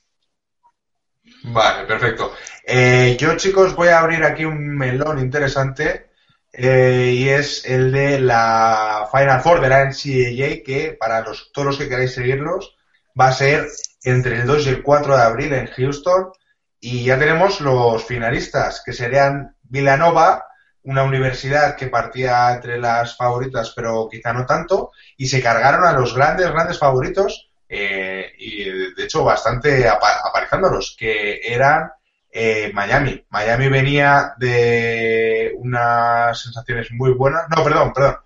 Vale, 1.44 1.86
perfecto. 1.86 2.34
Eh, 2.66 3.18
yo, 3.20 3.36
chicos, 3.36 3.76
voy 3.76 3.90
a 3.90 4.00
abrir 4.00 4.24
aquí 4.24 4.46
un 4.46 4.78
melón 4.78 5.20
interesante 5.20 6.12
eh, 6.54 7.12
y 7.16 7.30
es 7.30 7.66
el 7.66 7.92
de 7.92 8.20
la 8.20 9.10
Final 9.12 9.42
Four 9.42 9.60
de 9.60 9.70
la 9.70 9.84
NCAA, 9.86 10.64
que 10.64 10.96
para 10.98 11.22
los, 11.22 11.52
todos 11.52 11.68
los 11.68 11.78
que 11.78 11.90
queráis 11.90 12.14
seguirlos 12.14 12.78
va 13.20 13.28
a 13.28 13.34
ser 13.34 13.68
entre 14.04 14.38
el 14.38 14.48
2 14.48 14.68
y 14.68 14.70
el 14.70 14.84
4 14.84 15.18
de 15.18 15.22
abril 15.22 15.54
en 15.54 15.68
Houston. 15.68 16.32
Y 16.80 17.04
ya 17.04 17.18
tenemos 17.20 17.62
los 17.62 18.04
finalistas, 18.06 18.82
que 18.86 18.94
serían 18.94 19.56
Villanova, 19.64 20.46
una 20.84 21.04
universidad 21.04 21.76
que 21.76 21.88
partía 21.88 22.54
entre 22.54 22.78
las 22.80 23.16
favoritas, 23.18 23.74
pero 23.76 24.08
quizá 24.10 24.34
no 24.34 24.46
tanto, 24.46 24.92
y 25.18 25.28
se 25.28 25.42
cargaron 25.42 25.86
a 25.86 25.94
los 25.94 26.14
grandes, 26.14 26.52
grandes 26.52 26.78
favoritos, 26.78 27.52
eh, 27.76 28.34
y 28.38 28.66
de 28.94 29.04
hecho 29.04 29.24
bastante 29.24 29.88
aparejándolos, 29.88 30.96
que 30.96 31.42
eran 31.44 31.90
eh, 32.32 32.72
Miami. 32.72 33.26
Miami 33.32 33.68
venía 33.68 34.36
de 34.38 35.54
unas 35.58 36.40
sensaciones 36.40 36.92
muy 36.92 37.14
buenas. 37.14 37.46
No, 37.50 37.64
perdón, 37.64 37.92
perdón. 37.92 38.18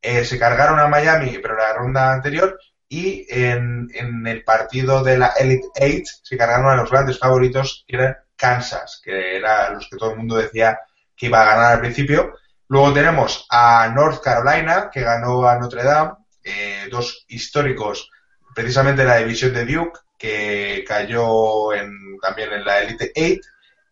Eh, 0.00 0.24
se 0.24 0.38
cargaron 0.38 0.80
a 0.80 0.88
Miami, 0.88 1.38
pero 1.42 1.54
la 1.54 1.74
ronda 1.74 2.12
anterior, 2.12 2.58
y 2.88 3.26
en, 3.28 3.88
en, 3.92 4.26
el 4.26 4.42
partido 4.42 5.02
de 5.04 5.18
la 5.18 5.34
Elite 5.38 5.68
Eight 5.74 6.06
se 6.22 6.38
cargaron 6.38 6.70
a 6.70 6.76
los 6.76 6.90
grandes 6.90 7.18
favoritos, 7.18 7.84
que 7.86 7.96
eran 7.96 8.16
Kansas, 8.36 9.02
que 9.04 9.36
era 9.36 9.70
los 9.70 9.86
que 9.88 9.98
todo 9.98 10.12
el 10.12 10.16
mundo 10.16 10.36
decía 10.36 10.78
que 11.14 11.26
iba 11.26 11.42
a 11.42 11.46
ganar 11.46 11.72
al 11.72 11.80
principio. 11.80 12.34
Luego 12.68 12.94
tenemos 12.94 13.46
a 13.50 13.92
North 13.94 14.22
Carolina, 14.22 14.88
que 14.90 15.02
ganó 15.02 15.46
a 15.46 15.58
Notre 15.58 15.82
Dame, 15.84 16.12
eh, 16.42 16.88
dos 16.90 17.24
históricos, 17.28 18.10
precisamente 18.54 19.04
la 19.04 19.18
división 19.18 19.52
de 19.52 19.64
Duke, 19.64 20.00
que 20.18 20.84
cayó 20.86 21.72
en, 21.72 22.18
también 22.20 22.52
en 22.52 22.64
la 22.64 22.80
Elite 22.80 23.12
8. 23.16 23.40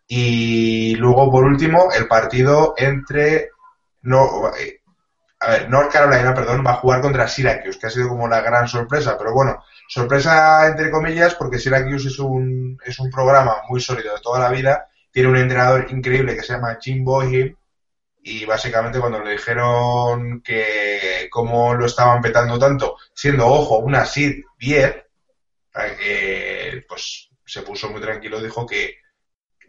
Y 0.09 0.95
luego, 0.97 1.31
por 1.31 1.45
último, 1.45 1.89
el 1.97 2.07
partido 2.07 2.75
entre. 2.77 3.51
No, 4.03 4.49
eh, 4.59 4.81
a 5.41 5.51
ver, 5.51 5.71
North 5.71 5.93
Carolina, 5.93 6.35
perdón, 6.35 6.65
va 6.67 6.73
a 6.73 6.77
jugar 6.77 7.01
contra 7.01 7.29
Syracuse, 7.29 7.79
que 7.79 7.87
ha 7.87 7.91
sido 7.91 8.09
como 8.09 8.29
la 8.29 8.41
gran 8.41 8.69
sorpresa, 8.69 9.17
pero 9.19 9.33
bueno, 9.33 9.65
sorpresa 9.89 10.67
entre 10.69 10.91
comillas, 10.91 11.35
porque 11.35 11.59
Syracuse 11.59 12.09
es 12.09 12.19
un, 12.19 12.79
es 12.85 12.99
un 13.01 13.11
programa 13.11 13.57
muy 13.69 13.81
sólido 13.81 14.15
de 14.15 14.21
toda 14.21 14.39
la 14.39 14.51
vida 14.51 14.89
tiene 15.13 15.29
un 15.29 15.37
entrenador 15.37 15.87
increíble 15.91 16.35
que 16.35 16.43
se 16.43 16.55
llama 16.55 16.79
Jim 16.81 17.05
Boyle 17.05 17.57
y 18.25 18.45
básicamente 18.45 19.01
cuando 19.01 19.21
le 19.21 19.33
dijeron 19.33 20.41
que 20.43 21.29
cómo 21.31 21.75
lo 21.75 21.87
estaban 21.87 22.23
petando 22.23 22.59
tanto, 22.59 22.97
siendo, 23.13 23.49
ojo, 23.49 23.79
una 23.79 24.05
SID 24.05 24.45
10, 24.59 24.97
eh, 26.01 26.85
pues 26.89 27.31
se 27.45 27.63
puso 27.63 27.91
muy 27.91 28.01
tranquilo, 28.01 28.41
dijo 28.41 28.65
que 28.65 28.97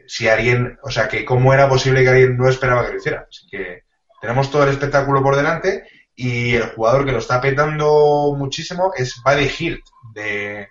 si 0.05 0.27
alguien, 0.27 0.77
o 0.83 0.91
sea, 0.91 1.07
que 1.07 1.25
cómo 1.25 1.53
era 1.53 1.67
posible 1.67 2.03
que 2.03 2.09
alguien 2.09 2.37
no 2.37 2.47
esperaba 2.47 2.85
que 2.85 2.91
lo 2.91 2.97
hiciera. 2.97 3.25
Así 3.27 3.47
que 3.47 3.83
tenemos 4.21 4.51
todo 4.51 4.63
el 4.63 4.69
espectáculo 4.69 5.23
por 5.23 5.35
delante 5.35 5.87
y 6.15 6.53
el 6.55 6.69
jugador 6.69 7.05
que 7.05 7.11
lo 7.11 7.19
está 7.19 7.41
petando 7.41 8.35
muchísimo 8.37 8.93
es 8.95 9.15
Buddy 9.25 9.51
Hilt 9.57 9.85
de, 10.13 10.67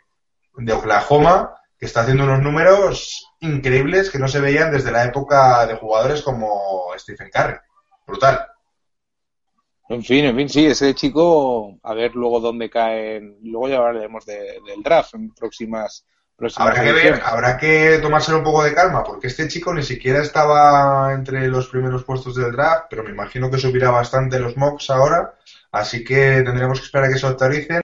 de 0.56 0.72
Oklahoma, 0.72 1.56
que 1.76 1.86
está 1.86 2.02
haciendo 2.02 2.24
unos 2.24 2.40
números 2.42 3.26
increíbles 3.40 4.08
que 4.08 4.20
no 4.20 4.28
se 4.28 4.40
veían 4.40 4.70
desde 4.70 4.92
la 4.92 5.04
época 5.04 5.66
de 5.66 5.74
jugadores 5.74 6.22
como 6.22 6.92
Stephen 6.96 7.30
Curry. 7.32 7.56
Brutal. 8.12 8.46
En 9.88 10.02
fin, 10.04 10.26
en 10.26 10.36
fin, 10.36 10.48
sí, 10.48 10.66
ese 10.66 10.94
chico, 10.94 11.78
a 11.82 11.94
ver 11.94 12.14
luego 12.14 12.40
dónde 12.40 12.68
caen. 12.68 13.38
Luego 13.42 13.68
ya 13.68 13.78
hablaremos 13.78 14.26
del 14.26 14.82
draft 14.82 15.14
en 15.14 15.32
próximas. 15.32 16.04
habrá 16.56 16.84
que 16.84 16.92
ver, 16.92 17.22
habrá 17.24 17.56
que 17.56 17.98
tomárselo 18.02 18.38
un 18.38 18.44
poco 18.44 18.64
de 18.64 18.74
calma, 18.74 19.02
porque 19.02 19.28
este 19.28 19.48
chico 19.48 19.72
ni 19.72 19.82
siquiera 19.82 20.20
estaba 20.20 21.14
entre 21.14 21.48
los 21.48 21.68
primeros 21.68 22.04
puestos 22.04 22.34
del 22.34 22.52
draft, 22.52 22.84
pero 22.90 23.02
me 23.02 23.10
imagino 23.10 23.50
que 23.50 23.56
subirá 23.56 23.90
bastante 23.90 24.38
los 24.38 24.58
mocks 24.58 24.90
ahora, 24.90 25.38
así 25.70 26.04
que 26.04 26.42
tendremos 26.42 26.78
que 26.78 26.84
esperar 26.84 27.08
a 27.08 27.12
que 27.12 27.18
se 27.18 27.26
actualicen. 27.26 27.80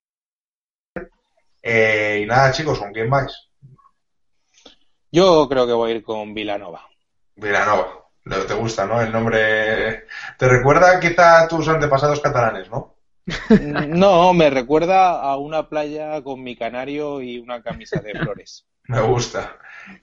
Eh, 1.62 2.20
y 2.22 2.26
nada, 2.26 2.52
chicos, 2.52 2.78
¿con 2.78 2.92
quién 2.92 3.08
vais? 3.08 3.32
Yo 5.10 5.48
creo 5.48 5.66
que 5.66 5.72
voy 5.72 5.90
a 5.90 5.94
ir 5.94 6.02
con 6.02 6.34
Vilanova. 6.34 6.86
Vilanova. 7.34 8.07
Te 8.28 8.54
gusta, 8.54 8.86
¿no? 8.86 9.00
El 9.00 9.12
nombre. 9.12 10.04
Te 10.36 10.48
recuerda 10.48 11.00
quizá 11.00 11.42
a 11.42 11.48
tus 11.48 11.68
antepasados 11.68 12.20
catalanes, 12.20 12.70
¿no? 12.70 12.94
No, 13.88 14.32
me 14.32 14.50
recuerda 14.50 15.20
a 15.20 15.36
una 15.36 15.68
playa 15.68 16.22
con 16.22 16.42
mi 16.42 16.56
canario 16.56 17.20
y 17.20 17.38
una 17.38 17.62
camisa 17.62 18.00
de 18.00 18.12
flores. 18.18 18.66
me 18.88 19.00
gusta. 19.00 19.56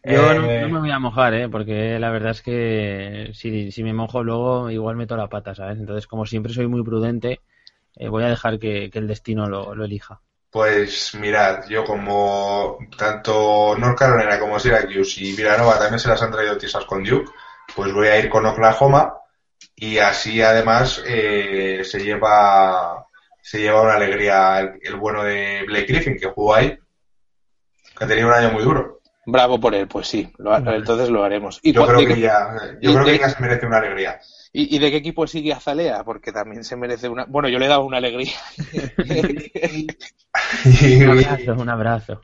Yo 0.04 0.34
no, 0.34 0.50
eh, 0.50 0.68
me 0.68 0.80
voy 0.80 0.92
a 0.92 1.00
mojar, 1.00 1.34
¿eh? 1.34 1.50
Porque 1.50 2.00
la 2.00 2.10
verdad 2.10 2.32
es 2.32 2.42
que 2.42 3.32
si, 3.34 3.72
si 3.72 3.84
me 3.84 3.94
mojo 3.94 4.24
luego 4.24 4.70
igual 4.70 4.96
meto 4.96 5.16
la 5.16 5.28
pata, 5.28 5.54
¿sabes? 5.54 5.78
Entonces, 5.80 6.08
como 6.08 6.26
siempre 6.26 6.54
soy 6.54 6.68
muy 6.68 6.84
prudente, 6.84 7.42
eh, 7.96 8.10
voy 8.10 8.24
a 8.24 8.30
dejar 8.30 8.60
que, 8.60 8.90
el 8.92 9.08
destino 9.08 9.48
lo, 9.48 9.76
lo 9.76 9.86
elija. 9.86 10.22
Pues 10.50 11.14
mirad, 11.16 11.68
yo 11.68 11.84
como 11.84 12.78
tanto 12.98 13.76
North 13.78 13.98
Carolina 13.98 14.40
como 14.40 14.60
Syracuse 14.60 15.22
y 15.22 15.36
Villanova 15.36 15.78
también 15.78 16.00
se 16.00 16.08
las 16.08 16.22
han 16.22 16.32
traído 16.32 16.58
tisas 16.58 16.86
con 16.86 17.04
Duke, 17.04 17.30
pues 17.76 17.94
voy 17.94 18.08
a 18.08 18.20
ir 18.20 18.30
con 18.30 18.46
Oklahoma 18.46 19.14
y 19.76 19.98
así 19.98 20.42
además 20.42 21.04
eh, 21.06 21.82
se 21.84 22.00
lleva 22.00 23.06
se 23.42 23.60
lleva 23.60 23.82
una 23.82 23.96
alegría 23.96 24.60
el, 24.82 24.96
bueno 24.96 25.24
de 25.24 25.64
Blake 25.68 25.86
Griffin 25.86 26.18
que 26.18 26.28
jugó 26.28 26.56
ahí, 26.56 26.78
que 27.98 28.04
ha 28.04 28.08
tenido 28.08 28.28
un 28.28 28.34
año 28.34 28.52
muy 28.52 28.64
duro. 28.64 29.02
Bravo 29.28 29.60
por 29.60 29.74
él, 29.74 29.88
pues 29.88 30.08
sí, 30.08 30.32
entonces 30.68 31.10
lo 31.10 31.24
haremos. 31.24 31.60
yo 31.64 31.86
creo 31.86 32.08
que 32.08 32.20
ya, 32.20 32.56
yo 32.80 32.94
creo 32.94 33.06
que 33.06 33.18
ya 33.18 33.30
se 33.30 33.42
merece 33.42 33.66
una 33.66 33.78
alegría. 33.78 34.20
¿Y, 34.58 34.80
de 34.80 34.90
qué 34.90 34.98
equipo 34.98 35.28
sigue 35.28 35.52
Azalea? 35.52 36.04
Porque 36.06 36.32
también 36.32 36.64
se 36.64 36.78
merece 36.78 37.10
una. 37.10 37.26
Bueno, 37.26 37.50
yo 37.50 37.60
le 37.60 37.66
he 37.66 37.70
dado 37.70 37.84
una 37.84 37.98
alegría. 37.98 38.32
un 40.66 41.10
abrazo, 41.10 41.54
un 41.54 41.70
abrazo. 41.70 42.22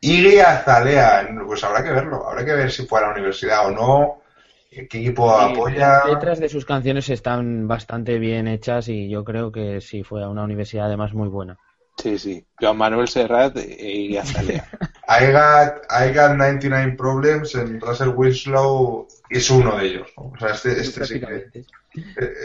Y 0.00 0.38
Azalea, 0.38 1.28
pues 1.44 1.64
habrá 1.64 1.82
que 1.82 1.90
verlo. 1.90 2.28
Habrá 2.28 2.44
que 2.44 2.54
ver 2.54 2.70
si 2.70 2.86
fue 2.86 3.00
a 3.00 3.02
la 3.02 3.10
universidad 3.10 3.66
o 3.66 3.70
no. 3.72 4.22
¿Qué 4.70 4.80
equipo 4.82 5.30
apoya? 5.30 6.00
Las 6.04 6.08
letras 6.10 6.40
de 6.40 6.48
sus 6.48 6.64
canciones 6.64 7.08
están 7.08 7.66
bastante 7.66 8.18
bien 8.18 8.46
hechas 8.46 8.88
y 8.88 9.08
yo 9.08 9.24
creo 9.24 9.50
que 9.50 9.80
sí 9.80 10.02
fue 10.02 10.22
a 10.22 10.28
una 10.28 10.44
universidad 10.44 10.86
además 10.86 11.14
muy 11.14 11.28
buena. 11.28 11.58
Sí, 11.96 12.18
sí. 12.18 12.46
Joan 12.60 12.76
Manuel 12.76 13.08
Serrat 13.08 13.56
y 13.56 14.16
Azalea. 14.18 14.68
I 15.08 15.32
got, 15.32 15.84
I 15.90 16.12
got 16.12 16.36
99 16.36 16.96
Problems 16.96 17.54
en 17.54 17.80
Russell 17.80 18.10
Winslow 18.10 19.08
es 19.30 19.50
uno 19.50 19.76
de 19.78 19.86
ellos. 19.86 20.08
O 20.16 20.32
sea, 20.38 20.50
este, 20.50 20.80
este 20.80 21.06
sí 21.06 21.20
que 21.20 21.64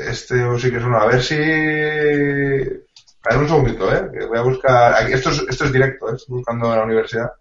este 0.08 0.60
sí 0.60 0.72
que 0.72 0.78
es 0.78 0.84
uno. 0.84 0.98
A 0.98 1.08
ver 1.08 1.22
si 1.22 1.36
a 1.36 3.30
ver 3.30 3.38
un 3.38 3.48
segundito, 3.48 3.94
¿eh? 3.94 4.26
voy 4.28 4.38
a 4.38 4.42
buscar. 4.42 5.12
Esto 5.12 5.30
es, 5.30 5.46
esto 5.50 5.66
es 5.66 5.74
directo, 5.74 6.10
¿eh? 6.10 6.16
Estoy 6.16 6.38
buscando 6.38 6.72
en 6.72 6.80
la 6.80 6.86
universidad. 6.86 7.34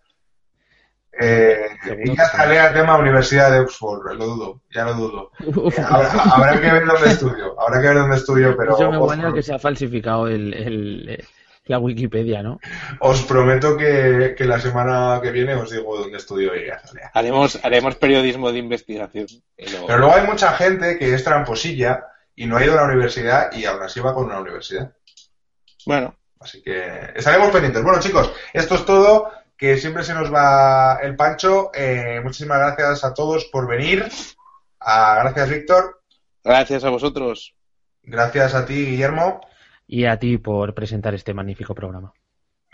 Eh, 1.21 1.67
y 2.05 2.17
ya 2.17 2.25
sale 2.25 2.59
al 2.59 2.73
tema 2.73 2.97
Universidad 2.97 3.53
de 3.53 3.61
Oxford, 3.61 4.15
lo 4.17 4.27
dudo, 4.27 4.61
ya 4.71 4.85
lo 4.85 4.95
dudo. 4.95 5.31
habrá, 6.31 6.61
que 6.61 6.73
ver 6.73 6.87
dónde 6.87 7.11
estudio, 7.11 7.61
habrá 7.61 7.81
que 7.83 7.89
ver 7.89 7.97
dónde 7.99 8.17
estudio, 8.17 8.57
pero. 8.57 8.79
Yo 8.79 8.91
me 8.91 8.99
gustaría 8.99 9.33
que 9.33 9.43
se 9.43 9.53
ha 9.53 9.59
falsificado 9.59 10.27
el, 10.27 10.55
el, 10.55 11.25
la 11.67 11.79
Wikipedia, 11.79 12.43
¿no? 12.43 12.61
Os 13.01 13.23
prometo 13.23 13.77
que, 13.77 14.35
la 14.39 14.61
semana 14.61 15.21
que 15.23 15.31
viene 15.31 15.55
os 15.55 15.71
digo 15.71 15.97
dónde 15.97 16.19
estudio 16.19 16.55
ella. 16.55 16.81
Haremos, 17.15 17.59
haremos 17.63 17.97
periodismo 17.97 18.51
de 18.51 18.59
investigación. 18.59 19.27
Pero 19.57 19.99
luego 19.99 20.15
hay 20.15 20.27
mucha 20.27 20.53
gente 20.55 20.99
que 20.99 21.15
es 21.15 21.23
tramposilla 21.23 22.07
y 22.35 22.47
no 22.47 22.57
ha 22.57 22.65
ido 22.65 22.75
a 22.75 22.83
la 22.83 22.89
universidad 22.89 23.53
y 23.53 23.65
aún 23.65 23.83
así 23.83 24.01
va 24.01 24.15
con 24.15 24.25
una 24.25 24.41
universidad. 24.41 24.93
Bueno. 25.87 26.17
Así 26.41 26.61
que 26.61 27.13
estaremos 27.15 27.51
pendientes. 27.51 27.85
Bueno, 27.85 28.01
chicos, 28.01 28.33
esto 28.53 28.75
es 28.75 28.85
todo. 28.85 29.31
Que 29.63 29.77
siempre 29.77 30.03
se 30.03 30.13
nos 30.13 30.35
va 30.35 30.99
el 31.03 31.15
pancho. 31.15 31.71
Eh, 31.73 32.21
muchísimas 32.21 32.59
gracias 32.59 33.05
a 33.05 33.15
todos 33.15 33.45
por 33.45 33.69
venir. 33.69 34.09
Ah, 34.81 35.21
gracias, 35.23 35.51
Víctor. 35.51 36.03
Gracias 36.43 36.83
a 36.83 36.91
vosotros. 36.91 37.55
Gracias 38.03 38.57
a 38.57 38.67
ti, 38.67 38.85
Guillermo 38.87 39.41
y 39.93 40.07
a 40.07 40.19
ti 40.19 40.39
por 40.39 40.75
presentar 40.75 41.15
este 41.15 41.35
magnífico 41.35 41.75
programa. 41.75 42.15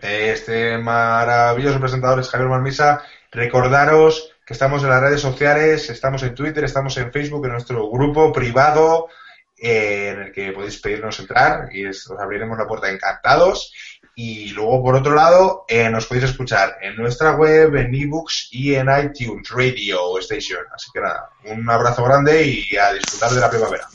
Este 0.01 0.79
maravilloso 0.79 1.81
presentador 1.81 2.21
es 2.21 2.29
Javier 2.29 2.49
Marmisa. 2.49 3.03
Recordaros 3.33 4.31
que 4.47 4.55
estamos 4.55 4.85
en 4.85 4.91
las 4.91 5.03
redes 5.03 5.21
sociales, 5.21 5.91
estamos 5.91 6.23
en 6.23 6.37
Twitter, 6.37 6.63
estamos 6.63 6.97
en 6.97 7.11
Facebook, 7.13 7.45
en 7.45 7.53
nuestro 7.53 7.91
grupo 7.91 8.33
privado 8.33 9.09
eh, 9.57 10.11
en 10.11 10.21
el 10.23 10.33
que 10.33 10.53
podéis 10.53 10.81
pedirnos 10.81 11.19
entrar 11.19 11.69
y 11.75 11.87
os 11.87 12.09
abriremos 12.19 12.57
la 12.57 12.69
puerta 12.69 12.89
encantados. 12.89 13.73
Y 14.21 14.49
luego, 14.49 14.83
por 14.83 14.97
otro 14.97 15.15
lado, 15.15 15.65
eh, 15.69 15.89
nos 15.89 16.07
podéis 16.07 16.31
escuchar 16.31 16.77
en 16.83 16.97
nuestra 16.97 17.37
web, 17.37 17.77
en 17.77 17.95
ebooks 17.95 18.49
y 18.51 18.75
en 18.75 18.89
iTunes 18.89 19.49
Radio 19.49 20.19
Station. 20.19 20.65
Así 20.75 20.91
que 20.93 21.01
nada, 21.01 21.31
un 21.45 21.71
abrazo 21.71 22.03
grande 22.03 22.45
y 22.45 22.77
a 22.77 22.95
disfrutar 22.95 23.31
de 23.31 23.41
la 23.41 23.49
primavera. 23.49 23.87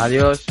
Adiós. 0.00 0.44